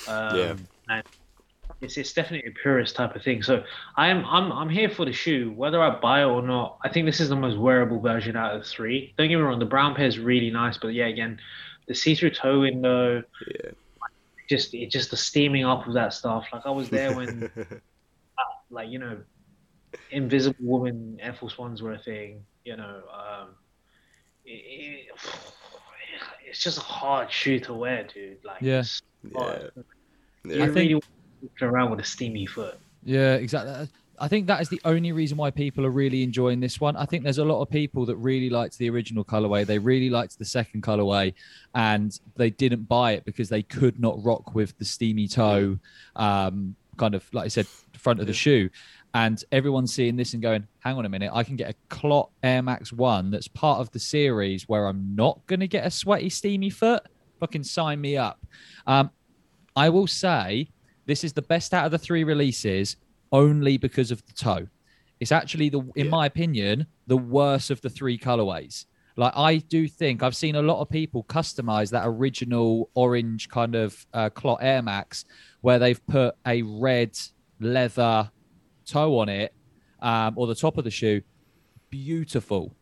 [0.07, 0.55] Um, yeah.
[0.89, 1.03] And
[1.81, 3.43] it's it's definitely a purist type of thing.
[3.43, 3.63] So
[3.95, 6.77] I'm I'm I'm here for the shoe, whether I buy it or not.
[6.83, 9.13] I think this is the most wearable version out of three.
[9.17, 11.39] Don't get me wrong, the brown pair is really nice, but yeah, again,
[11.87, 13.23] the see-through toe window.
[13.47, 13.71] Yeah.
[14.49, 16.47] Just it just the steaming up of that stuff.
[16.51, 17.77] Like I was there when, uh,
[18.71, 19.19] like you know,
[20.11, 22.43] Invisible Woman Air Force Ones were a thing.
[22.65, 23.49] You know, um,
[24.45, 25.07] it, it,
[26.45, 28.37] it's just a hard shoe to wear, dude.
[28.43, 28.83] Like, yeah,
[29.23, 29.67] yeah.
[30.43, 30.65] You yeah.
[30.65, 31.03] really walk
[31.61, 32.77] around with a steamy foot.
[33.03, 33.89] Yeah, exactly.
[34.21, 36.97] I think that is the only reason why people are really enjoying this one.
[36.97, 39.65] I think there's a lot of people that really liked the original colorway.
[39.65, 41.33] They really liked the second colorway,
[41.73, 45.79] and they didn't buy it because they could not rock with the steamy toe,
[46.17, 47.67] um, kind of like I said,
[47.97, 48.69] front of the shoe.
[49.13, 52.29] And everyone's seeing this and going, hang on a minute, I can get a Clot
[52.43, 55.89] Air Max 1 that's part of the series where I'm not going to get a
[55.91, 57.01] sweaty, steamy foot.
[57.39, 58.39] Fucking sign me up.
[58.85, 59.09] Um,
[59.75, 60.69] I will say
[61.07, 62.97] this is the best out of the three releases
[63.31, 64.67] only because of the toe.
[65.19, 66.11] It's actually the, in Yeah.
[66.11, 68.85] my opinion, the worst of the three colorways.
[69.17, 73.75] Like I do think I've seen a lot of people customize that original orange kind
[73.75, 75.25] of uh, clot Air Max,
[75.61, 77.17] where they've put a red
[77.59, 78.29] leather
[78.89, 79.53] toe on it,
[80.01, 81.21] um, or the top of the shoe.
[81.89, 82.75] Beautiful,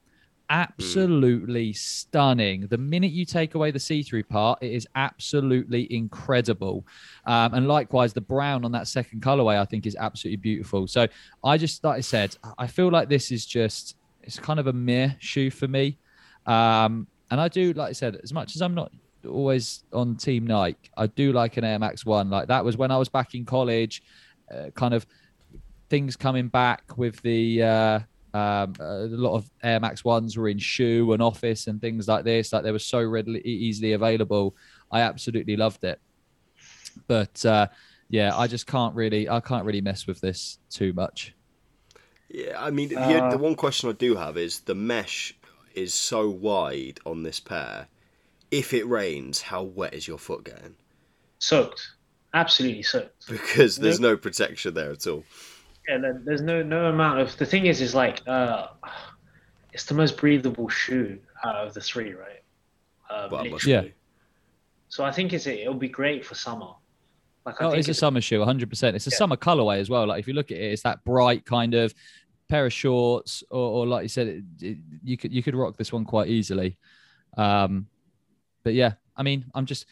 [0.49, 2.67] absolutely stunning.
[2.67, 6.85] The minute you take away the see-through part, it is absolutely incredible.
[7.25, 10.87] Um, and likewise, the brown on that second colorway, I think, is absolutely beautiful.
[10.87, 11.07] So
[11.43, 14.73] I just, like I said, I feel like this is just it's kind of a
[14.73, 15.97] mere shoe for me.
[16.45, 18.91] Um, and I do, like I said, as much as I'm not
[19.25, 22.29] always on Team Nike, I do like an Air Max One.
[22.29, 24.03] Like that was when I was back in college,
[24.53, 25.05] uh, kind of
[25.89, 27.63] things coming back with the.
[27.63, 27.99] Uh,
[28.33, 32.23] um, a lot of Air Max ones were in Schuh and office and things like
[32.23, 32.53] this.
[32.53, 34.55] Like they were so readily, easily available.
[34.91, 35.99] I absolutely loved it.
[37.07, 37.67] But uh,
[38.09, 41.33] yeah, I just can't really, I can't really mess with this too much.
[42.29, 45.33] Yeah, I mean, the, Uh, the one question I do have is the mesh
[45.73, 47.87] is so wide on this pair.
[48.51, 50.75] If it rains, how wet is your foot getting?
[51.39, 51.81] Soaked,
[52.33, 53.27] absolutely soaked.
[53.29, 55.23] Because there's no protection there at all.
[55.87, 57.37] Yeah, there- there's no no amount of.
[57.37, 58.67] The thing is, is like, uh,
[59.73, 62.43] it's the most breathable shoe out of the three, right?
[63.09, 63.85] Um, Well, Yeah.
[64.89, 66.71] So I think it's it'll be great for summer.
[67.45, 68.95] Like I Oh, think it's a summer shoe, 100%.
[68.95, 69.17] It's a Yeah.
[69.17, 70.05] summer colorway as well.
[70.07, 71.93] Like if you look at it, it's that bright kind of
[72.49, 75.77] pair of shorts, or, or like you said, it, it, you could you could rock
[75.77, 76.77] this one quite easily.
[77.37, 77.87] Um,
[78.63, 79.85] but yeah, I mean, I'm just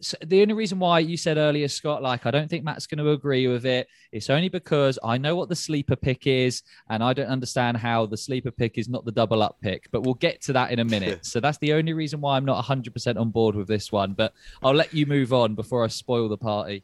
[0.00, 2.98] so the only reason why you said earlier, Scott, like I don't think Matt's going
[2.98, 3.88] to agree with it.
[4.12, 8.06] It's only because I know what the sleeper pick is, and I don't understand how
[8.06, 9.88] the sleeper pick is not the double up pick.
[9.90, 11.20] But we'll get to that in a minute.
[11.26, 14.12] so that's the only reason why I'm not 100% on board with this one.
[14.12, 14.32] But
[14.62, 16.82] I'll let you move on before I spoil the party.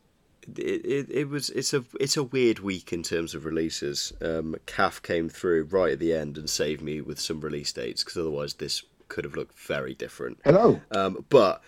[0.57, 4.13] It, it, it was it's a it's a weird week in terms of releases.
[4.21, 8.05] Um, CAF came through right at the end and saved me with some release dates
[8.05, 10.39] because otherwise this could have looked very different.
[10.45, 10.81] Hello.
[10.93, 11.63] Um, but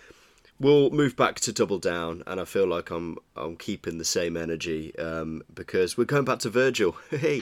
[0.59, 4.35] we'll move back to double down, and I feel like I'm I'm keeping the same
[4.35, 6.95] energy um, because we're going back to Virgil.
[7.09, 7.41] Hey,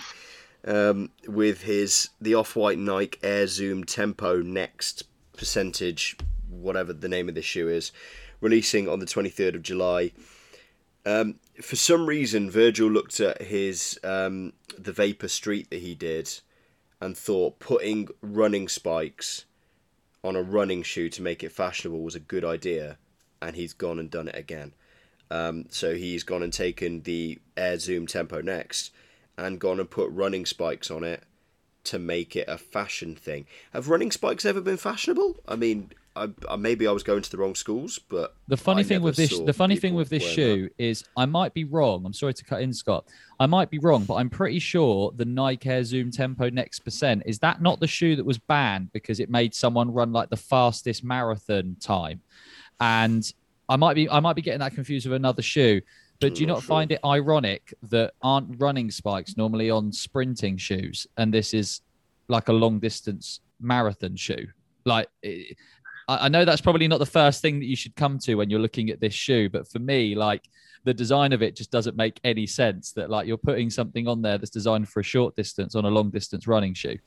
[0.66, 5.04] um, with his the off white Nike Air Zoom Tempo Next
[5.36, 6.18] percentage,
[6.50, 7.92] whatever the name of this shoe is,
[8.42, 10.12] releasing on the 23rd of July.
[11.06, 16.40] Um, for some reason, Virgil looked at his um, the Vapor Street that he did,
[17.00, 19.46] and thought putting running spikes
[20.24, 22.98] on a running shoe to make it fashionable was a good idea,
[23.42, 24.74] and he's gone and done it again.
[25.30, 28.92] Um, so he's gone and taken the Air Zoom Tempo Next
[29.38, 31.24] and gone and put running spikes on it
[31.86, 33.46] to make it a fashion thing.
[33.74, 35.38] Have running spikes ever been fashionable?
[35.48, 38.82] I mean, I, I maybe I was going to the wrong schools, but The funny
[38.82, 42.06] I thing with this, the funny thing with this shoe is, I might be wrong.
[42.06, 43.06] I'm sorry to cut in, Scott.
[43.40, 47.24] I might be wrong, but I'm pretty sure the Nike Air Zoom Tempo Next Percent
[47.26, 50.38] is that not the shoe that was banned because it made someone run like the
[50.38, 52.22] fastest marathon time,
[52.80, 53.32] and
[53.70, 55.82] I might be, I might be getting that confused with another shoe.
[56.20, 61.06] But do you not find it ironic that aren't running spikes normally on sprinting shoes,
[61.18, 61.82] and this is
[62.28, 64.48] like a long distance marathon shoe?
[64.84, 65.58] Like, it,
[66.08, 68.62] I know that's probably not the first thing that you should come to when you're
[68.62, 70.50] looking at this shoe, but for me, like
[70.86, 74.22] the design of it just doesn't make any sense that like you're putting something on
[74.22, 76.98] there that's designed for a short distance on a long distance running shoe.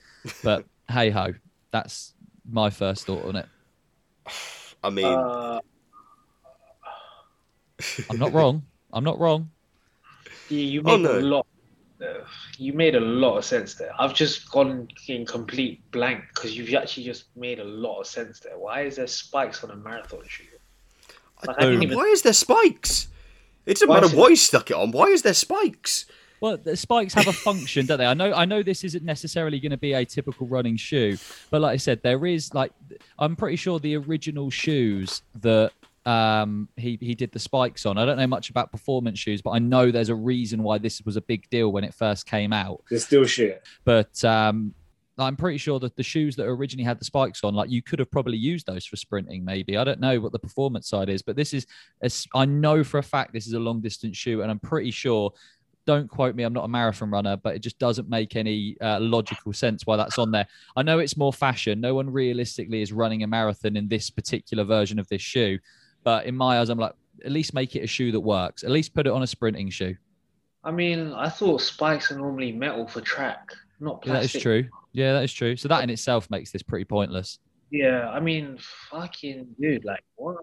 [0.45, 1.33] But hey ho,
[1.71, 2.15] that's
[2.49, 3.47] my first thought on it.
[4.83, 5.61] I mean, Uh,
[8.11, 8.63] I'm not wrong.
[8.93, 9.51] I'm not wrong.
[10.49, 11.19] you, you Oh, made no.
[11.19, 11.47] a lot.
[12.03, 12.25] Uh,
[12.57, 13.93] you made a lot of sense there.
[13.99, 18.41] I've just gone in complete blank because you've actually just made a lot of sense
[18.41, 18.59] there.
[18.59, 20.45] Why is there spikes on a marathon shoe?
[21.47, 23.09] Like, I didn't even- why is there spikes?
[23.67, 24.91] It doesn't Why matter is why you stuck it on.
[24.93, 26.07] Why is there spikes?
[26.41, 28.07] Well, the spikes have a function, don't they?
[28.07, 28.33] I know.
[28.33, 31.19] I know this isn't necessarily going to be a typical running shoe,
[31.51, 32.73] but like I said, there is like
[33.19, 35.73] I'm pretty sure the original shoes that
[36.07, 37.99] um he he did the spikes on.
[37.99, 41.03] I don't know much about performance shoes, but I know there's a reason why this
[41.03, 42.83] was a big deal when it first came out.
[42.89, 43.63] They're still shit.
[43.85, 44.75] But um
[45.19, 47.99] I'm pretty sure that the shoes that originally had the spikes on, like you could
[47.99, 49.77] have probably used those for sprinting, maybe.
[49.77, 51.67] I don't know what the performance side is, but this is,
[52.01, 54.91] as I know for a fact, this is a long distance shoe, and I'm pretty
[54.91, 55.33] sure
[55.91, 59.01] don't quote me, I'm not a marathon runner, but it just doesn't make any uh,
[59.01, 60.47] logical sense why that's on there.
[60.77, 61.81] I know it's more fashion.
[61.81, 65.59] No one realistically is running a marathon in this particular version of this shoe.
[66.05, 66.93] But in my eyes, I'm like,
[67.25, 68.63] at least make it a shoe that works.
[68.63, 69.97] At least put it on a sprinting shoe.
[70.63, 73.49] I mean, I thought spikes are normally metal for track,
[73.81, 74.37] not Yeah, that plastic.
[74.39, 74.69] is true.
[74.93, 75.57] Yeah, that is true.
[75.57, 77.41] So that in itself makes this pretty pointless.
[77.73, 78.59] Yeah, I mean,
[78.91, 80.37] fucking dude, like what?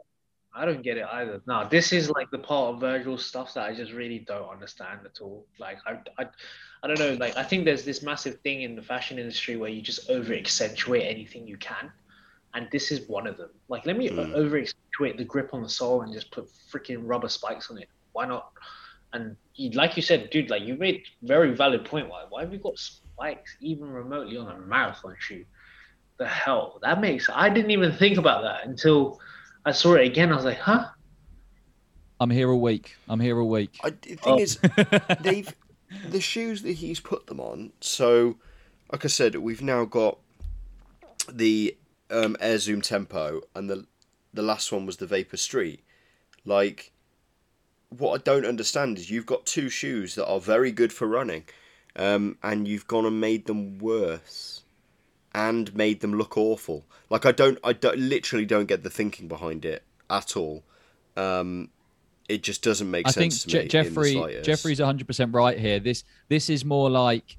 [0.58, 1.42] I don't get it either.
[1.46, 5.02] No, this is like the part of Virgil stuff that I just really don't understand
[5.06, 5.46] at all.
[5.60, 6.26] Like I, I,
[6.84, 7.14] I don't know.
[7.14, 10.34] Like I think there's this massive thing in the fashion industry where you just over
[10.34, 11.92] accentuate anything you can,
[12.56, 13.50] and this is one of them.
[13.70, 14.34] Like let me Mm.
[14.34, 17.88] over accentuate the grip on the sole and just put freaking rubber spikes on it.
[18.14, 18.50] Why not?
[19.14, 22.10] And you, like you said, dude, like you made very valid point.
[22.10, 22.26] Why?
[22.30, 25.46] Why have you got spikes even remotely on a marathon shoe?
[26.18, 27.30] The hell that makes.
[27.32, 29.20] I didn't even think about that until
[29.68, 30.32] I saw it again.
[30.32, 30.86] I was like, huh?
[32.22, 32.96] I'm here a week.
[33.10, 33.78] I'm here a week.
[33.84, 34.40] I, the thing Oh.
[34.40, 34.58] is,
[35.20, 35.54] they've
[36.10, 37.74] the shoes that he's put them on.
[37.82, 38.38] So,
[38.92, 40.20] like I said, we've now got
[41.30, 41.76] the
[42.10, 43.86] um, Air Zoom Tempo, and the
[44.34, 45.84] the last one was the Vapor Street.
[46.46, 46.94] Like,
[47.90, 51.44] what I don't understand is you've got two shoes that are very good for running,
[51.98, 54.64] um, and you've gone and made them worse,
[55.38, 56.84] and made them look awful.
[57.12, 60.64] Like I don't, I don't, literally don't get the thinking behind it at all.
[61.16, 61.70] Um,
[62.28, 63.68] it just doesn't make I think sense to Je-.
[63.68, 64.42] Jeffrey.
[64.42, 65.80] Jeffrey's 100% right here.
[65.80, 67.38] This this is more like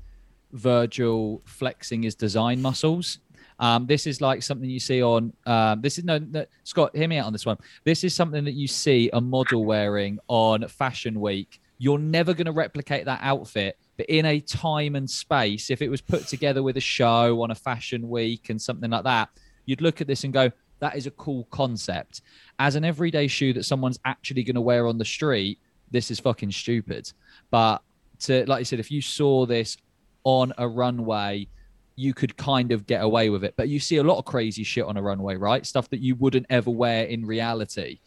[0.52, 3.18] Virgil flexing his design muscles.
[3.58, 5.32] Um, this is like something you see on.
[5.44, 6.94] Um, this is no, no Scott.
[6.94, 7.58] Hear me out on this one.
[7.82, 11.60] This is something that you see a model wearing on Fashion Week.
[11.78, 15.88] You're never going to replicate that outfit, but in a time and space, if it
[15.88, 19.28] was put together with a show on a Fashion Week and something like that,
[19.64, 20.50] you'd look at this and go,
[20.80, 22.22] "That is a cool concept."
[22.58, 25.58] As an everyday shoe that someone's actually going to wear on the street,
[25.90, 27.12] this is fucking stupid.
[27.50, 27.82] But
[28.20, 29.76] to like you said, if you saw this
[30.24, 31.46] on a runway,
[31.94, 33.54] you could kind of get away with it.
[33.56, 35.66] But you see a lot of crazy shit on a runway, right?
[35.66, 37.98] Stuff that you wouldn't ever wear in reality.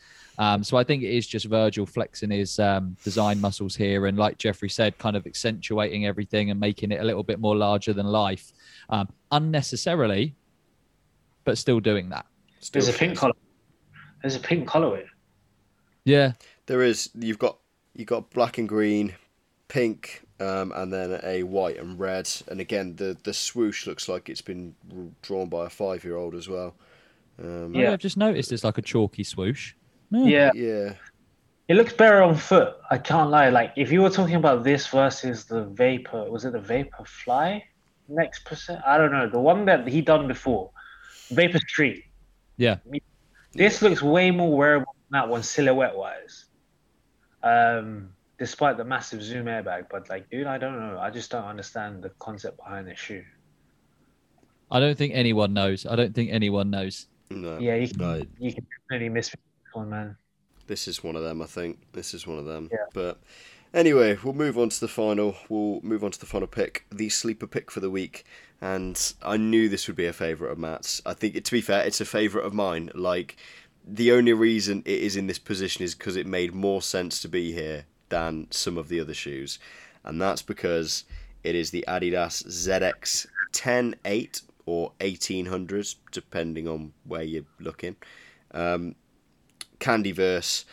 [0.41, 4.17] Um, so I think it is just Virgil flexing his um, design muscles here, and
[4.17, 7.93] like Jeffrey said, kind of accentuating everything and making it a little bit more larger
[7.93, 8.51] than life,
[8.89, 10.33] um, unnecessarily,
[11.43, 12.25] but still doing that.
[12.59, 13.33] Still There's a pink color.
[14.23, 15.05] There's a pink colorway.
[16.05, 16.31] Yeah,
[16.65, 17.11] There is.
[17.13, 17.59] You've got
[17.93, 19.13] you've got black and green,
[19.67, 22.27] pink, um, and then a white and red.
[22.47, 24.73] And again, the the swoosh looks like it's been
[25.21, 26.73] drawn by a five year old as well.
[27.37, 27.83] Um, yeah.
[27.83, 27.91] Yeah.
[27.93, 29.75] I've just noticed it's like a chalky swoosh.
[30.11, 30.93] Yeah, Yeah.
[31.67, 32.75] it looks better on foot.
[32.89, 33.49] I can't lie.
[33.49, 37.63] Like if you were talking about this versus the Vapor, was it the Vapor Fly?
[38.07, 39.29] Next percent, I don't know.
[39.29, 40.71] The one that he done before,
[41.29, 42.05] Vapor Street.
[42.57, 42.77] Yeah.
[43.53, 46.45] This looks way more wearable than that one silhouette wise.
[47.43, 50.99] Um, despite the massive zoom airbag, but like, dude, I don't know.
[50.99, 53.23] I just don't understand the concept behind this shoe.
[54.69, 55.85] I don't think anyone knows.
[55.85, 57.07] I don't think anyone knows.
[57.29, 57.57] No.
[57.59, 59.39] Yeah, you can, No, you can definitely miss this
[59.73, 60.17] one, man.
[60.67, 61.41] this is one of them.
[61.41, 62.69] I think this is one of them.
[62.71, 62.85] Yeah.
[62.93, 63.19] But
[63.73, 65.35] anyway, we'll move on to the final.
[65.49, 68.25] We'll move on to the final pick, the sleeper pick for the week.
[68.61, 71.01] And I knew this would be a favourite of Matt's.
[71.05, 72.91] I think, to be fair, it's a favourite of mine.
[72.93, 73.37] Like
[73.85, 77.27] the only reason it is in this position is because it made more sense to
[77.27, 79.57] be here than some of the other shoes,
[80.03, 81.05] and that's because
[81.43, 87.95] it is the Adidas ZX 108 or 1800s, depending on where you're looking.
[88.53, 88.95] Um,
[89.81, 90.63] Candyverse,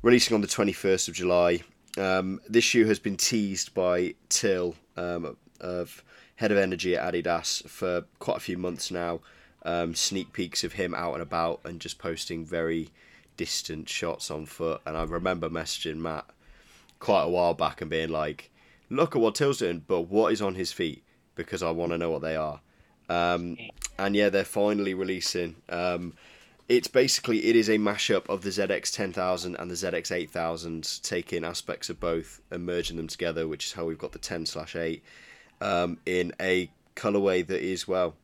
[0.00, 1.62] releasing on the 21st of July.
[1.98, 6.02] Um, this shoe has been teased by Till um, of
[6.36, 9.20] head of energy at Adidas for quite a few months now.
[9.64, 12.90] Um, sneak peeks of him out and about and just posting very
[13.36, 14.80] distant shots on foot.
[14.86, 16.26] And I remember messaging Matt
[17.00, 18.50] quite a while back and being like,
[18.88, 21.02] "Look at what Till's doing, but what is on his feet?
[21.34, 22.60] Because I want to know what they are."
[23.08, 23.56] Um,
[23.98, 25.56] and yeah, they're finally releasing.
[25.68, 26.14] Um,
[26.68, 31.44] it's basically it is a mashup of the ZX 10000 and the ZX 8000, taking
[31.44, 34.74] aspects of both and merging them together, which is how we've got the 10 slash
[34.74, 35.02] 8
[35.60, 38.14] um, in a colorway that is well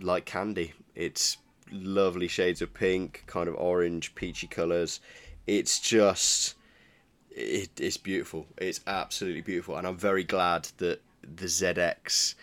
[0.00, 0.72] like candy.
[0.94, 1.38] It's
[1.70, 5.00] lovely shades of pink, kind of orange, peachy colors.
[5.46, 6.54] It's just
[7.30, 8.46] it, it's beautiful.
[8.56, 12.34] It's absolutely beautiful, and I'm very glad that the ZX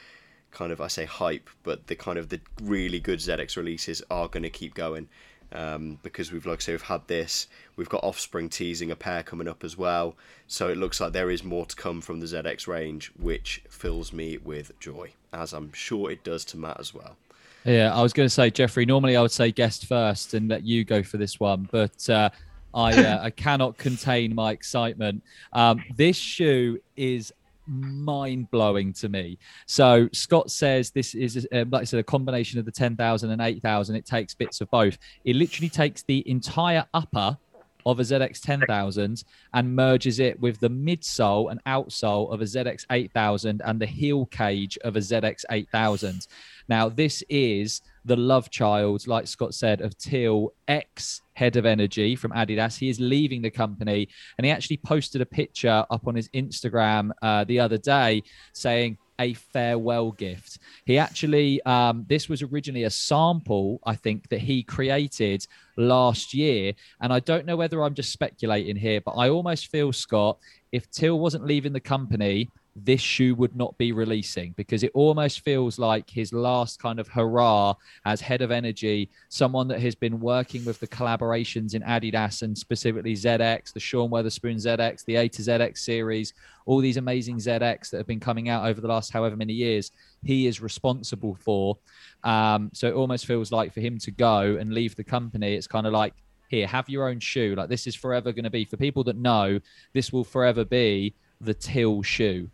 [0.56, 4.28] kind of I say hype, but the kind of the really good ZX releases are
[4.28, 5.08] going to keep going.
[5.52, 9.22] Um, because we've like I say we've had this, we've got Offspring teasing a pair
[9.22, 10.16] coming up as well,
[10.48, 14.12] so it looks like there is more to come from the ZX range, which fills
[14.12, 17.16] me with joy, as I'm sure it does to Matt as well.
[17.64, 20.64] Yeah, I was going to say, Jeffrey, normally I would say guest first and let
[20.64, 22.32] you go for this one, but uh,
[22.74, 25.24] I uh, I cannot contain my excitement.
[25.54, 27.32] Um, this shoe is
[27.68, 29.38] mind blowing to me.
[29.66, 33.42] So Scott says this is, um, like I said, a combination of the 10,000 and
[33.42, 33.96] 8,000.
[33.96, 34.98] It takes bits of both.
[35.24, 37.38] It literally takes the entire upper
[37.86, 39.24] of a ZX 10,000
[39.54, 44.26] and merges it with the midsole and outsole of a ZX 8000 and the heel
[44.28, 46.28] cage of a ZX 8000.
[46.68, 52.16] Now, this is the love child, like Scott said, of Till, ex head of energy
[52.16, 52.78] from Adidas.
[52.78, 54.08] He is leaving the company,
[54.38, 58.24] and he actually posted a picture up on his Instagram uh, the other day
[58.54, 60.60] saying, a farewell gift.
[60.86, 65.46] He actually, um, this was originally a sample, I think, that he created
[65.78, 66.74] last year.
[67.02, 70.38] And I don't know whether I'm just speculating here, but I almost feel, Scott,
[70.72, 75.40] if Till wasn't leaving the company, this shoe would not be releasing because it almost
[75.40, 77.74] feels like his last kind of hurrah
[78.04, 82.58] as head of energy, someone that has been working with the collaborations in Adidas and
[82.58, 86.34] specifically ZX, the Sean Wotherspoon ZX, the A to ZX series,
[86.66, 89.92] all these amazing ZX that have been coming out over the last however many years.
[90.24, 91.78] He is responsible for.
[92.26, 95.68] Um, so it almost feels like for him to go and leave the company, it's
[95.68, 96.14] kind of like,
[96.50, 97.56] here, have your own shoe.
[97.56, 99.60] Like this is forever going to be for people that know
[99.94, 102.50] this will forever be the Till shoe.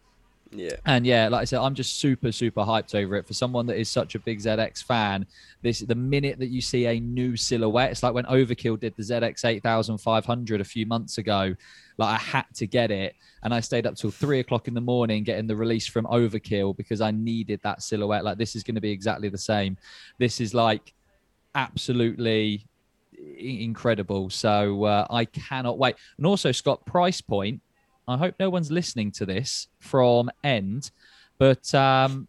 [0.53, 0.76] Yeah.
[0.86, 3.26] And yeah, like I said, I'm just super, super hyped over it.
[3.26, 5.26] For someone that is such a big ZX fan,
[5.61, 9.03] this the minute that you see a new silhouette, it's like when Overkill did the
[9.03, 11.56] ZX 8500 a few months ago.
[11.98, 14.82] Like I had to get it, and I stayed up till three o'clock in the
[14.82, 18.26] morning getting the release from Overkill because I needed that silhouette.
[18.26, 19.78] Like this is going to be exactly the same.
[20.18, 20.94] This is like
[21.56, 22.65] absolutely
[23.38, 24.30] incredible.
[24.30, 25.95] So uh, I cannot wait.
[26.18, 27.61] And also, Scott, price point
[28.12, 30.92] I hope no one's listening to this from End,
[31.38, 32.28] but um,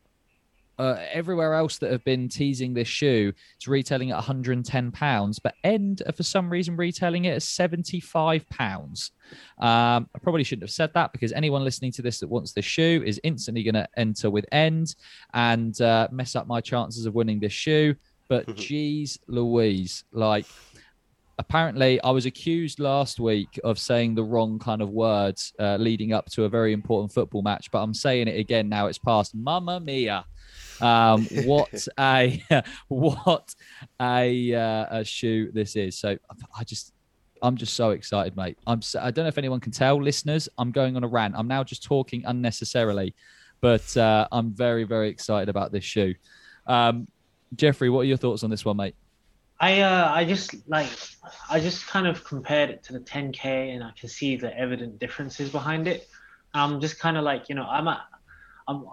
[0.79, 5.55] uh, everywhere else that have been teasing this shoe, it's retailing at 110 pounds, but
[5.65, 9.13] End are for some reason retailing it at 75 pounds.
[9.59, 12.65] Um, I probably shouldn't have said that because anyone listening to this that wants this
[12.65, 14.97] shoe is instantly going to enter with End
[15.35, 17.95] and uh, mess up my chances of winning this shoe.
[18.29, 20.47] But geez, Louise, like
[21.43, 26.13] apparently I was accused last week of saying the wrong kind of words uh, leading
[26.13, 28.87] up to a very important football match, but I'm saying it again now.
[28.87, 29.35] It's past.
[29.35, 30.25] Mamma mia!
[30.81, 32.41] Um, what a
[32.89, 33.55] what
[34.01, 35.99] a, uh, a shoe this is.
[35.99, 36.17] So
[36.57, 36.93] I just
[37.43, 38.57] I'm just so excited, mate.
[38.69, 40.49] I'm so, I don't know if anyone can tell, listeners.
[40.59, 41.35] I'm going on a rant.
[41.37, 43.17] I'm now just talking unnecessarily,
[43.61, 46.15] but uh, I'm very very excited about this shoe.
[46.69, 47.09] Um,
[47.57, 48.95] Jeffrey, what are your thoughts on this one, mate?
[49.63, 50.91] I uh, I just like
[51.49, 54.99] I just kind of compared it to the 10k, and I can see the evident
[54.99, 56.09] differences behind it.
[56.53, 58.05] I'm just kind of like you know I'm a
[58.67, 58.85] I'm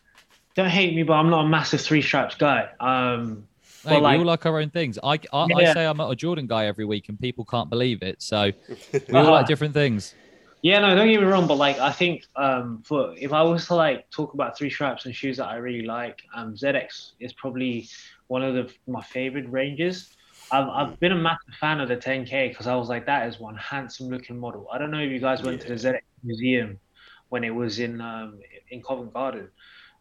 [0.56, 2.68] don't hate me, but I'm not a massive three stripes guy.
[2.80, 3.46] Um,
[3.86, 4.98] hey, we like, all like our own things.
[5.04, 5.56] I I, yeah.
[5.56, 8.20] I say I'm a Jordan guy every week, and people can't believe it.
[8.20, 8.50] So
[8.92, 10.16] we all uh, like different things.
[10.62, 13.68] Yeah, no, don't get me wrong, but like I think um, for if I was
[13.68, 17.32] to like talk about three stripes and shoes that I really like, um, ZX is
[17.34, 17.88] probably
[18.28, 20.14] one of the, my favorite ranges.
[20.50, 23.38] I've, I've been a massive fan of the 10K because I was like, that is
[23.38, 24.68] one handsome looking model.
[24.72, 25.68] I don't know if you guys went yeah.
[25.68, 26.78] to the ZX Museum
[27.28, 28.40] when it was in um,
[28.70, 29.48] in Covent Garden.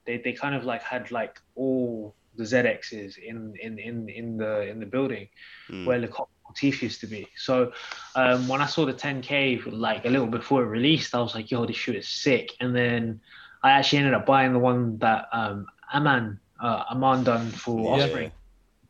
[0.05, 4.61] They, they kind of like had like all the ZXs in in in in the
[4.69, 5.27] in the building
[5.69, 5.85] mm.
[5.85, 6.07] where the
[6.47, 7.27] Motif used to be.
[7.35, 7.71] So
[8.15, 11.51] um, when I saw the 10K like a little before it released, I was like,
[11.51, 12.53] yo, this shoe is sick.
[12.61, 13.19] And then
[13.63, 18.23] I actually ended up buying the one that um, Aman uh, Aman done for Osprey.
[18.23, 18.29] Yeah.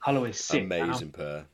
[0.06, 0.64] Colorway sick.
[0.64, 1.46] Amazing pair.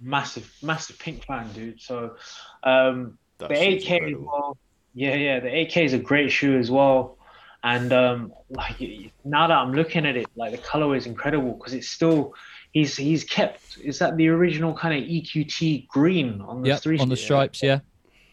[0.00, 1.80] Massive, massive pink fan, dude.
[1.80, 2.16] So
[2.62, 4.56] um, the 8K as well.
[4.94, 7.18] Yeah, yeah, the 8K is a great shoe as well.
[7.62, 8.76] And um, like
[9.24, 12.34] now that I'm looking at it, like the colorway is incredible because it's still
[12.72, 16.98] he's he's kept is that the original kind of EQT green on the yep, three
[16.98, 17.80] on the stripes, yeah.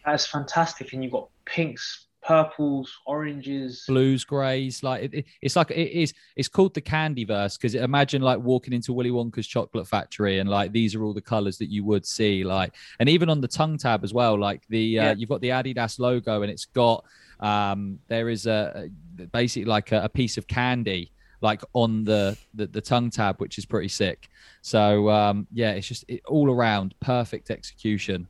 [0.05, 4.83] That's fantastic, and you've got pinks, purples, oranges, blues, greys.
[4.83, 6.13] Like it, it, it's like it is.
[6.35, 10.49] It's called the candy verse because imagine like walking into Willy Wonka's chocolate factory and
[10.49, 12.43] like these are all the colors that you would see.
[12.43, 14.39] Like and even on the tongue tab as well.
[14.39, 15.13] Like the uh, yeah.
[15.17, 17.03] you've got the Adidas logo and it's got
[17.39, 18.89] um there is a
[19.31, 21.11] basically like a, a piece of candy
[21.43, 24.29] like on the, the, the tongue tab, which is pretty sick.
[24.61, 28.27] So um, yeah, it's just it, all around perfect execution.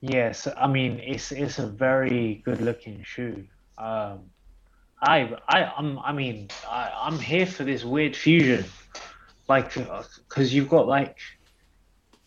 [0.00, 3.46] Yes, I mean it's it's a very good looking shoe.
[3.78, 4.30] Um,
[5.02, 8.64] I I I'm, I mean I, I'm here for this weird fusion,
[9.48, 11.16] like because you've got like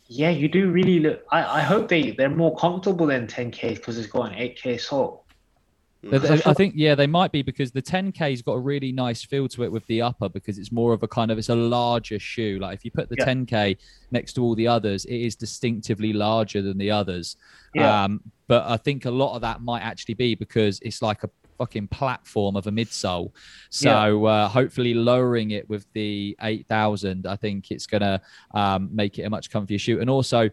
[0.07, 1.23] yeah you do really look.
[1.31, 5.25] I I hope they they're more comfortable than 10k because it's got an 8k sole.
[6.45, 9.63] I think yeah, they might be because the 10K's got a really nice feel to
[9.63, 12.57] it with the upper because it's more of a kind of it's a larger shoe.
[12.61, 13.25] Like if you put the Yeah.
[13.25, 13.77] 10K
[14.11, 17.35] next to all the others, it is distinctively larger than the others.
[17.75, 18.03] Yeah.
[18.05, 21.29] Um, but I think a lot of that might actually be because it's like a
[21.57, 23.33] fucking platform of a midsole.
[23.69, 28.21] So uh, hopefully lowering it with the 8000, I think it's gonna
[28.53, 29.99] um, make it a much comfier shoe.
[29.99, 30.51] And also, wh-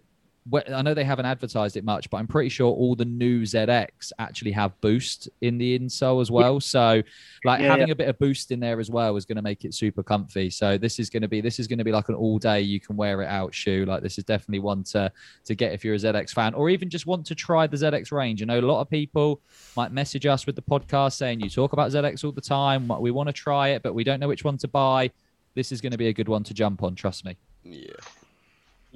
[0.53, 4.13] I know they haven't advertised it much, but I'm pretty sure all the new ZX
[4.19, 6.61] actually have boost in the insole as well.
[6.61, 7.03] So,
[7.45, 9.65] like Yeah, having a bit of boost in there as well is going to make
[9.65, 10.51] it super comfy.
[10.51, 12.61] So this is going to be this is going to be like an all day
[12.61, 13.85] you can wear it out shoe.
[13.87, 15.11] Like this is definitely one to
[15.45, 18.13] to get if you're a ZX fan or even just want to try the ZX
[18.13, 18.43] range.
[18.43, 19.41] I know a lot of people
[19.77, 22.89] might message us with the podcast saying you talk about ZX all the time.
[23.01, 25.11] We want to try it, but we don't know which one to buy.
[25.55, 26.95] This is going to be a good one to jump on.
[26.95, 27.37] Trust me.
[27.65, 27.95] Yeah.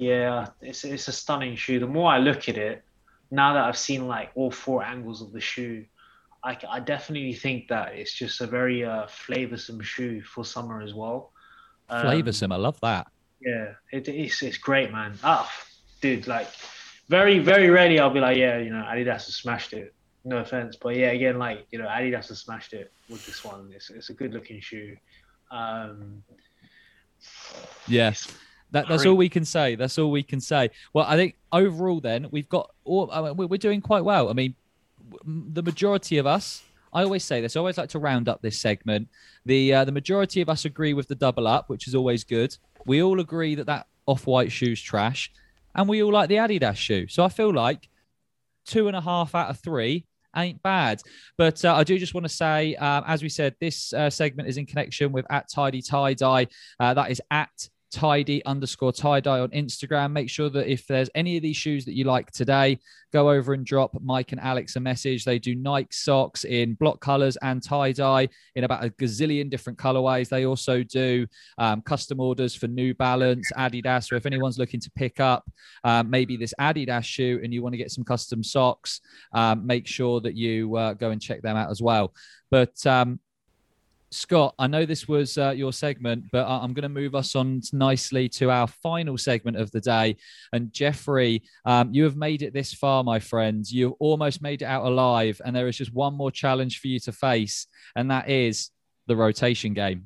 [0.01, 1.79] Yeah, it's it's a stunning shoe.
[1.79, 2.83] The more I look at it,
[3.29, 5.85] now that I've seen like all four angles of the shoe,
[6.43, 10.95] I, I definitely think that it's just a very uh, flavorsome shoe for summer as
[10.95, 11.31] well.
[11.87, 12.51] Um, Flavorsome.
[12.51, 13.11] I love that.
[13.45, 15.19] Yeah, it, it's it's great, man.
[15.23, 15.47] Ah,
[16.01, 16.47] dude, like
[17.07, 19.93] very very rarely I'll be like, yeah, you know, Adidas has smashed it.
[20.25, 23.69] No offense, but yeah, again, like you know, Adidas has smashed it with this one.
[23.71, 24.97] It's it's a good looking shoe.
[25.51, 26.23] Um,
[27.87, 28.27] Yes.
[28.71, 29.75] That, that's all we can say.
[29.75, 30.69] That's all we can say.
[30.93, 33.09] Well, I think overall, then we've got all.
[33.11, 34.29] I mean, we're doing quite well.
[34.29, 34.55] I mean,
[35.25, 36.63] the majority of us.
[36.93, 37.55] I always say this.
[37.55, 39.07] I always like to round up this segment.
[39.45, 42.57] The uh, the majority of us agree with the double up, which is always good.
[42.85, 45.31] We all agree that that off white shoe's trash,
[45.75, 47.07] and we all like the Adidas shoe.
[47.07, 47.87] So I feel like
[48.65, 51.01] two and a half out of three ain't bad.
[51.37, 54.49] But uh, I do just want to say, um, as we said, this uh, segment
[54.49, 56.47] is in connection with at Tidy Tie Dye.
[56.79, 60.11] Uh, that is at tidy underscore tie dye on Instagram.
[60.11, 62.79] Make sure that if there's any of these shoes that you like today,
[63.11, 65.25] go over and drop Mike and Alex a message.
[65.25, 69.77] They do Nike socks in block colors and tie dye in about a gazillion different
[69.77, 70.29] colorways.
[70.29, 71.27] They also do
[71.57, 74.07] um, custom orders for New Balance, Adidas.
[74.07, 75.43] So if anyone's looking to pick up
[75.83, 79.01] um, maybe this Adidas shoe and you want to get some custom socks,
[79.33, 82.13] um, make sure that you uh, go and check them out as well.
[82.49, 83.19] But um,
[84.13, 87.61] Scott, I know this was uh, your segment, but I'm going to move us on
[87.71, 90.17] nicely to our final segment of the day.
[90.51, 93.71] And Jeffrey, um, you have made it this far, my friends.
[93.71, 95.39] You've almost made it out alive.
[95.45, 98.71] And there is just one more challenge for you to face, and that is
[99.07, 100.05] the rotation game.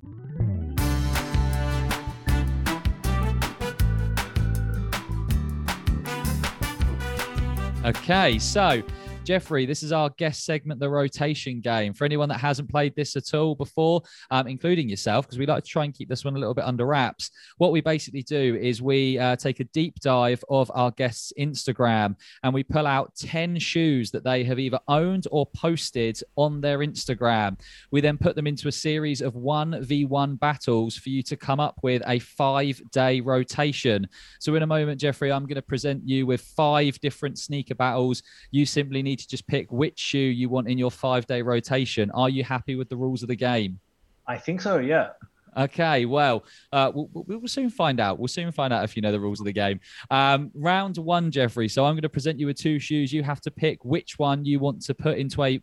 [7.83, 8.83] Okay, so
[9.25, 11.95] Jeffrey, this is our guest segment, the rotation game.
[11.95, 15.63] For anyone that hasn't played this at all before, um, including yourself, because we like
[15.63, 17.31] to try and keep this one a little bit under wraps.
[17.57, 22.15] What we basically do is we uh, take a deep dive of our guest's Instagram
[22.43, 26.77] and we pull out 10 shoes that they have either owned or posted on their
[26.79, 27.59] Instagram.
[27.89, 31.79] We then put them into a series of 1v1 battles for you to come up
[31.81, 34.07] with a five day rotation.
[34.39, 38.21] So, in a moment, Jeffrey, I'm going to present you with five different sneaker battles.
[38.51, 42.11] You simply need to just pick which shoe you want in your five day rotation.
[42.11, 43.79] Are you happy with the rules of the game?
[44.27, 44.79] I think so.
[44.79, 45.09] Yeah.
[45.57, 46.43] Okay, well,
[46.73, 48.19] uh, we'll, we'll soon find out.
[48.19, 49.79] We'll soon find out if you know the rules of the game.
[50.11, 51.69] Um, round one, Jeffrey.
[51.69, 53.13] So I'm going to present you with two shoes.
[53.13, 55.61] You have to pick which one you want to put into a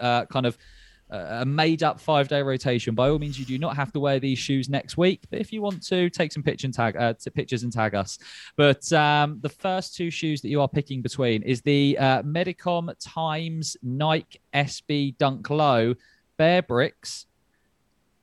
[0.00, 0.56] uh, kind of
[1.14, 2.94] a made-up five-day rotation.
[2.94, 5.52] By all means, you do not have to wear these shoes next week, but if
[5.52, 8.18] you want to, take some picture and tag uh, pictures and tag us.
[8.56, 12.92] But um, the first two shoes that you are picking between is the uh, Medicom
[13.00, 15.94] Times Nike SB Dunk Low
[16.36, 17.26] Bear Bricks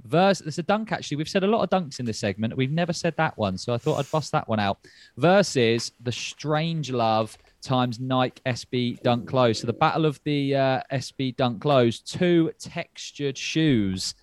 [0.04, 1.18] Versus, it's a dunk actually.
[1.18, 2.58] We've said a lot of dunks in this segment.
[2.58, 4.80] We've never said that one, so I thought I'd bust that one out.
[5.18, 9.60] Versus the Strange Love times Nike SB Dunk Lows.
[9.60, 14.16] So the battle of the uh, SB Dunk Lows, two textured shoes.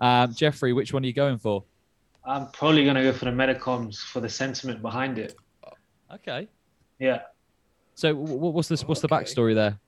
[0.00, 1.64] Um, Jeffrey, which one are you going for?
[2.24, 5.36] I'm probably gonna go for the Medicoms for the sentiment behind it.
[6.12, 6.48] Okay.
[6.98, 7.22] Yeah.
[7.94, 8.82] So what's this?
[8.84, 9.78] What's the backstory there?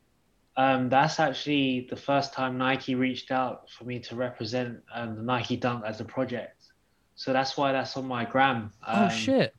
[0.59, 5.23] Um, that's actually the first time Nike reached out for me to represent um, the
[5.23, 6.63] Nike Dunk as a project.
[7.15, 8.73] So that's why that's on my gram.
[8.87, 9.55] oh Um, shit!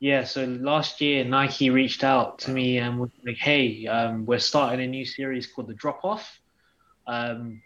[0.00, 4.38] Yeah, so last year Nike reached out to me and was like, "Hey, um, we're
[4.38, 6.40] starting a new series called the Drop Off.
[7.06, 7.62] Um,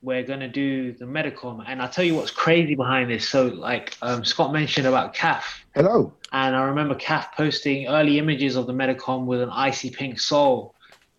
[0.00, 3.28] we're gonna do the Medicom." And I'll tell you what's crazy behind this.
[3.28, 5.64] So, like um, Scott mentioned about calf.
[5.74, 6.12] Hello.
[6.32, 10.74] and I remember calf posting early images of the Medicom with an icy pink sole.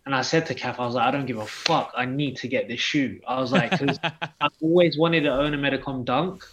[0.05, 1.91] And I said to Calf, I was like, I don't give a fuck.
[1.95, 3.19] I need to get this shoe.
[3.27, 3.97] I was like, because
[4.41, 6.45] I've always wanted to own a Medicom Dunk.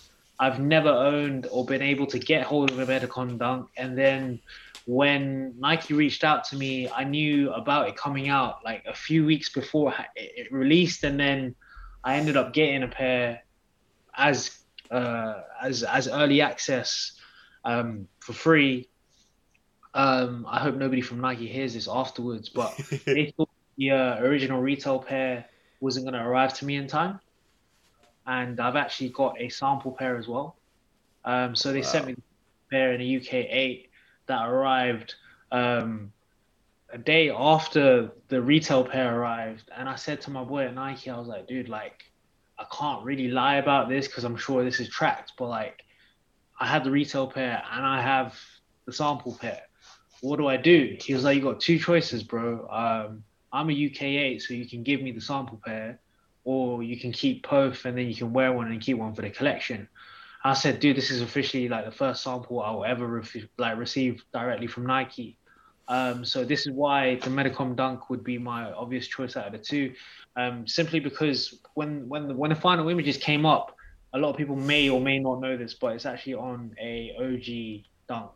[0.42, 3.68] I've never owned or been able to get hold of a Medicom Dunk.
[3.76, 4.40] And then
[4.86, 9.24] when Nike reached out to me, I knew about it coming out like a few
[9.24, 11.54] weeks before it released, and then
[12.02, 13.44] I ended up getting a pair
[14.16, 14.58] as
[14.90, 17.12] uh, as as early access
[17.64, 18.88] um, for free.
[19.94, 24.60] Um, I hope nobody from Nike hears this afterwards, but they thought the uh, original
[24.60, 25.46] retail pair
[25.78, 27.20] wasn't going to arrive to me in time,
[28.26, 30.56] and I've actually got a sample pair as well.
[31.24, 31.86] Um, so they wow.
[31.86, 32.22] sent me the
[32.70, 33.90] pair in a UK eight
[34.26, 35.14] that arrived
[35.50, 36.12] um,
[36.92, 41.10] a day after the retail pair arrived, and I said to my boy at Nike,
[41.10, 42.04] I was like, dude, like,
[42.58, 45.82] I can't really lie about this because I'm sure this is tracked, but like,
[46.60, 48.38] I had the retail pair and I have
[48.84, 49.62] the sample pair.
[50.20, 50.96] What do I do?
[51.00, 52.68] He was like, you got two choices, bro.
[52.68, 55.98] Um, I'm a UK8, so you can give me the sample pair,
[56.44, 59.22] or you can keep both and then you can wear one and keep one for
[59.22, 59.88] the collection.
[60.44, 64.24] I said, dude, this is officially like the first sample I'll ever re- like receive
[64.32, 65.36] directly from Nike.
[65.88, 69.52] Um, so this is why the Medicom Dunk would be my obvious choice out of
[69.52, 69.92] the two,
[70.36, 73.76] um, simply because when when the, when the final images came up,
[74.14, 77.14] a lot of people may or may not know this, but it's actually on a
[77.18, 78.32] OG Dunk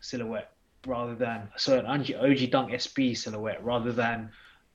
[0.00, 0.52] silhouette
[0.86, 4.30] rather than so an OG Dunk SB silhouette rather than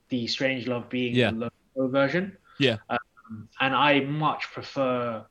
[0.09, 1.31] the Strange Love being yeah.
[1.31, 1.51] the
[1.85, 2.35] version.
[2.59, 5.23] Yeah, um, and I much prefer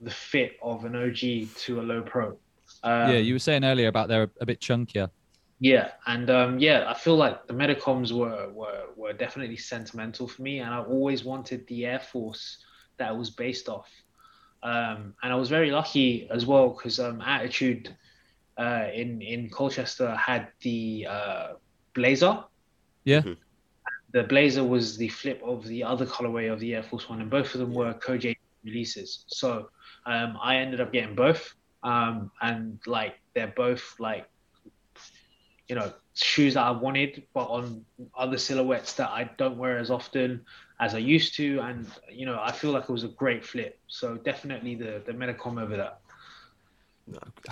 [0.00, 2.36] the fit of an OG to a low pro.
[2.82, 5.10] Um, yeah, you were saying earlier about they're a bit chunkier.
[5.60, 10.42] Yeah, and um, yeah, I feel like the Medicoms were, were were definitely sentimental for
[10.42, 12.58] me, and I always wanted the Air Force
[12.98, 13.88] that was based off.
[14.62, 17.94] Um, and I was very lucky as well because um, Attitude
[18.56, 21.48] uh, in in Colchester had the uh,
[21.94, 22.44] Blazer.
[23.04, 23.22] Yeah.
[24.12, 27.30] The Blazer was the flip of the other colorway of the Air Force One, and
[27.30, 29.24] both of them were Koj releases.
[29.26, 29.68] So
[30.06, 34.28] um, I ended up getting both, um, and like they're both like
[35.68, 37.84] you know shoes that I wanted, but on
[38.16, 40.44] other silhouettes that I don't wear as often
[40.80, 43.78] as I used to, and you know I feel like it was a great flip.
[43.88, 46.00] So definitely the the Medicom over that.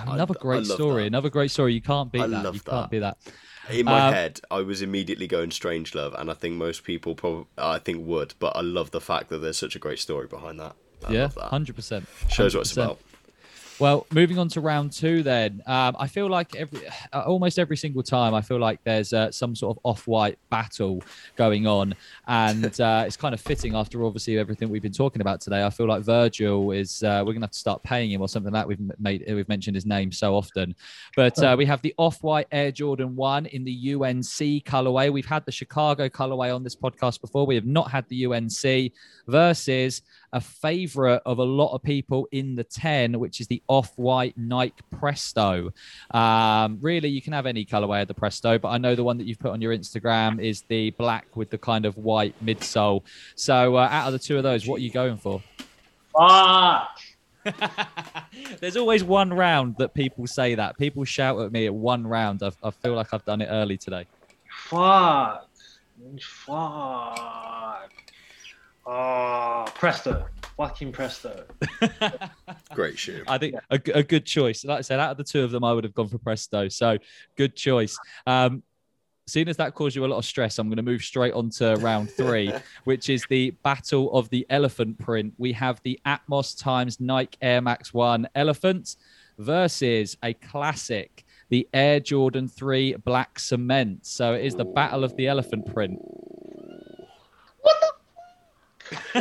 [0.07, 1.03] Another I, great I story.
[1.03, 1.09] That.
[1.09, 1.74] Another great story.
[1.74, 2.55] You can't beat I that.
[2.55, 2.70] You that.
[2.70, 3.19] can't beat that.
[3.71, 7.47] In my um, head, I was immediately going Strangelove, and I think most people probably,
[7.59, 10.61] I think would, but I love the fact that there's such a great story behind
[10.61, 10.77] that.
[11.07, 12.09] I yeah, hundred percent.
[12.29, 12.99] Shows what it's about.
[13.78, 16.81] Well, moving on to round two, then um, I feel like every
[17.12, 21.03] uh, almost every single time I feel like there's uh, some sort of off-white battle
[21.36, 21.94] going on,
[22.27, 25.62] and uh, it's kind of fitting after obviously everything we've been talking about today.
[25.62, 28.51] I feel like Virgil is uh, we're gonna have to start paying him or something
[28.51, 28.69] like that.
[28.69, 30.74] We've made we've mentioned his name so often,
[31.15, 35.12] but uh, we have the off-white Air Jordan One in the UNC colorway.
[35.12, 37.44] We've had the Chicago colorway on this podcast before.
[37.44, 38.93] We have not had the UNC
[39.27, 40.01] versus
[40.32, 44.36] a favorite of a lot of people in the 10, which is the off white
[44.36, 45.73] Nike Presto.
[46.11, 49.19] Um, really, you can have any colorway of the Presto, but I know the one
[49.19, 53.03] that you've put on your Instagram is the black with the kind of white midsole.
[53.35, 55.43] So, uh, out of the two of those, what are you going for?
[56.16, 56.98] Fuck.
[58.61, 60.78] There's always one round that people say that.
[60.78, 62.43] People shout at me at one round.
[62.43, 64.07] I, I feel like I've done it early today.
[64.51, 65.48] Fuck.
[66.20, 67.93] Fuck.
[68.87, 70.27] Oh, Presto.
[70.57, 71.45] Fucking Presto.
[72.75, 73.25] Great shoe.
[73.27, 74.65] I think a, a good choice.
[74.65, 76.69] Like I said, out of the two of them, I would have gone for Presto.
[76.69, 76.97] So
[77.37, 77.99] good choice.
[78.27, 78.63] Um,
[79.27, 81.51] seeing as that caused you a lot of stress, I'm going to move straight on
[81.51, 82.53] to round three,
[82.85, 85.35] which is the battle of the elephant print.
[85.37, 88.97] We have the Atmos times Nike Air Max 1 Elephant
[89.39, 94.07] versus a classic, the Air Jordan 3 Black Cement.
[94.07, 95.99] So it is the battle of the elephant print.
[97.61, 97.93] What the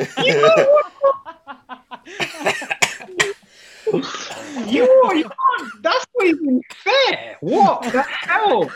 [4.67, 5.29] you you
[5.81, 7.37] that's not even fair.
[7.41, 8.71] What the hell?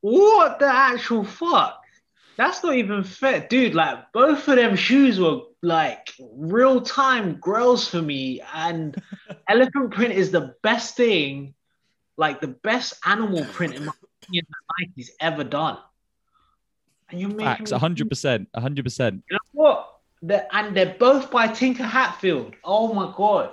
[0.00, 1.82] What the actual fuck?
[2.36, 3.74] That's not even fair, dude.
[3.74, 8.96] Like both of them shoes were like real time grails for me, and
[9.48, 11.54] elephant print is the best thing,
[12.16, 13.92] like the best animal print in my
[14.22, 15.78] opinion that Nike's ever done.
[17.10, 19.22] And you're Facts, hundred percent, hundred percent.
[19.30, 19.96] You know what?
[20.22, 22.54] They're, and they're both by Tinker Hatfield.
[22.64, 23.50] Oh my god!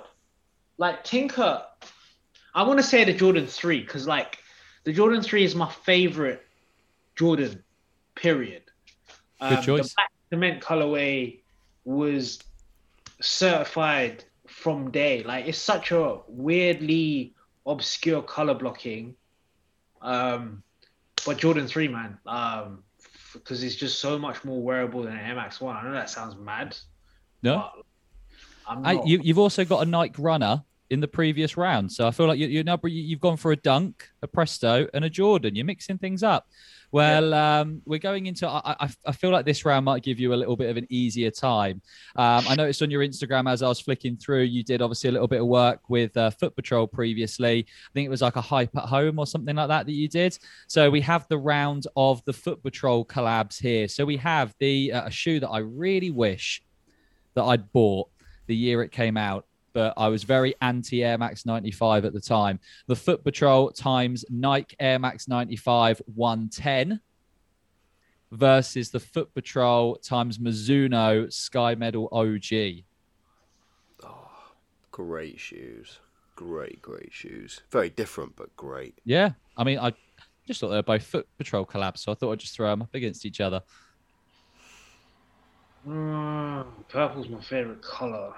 [0.76, 1.62] Like Tinker,
[2.54, 4.38] I want to say the Jordan Three because like
[4.84, 6.46] the Jordan Three is my favorite
[7.16, 7.62] Jordan.
[8.14, 8.62] Period.
[9.40, 9.90] Good um, choice.
[9.90, 11.40] The black cement colorway
[11.84, 12.40] was
[13.20, 15.22] certified from day.
[15.22, 17.34] Like it's such a weirdly
[17.66, 19.14] obscure color blocking.
[20.02, 20.62] Um,
[21.24, 22.82] but Jordan Three, man, um,
[23.32, 25.76] because it's just so much more wearable than an MX One.
[25.76, 26.76] I know that sounds mad.
[27.42, 27.68] No,
[28.66, 31.92] I, you, have also got a Nike Runner in the previous round.
[31.92, 35.04] So I feel like you, you're now you've gone for a dunk, a presto, and
[35.04, 35.54] a Jordan.
[35.54, 36.48] You're mixing things up.
[36.90, 38.48] Well, um, we're going into.
[38.48, 40.86] I, I, I, feel like this round might give you a little bit of an
[40.88, 41.82] easier time.
[42.16, 45.12] Um, I noticed on your Instagram as I was flicking through, you did obviously a
[45.12, 47.66] little bit of work with uh, Foot Patrol previously.
[47.68, 50.08] I think it was like a hype at home or something like that that you
[50.08, 50.38] did.
[50.66, 53.86] So we have the round of the Foot Patrol collabs here.
[53.86, 56.62] So we have the uh, a shoe that I really wish
[57.34, 58.08] that I'd bought
[58.46, 59.46] the year it came out
[59.78, 62.58] but I was very anti Air Max 95 at the time.
[62.88, 67.00] The Foot Patrol times Nike Air Max 95 110
[68.32, 72.82] versus the Foot Patrol times Mizuno Sky Medal OG.
[74.02, 74.28] Oh,
[74.90, 76.00] great shoes.
[76.34, 77.60] Great, great shoes.
[77.70, 78.98] Very different, but great.
[79.04, 79.30] Yeah.
[79.56, 79.92] I mean, I
[80.44, 82.82] just thought they were both Foot Patrol collabs, so I thought I'd just throw them
[82.82, 83.62] up against each other.
[85.86, 88.34] Mm, purple's my favorite color.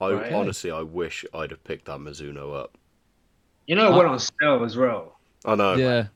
[0.00, 0.32] I right.
[0.32, 2.78] honestly, I wish I'd have picked that Mizuno up.
[3.66, 5.18] You know, it went on sale as well.
[5.44, 5.74] I know.
[5.74, 6.06] Yeah.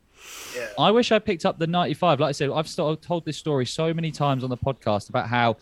[0.55, 0.67] Yeah.
[0.79, 2.19] I wish I picked up the 95.
[2.19, 5.57] Like I said, I've told this story so many times on the podcast about how,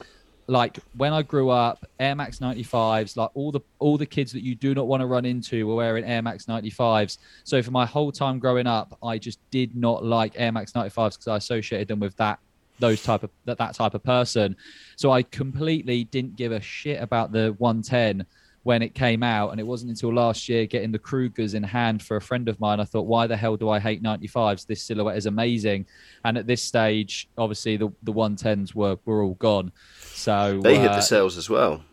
[0.48, 4.44] like, when I grew up, Air Max 95s, like all the all the kids that
[4.44, 7.18] you do not want to run into were wearing Air Max 95s.
[7.44, 11.12] So for my whole time growing up, I just did not like Air Max 95s
[11.12, 12.40] because I associated them with that
[12.80, 14.56] those type of that, that type of person.
[14.96, 18.26] So I completely didn't give a shit about the 110
[18.64, 19.52] when it came out.
[19.52, 22.60] And it wasn't until last year getting the Krugers in hand for a friend of
[22.60, 22.80] mine.
[22.80, 24.66] I thought, why the hell do I hate 95s?
[24.66, 25.86] This silhouette is amazing.
[26.26, 29.72] And at this stage, obviously the, the 110s were, were all gone.
[30.02, 31.84] So they uh, hit the uh, sales as well.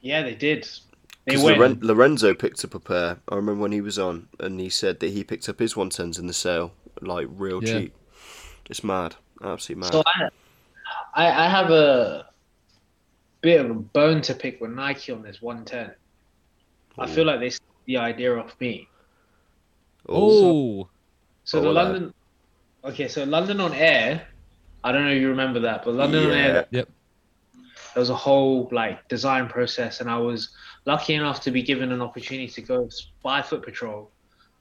[0.00, 0.68] Yeah, they did.
[1.24, 3.18] Because Loren- Lorenzo picked up a pair.
[3.28, 6.18] I remember when he was on, and he said that he picked up his 110s
[6.18, 7.72] in the sale, like real yeah.
[7.72, 7.94] cheap.
[8.70, 9.92] It's mad, absolutely mad.
[9.92, 10.28] So I,
[11.14, 12.26] I, I have a
[13.40, 15.94] bit of a bone to pick with Nike on this 110.
[16.98, 17.50] I feel like they
[17.86, 18.88] the idea of me.
[20.08, 20.84] Oh.
[21.44, 22.14] So, so the London.
[22.84, 24.26] Okay, so London on Air.
[24.84, 26.28] I don't know if you remember that, but London yeah.
[26.28, 26.66] on Air.
[26.70, 26.88] Yep.
[27.94, 30.50] There was a whole like design process, and I was
[30.86, 32.88] lucky enough to be given an opportunity to go
[33.22, 34.10] by Foot Patrol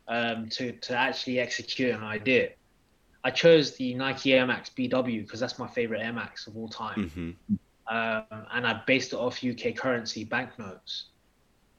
[0.08, 2.50] um, to to actually execute an idea.
[3.24, 6.68] I chose the Nike Air Max BW because that's my favorite Air Max of all
[6.68, 7.10] time.
[7.10, 7.56] Mm-hmm.
[7.88, 11.06] Um, and I based it off UK currency banknotes.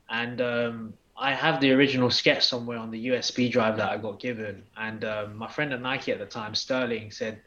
[0.08, 4.20] And um, I have the original sketch somewhere on the USB drive that I got
[4.20, 4.62] given.
[4.76, 7.40] And um, my friend at Nike at the time, Sterling, said,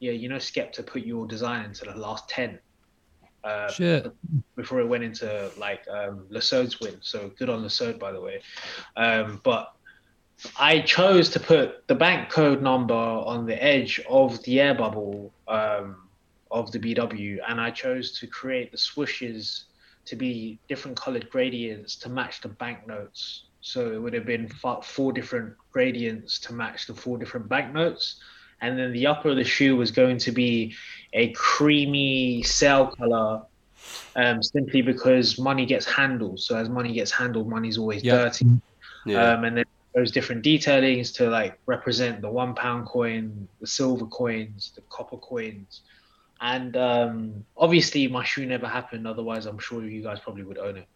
[0.00, 2.58] "Yeah, you know, Skepta put your design into the last ten.
[3.44, 4.12] Uh, Shit.
[4.56, 6.96] Before it went into like um, Lesaud's win.
[7.00, 8.42] So good on Lesaud, by the way.
[8.96, 9.74] Um, but
[10.56, 15.32] I chose to put the bank code number on the edge of the air bubble
[15.48, 16.08] um,
[16.50, 19.64] of the BW, and I chose to create the swooshes
[20.04, 23.44] to be different colored gradients to match the banknotes.
[23.60, 24.48] So it would have been
[24.82, 28.16] four different gradients to match the four different banknotes.
[28.60, 30.74] And then the upper of the shoe was going to be
[31.12, 33.42] a creamy sail color
[34.16, 36.40] um, simply because money gets handled.
[36.40, 38.32] So as money gets handled, money's always yep.
[38.32, 38.46] dirty.
[39.04, 39.32] Yeah.
[39.32, 39.64] Um, and then
[39.98, 45.16] those different detailings to like represent the one pound coin, the silver coins, the copper
[45.16, 45.80] coins.
[46.40, 49.08] And um, obviously, my shoe never happened.
[49.08, 50.86] Otherwise, I'm sure you guys probably would own it.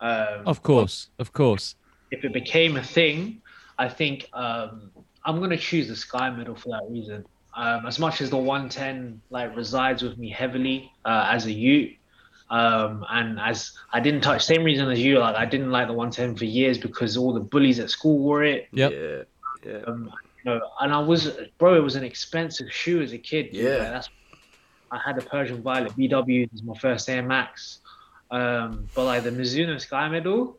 [0.00, 1.76] Um, of course, of course.
[2.10, 3.40] If it became a thing,
[3.78, 4.90] I think um,
[5.24, 7.24] I'm gonna choose the Sky Medal for that reason.
[7.56, 11.92] Um, as much as the 110 like resides with me heavily uh, as a youth,
[12.50, 15.94] um, and as I didn't touch, same reason as you, like I didn't like the
[15.94, 18.68] 110 for years because all the bullies at school wore it.
[18.72, 18.92] Yep.
[18.92, 19.22] Yeah.
[19.70, 19.80] Yeah.
[19.86, 20.12] Um,
[20.44, 23.48] you know, and I was, bro, it was an expensive shoe as a kid.
[23.52, 23.78] Yeah.
[23.78, 24.10] that's,
[24.90, 26.50] I had a Persian Violet BW.
[26.50, 27.78] This is my first Air Max.
[28.30, 30.58] Um, but like the Mizuno Sky Medal,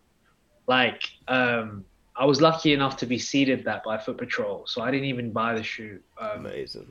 [0.68, 1.86] like, um,
[2.16, 5.32] I was lucky enough to be seeded that by Foot Patrol, so I didn't even
[5.32, 6.00] buy the shoe.
[6.18, 6.88] Um, Amazing.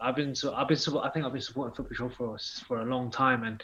[0.00, 2.36] I've been, so I've been, I think I've been supporting Foot Patrol for
[2.66, 3.62] for a long time, and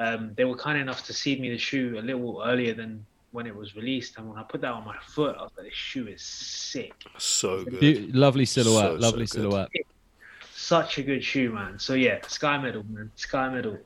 [0.00, 3.46] um, they were kind enough to seed me the shoe a little earlier than when
[3.46, 4.16] it was released.
[4.16, 6.94] And when I put that on my foot, I was like, this shoe is sick.
[7.18, 7.80] So good.
[7.80, 9.00] Be- lovely silhouette.
[9.00, 9.68] So, lovely so silhouette.
[10.54, 11.78] Such a good shoe, man.
[11.78, 13.10] So yeah, Sky Medal, man.
[13.16, 13.78] Sky Medal.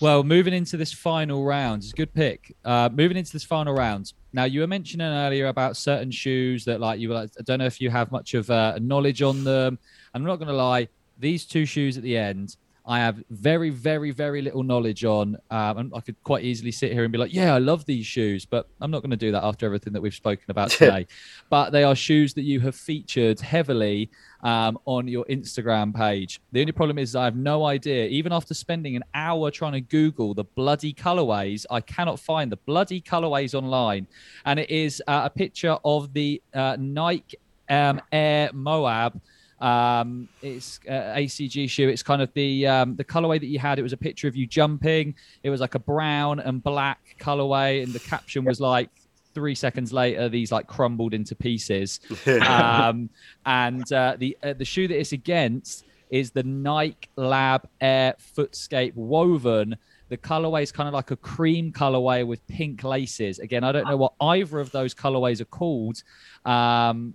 [0.00, 2.56] Well, moving into this final round, it's a good pick.
[2.64, 4.14] Uh, moving into this final round.
[4.32, 7.58] Now, you were mentioning earlier about certain shoes that, like, you were like, I don't
[7.58, 9.78] know if you have much of uh, knowledge on them.
[10.14, 10.88] I'm not going to lie,
[11.18, 12.56] these two shoes at the end,
[12.90, 15.36] I have very, very, very little knowledge on.
[15.48, 18.04] Um, and I could quite easily sit here and be like, yeah, I love these
[18.04, 21.06] shoes, but I'm not going to do that after everything that we've spoken about today.
[21.50, 24.10] but they are shoes that you have featured heavily
[24.42, 26.40] um, on your Instagram page.
[26.50, 28.06] The only problem is I have no idea.
[28.06, 32.56] Even after spending an hour trying to Google the bloody colorways, I cannot find the
[32.56, 34.08] bloody colorways online.
[34.46, 37.38] And it is uh, a picture of the uh, Nike
[37.68, 39.20] um, Air Moab
[39.60, 41.88] um, it's uh, ACG shoe.
[41.88, 43.78] It's kind of the um, the colorway that you had.
[43.78, 45.14] It was a picture of you jumping.
[45.42, 48.90] It was like a brown and black colorway, and the caption was like
[49.34, 52.00] three seconds later these like crumbled into pieces.
[52.46, 53.10] um,
[53.44, 58.94] and uh, the uh, the shoe that it's against is the Nike Lab Air Footscape
[58.94, 59.76] woven.
[60.08, 63.38] The colorway is kind of like a cream colorway with pink laces.
[63.38, 66.02] Again, I don't know what either of those colorways are called.
[66.44, 67.14] Um,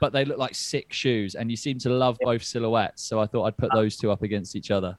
[0.00, 3.02] but they look like sick shoes, and you seem to love both silhouettes.
[3.02, 4.96] So I thought I'd put those two up against each other.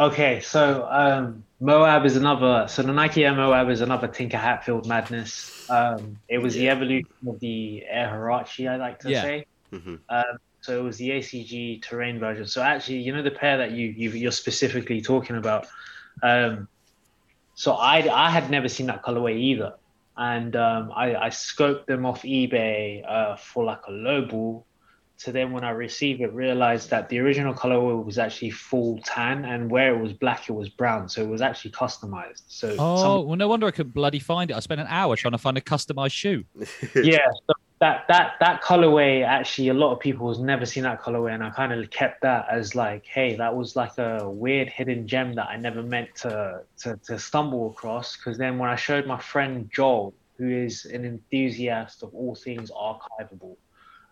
[0.00, 2.66] Okay, so um, Moab is another.
[2.68, 5.68] So the Nike Air Moab is another Tinker Hatfield madness.
[5.68, 6.60] Um, it was yeah.
[6.60, 9.22] the evolution of the Air Huarache, I like to yeah.
[9.22, 9.46] say.
[9.72, 9.96] Mm-hmm.
[10.08, 12.46] Um, so it was the ACG terrain version.
[12.46, 15.66] So actually, you know the pair that you, you are specifically talking about.
[16.22, 16.68] Um,
[17.54, 19.74] so I I had never seen that colorway either
[20.18, 24.66] and um, I, I, scoped them off eBay uh, for like a low ball.
[25.16, 29.44] So then when I received it, realized that the original colorway was actually full tan,
[29.44, 31.08] and where it was black, it was brown.
[31.08, 32.42] So it was actually customized.
[32.48, 33.26] So oh, some...
[33.26, 34.56] well, no wonder I could bloody find it.
[34.56, 36.44] I spent an hour trying to find a customized shoe.
[36.94, 41.00] yeah, so that that that colorway actually, a lot of people has never seen that
[41.00, 44.68] colorway, and I kind of kept that as like, hey, that was like a weird
[44.68, 48.16] hidden gem that I never meant to to, to stumble across.
[48.16, 52.70] Because then when I showed my friend Joel, who is an enthusiast of all things
[52.70, 53.56] archivable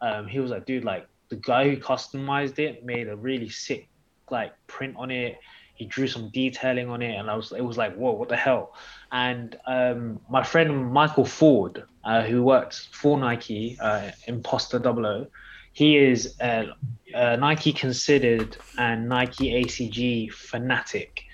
[0.00, 3.88] um, he was like, dude, like the guy who customized it made a really sick
[4.30, 5.38] like print on it.
[5.74, 8.36] He drew some detailing on it, and I was it was like, whoa, what the
[8.36, 8.74] hell?
[9.12, 15.26] And um, my friend Michael Ford, uh, who works for Nike, uh, Imposter Double O,
[15.72, 16.68] he is a,
[17.12, 21.24] a Nike considered and Nike ACG fanatic,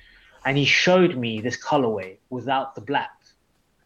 [0.45, 3.13] and he showed me this colorway without the black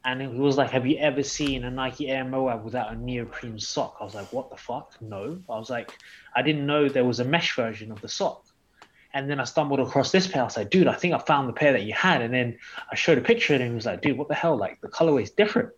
[0.06, 3.58] and he was like, "Have you ever seen a Nike Air Moab without a neoprene
[3.58, 4.94] sock?" I was like, "What the fuck?
[5.02, 5.90] No." I was like,
[6.34, 8.44] "I didn't know there was a mesh version of the sock."
[9.12, 10.42] And then I stumbled across this pair.
[10.42, 12.56] I was like, "Dude, I think I found the pair that you had." And then
[12.90, 14.56] I showed a picture, and he was like, "Dude, what the hell?
[14.56, 15.70] Like the colorway is different."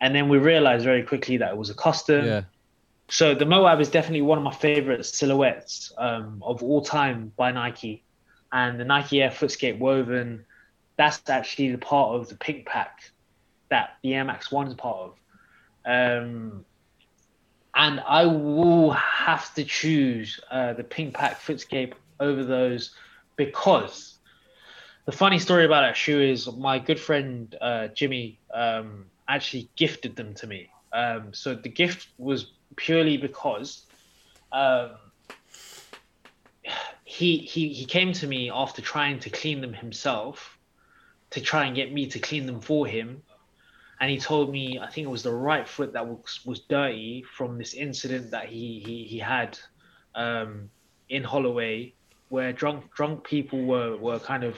[0.00, 2.24] And then we realized very quickly that it was a custom.
[2.24, 2.42] Yeah.
[3.08, 7.52] So the Moab is definitely one of my favorite silhouettes um, of all time by
[7.52, 8.02] Nike,
[8.52, 10.44] and the Nike Air Footscape woven.
[10.96, 13.10] That's actually the part of the pink pack
[13.68, 15.14] that the Air Max One is part of.
[15.84, 16.64] Um,
[17.76, 22.92] and I will have to choose uh, the Pink Pack Footscape over those
[23.36, 24.18] because
[25.04, 30.16] the funny story about that shoe is my good friend uh, Jimmy um, actually gifted
[30.16, 30.70] them to me.
[30.92, 33.86] Um, so the gift was purely because
[34.52, 34.90] um,
[37.04, 40.58] he, he he came to me after trying to clean them himself
[41.30, 43.22] to try and get me to clean them for him
[44.00, 47.24] and he told me I think it was the right foot that was was dirty
[47.36, 49.58] from this incident that he he, he had
[50.14, 50.70] um,
[51.08, 51.94] in Holloway,
[52.28, 54.56] where drunk drunk people were were kind of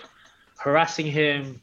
[0.59, 1.62] harassing him.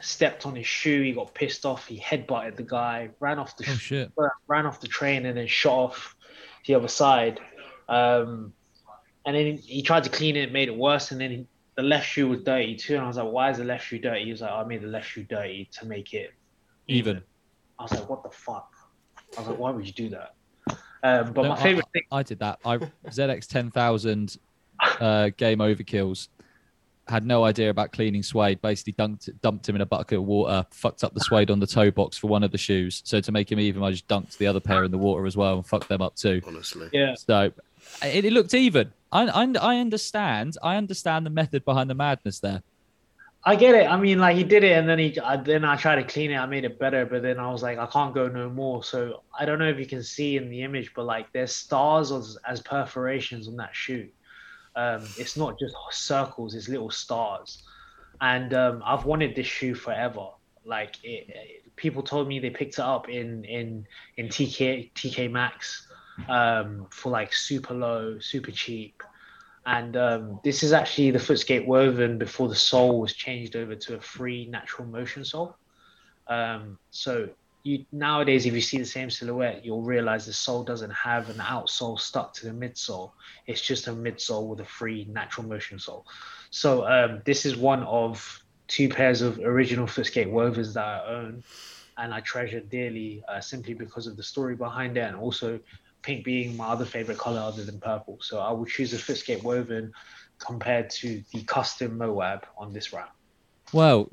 [0.00, 1.02] Stepped on his shoe.
[1.02, 1.86] He got pissed off.
[1.86, 3.10] He headbutted the guy.
[3.20, 4.12] Ran off the oh, shit.
[4.48, 6.16] ran off the train and then shot off
[6.66, 7.40] the other side.
[7.88, 8.52] Um,
[9.24, 11.10] and then he tried to clean it, made it worse.
[11.10, 11.46] And then he,
[11.76, 12.94] the left shoe was dirty too.
[12.94, 14.64] And I was like, "Why is the left shoe dirty?" He was like, oh, "I
[14.64, 16.32] made the left shoe dirty to make it
[16.88, 17.22] even.
[17.78, 18.72] I was like, what the fuck?
[19.36, 20.34] I was like, why would you do that?
[21.02, 22.02] Um, but no, my favorite I, thing.
[22.12, 22.58] I did that.
[22.64, 24.38] I ZX ten thousand
[25.00, 26.28] uh, game overkills.
[27.06, 28.62] Had no idea about cleaning suede.
[28.62, 30.66] Basically, dunked, dumped him in a bucket of water.
[30.70, 33.02] Fucked up the suede on the toe box for one of the shoes.
[33.04, 35.36] So to make him even, I just dunked the other pair in the water as
[35.36, 36.40] well and fucked them up too.
[36.46, 37.14] Honestly, yeah.
[37.14, 37.52] So
[38.02, 38.92] it, it looked even.
[39.12, 40.56] I, I, I understand.
[40.62, 42.62] I understand the method behind the madness there.
[43.46, 43.86] I get it.
[43.86, 46.30] I mean, like he did it, and then he I, then I tried to clean
[46.30, 46.36] it.
[46.36, 48.82] I made it better, but then I was like, I can't go no more.
[48.82, 52.10] So I don't know if you can see in the image, but like there's stars
[52.10, 54.08] as, as perforations on that shoe.
[54.76, 57.62] Um, it's not just circles; it's little stars.
[58.20, 60.28] And um, I've wanted this shoe forever.
[60.64, 63.86] Like it, it, people told me they picked it up in in
[64.16, 65.86] in TK TK Maxx
[66.28, 69.02] um, for like super low, super cheap
[69.66, 73.94] and um, this is actually the footscape woven before the sole was changed over to
[73.94, 75.56] a free natural motion sole.
[76.26, 77.30] Um, so
[77.64, 81.36] you nowadays, if you see the same silhouette, you'll realize the sole doesn't have an
[81.36, 83.12] outsole stuck to the midsole.
[83.46, 86.06] It's just a midsole with a free natural motion sole.
[86.50, 91.42] So um, this is one of two pairs of original Footscape wovens that I own,
[91.96, 95.58] and I treasure dearly uh, simply because of the story behind it, and also
[96.02, 98.18] pink being my other favorite color other than purple.
[98.20, 99.92] So I would choose a Footscape woven
[100.38, 103.10] compared to the custom Moab on this round.
[103.72, 104.10] Well,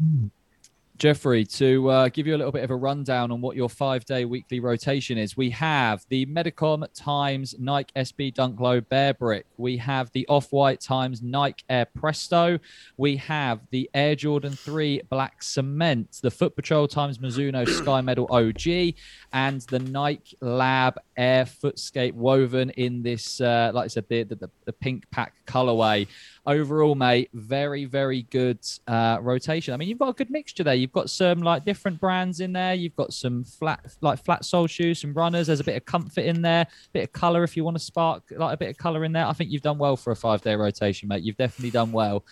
[1.01, 4.05] Jeffrey, to uh, give you a little bit of a rundown on what your five
[4.05, 9.47] day weekly rotation is, we have the Medicom times Nike SB Dunk Low Bear Brick.
[9.57, 12.59] We have the Off White times Nike Air Presto.
[12.97, 18.27] We have the Air Jordan 3 Black Cement, the Foot Patrol times Mizuno Sky Medal
[18.29, 18.93] OG,
[19.33, 24.51] and the Nike Lab Air Footscape woven in this, uh, like I said, the, the,
[24.65, 26.07] the pink pack colorway
[26.45, 29.73] overall, mate, very, very good uh, rotation.
[29.73, 30.73] I mean, you've got a good mixture there.
[30.73, 32.73] You've got some like different brands in there.
[32.73, 35.47] You've got some flat, like flat sole shoes, some runners.
[35.47, 37.83] There's a bit of comfort in there, a bit of color if you want to
[37.83, 39.25] spark like a bit of color in there.
[39.25, 41.23] I think you've done well for a five day rotation, mate.
[41.23, 42.25] You've definitely done well.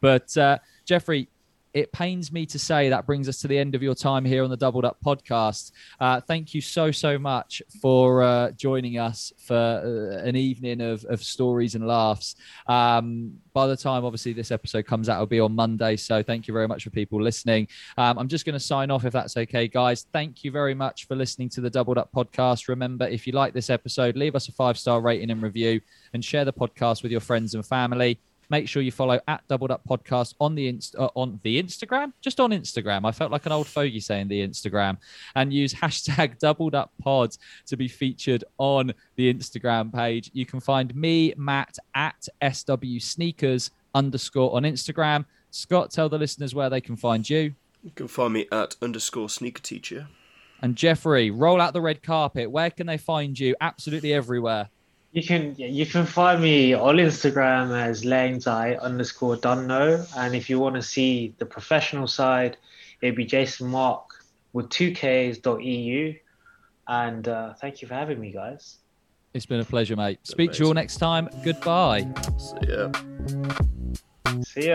[0.00, 1.28] But uh, Jeffrey,
[1.76, 4.42] it pains me to say that brings us to the end of your time here
[4.42, 5.72] on the Doubled Up podcast.
[6.00, 11.04] Uh, thank you so, so much for uh, joining us for uh, an evening of,
[11.04, 12.34] of stories and laughs.
[12.66, 15.96] Um, by the time, obviously, this episode comes out, it'll be on Monday.
[15.96, 17.68] So thank you very much for people listening.
[17.98, 20.06] Um, I'm just going to sign off if that's okay, guys.
[20.14, 22.68] Thank you very much for listening to the Doubled Up podcast.
[22.68, 25.82] Remember, if you like this episode, leave us a five star rating and review
[26.14, 29.70] and share the podcast with your friends and family make sure you follow at Doubled
[29.70, 33.06] Up Podcast on the inst- uh, on the Instagram, just on Instagram.
[33.06, 34.98] I felt like an old fogey saying the Instagram,
[35.34, 40.30] and use hashtag Doubled Up Pods to be featured on the Instagram page.
[40.32, 45.24] You can find me, Matt, at SW Sneakers underscore on Instagram.
[45.50, 47.54] Scott, tell the listeners where they can find you.
[47.82, 50.08] You can find me at underscore sneaker teacher.
[50.62, 52.50] And Jeffrey, roll out the red carpet.
[52.50, 53.54] Where can they find you?
[53.60, 54.68] Absolutely everywhere.
[55.16, 60.04] You can you can find me on Instagram as Langzai underscore Dunno.
[60.14, 62.58] And if you want to see the professional side,
[63.00, 64.04] it'd be Jason Markk
[64.52, 66.14] with two Ks dot EU.
[66.86, 68.76] And uh, thank you for having me, guys.
[69.32, 70.18] It's been a pleasure, mate.
[70.22, 70.52] Speak Amazing.
[70.52, 71.30] to you all next time.
[71.42, 72.06] Goodbye.
[72.36, 72.92] See ya.
[74.44, 74.68] See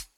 [0.00, 0.08] ya.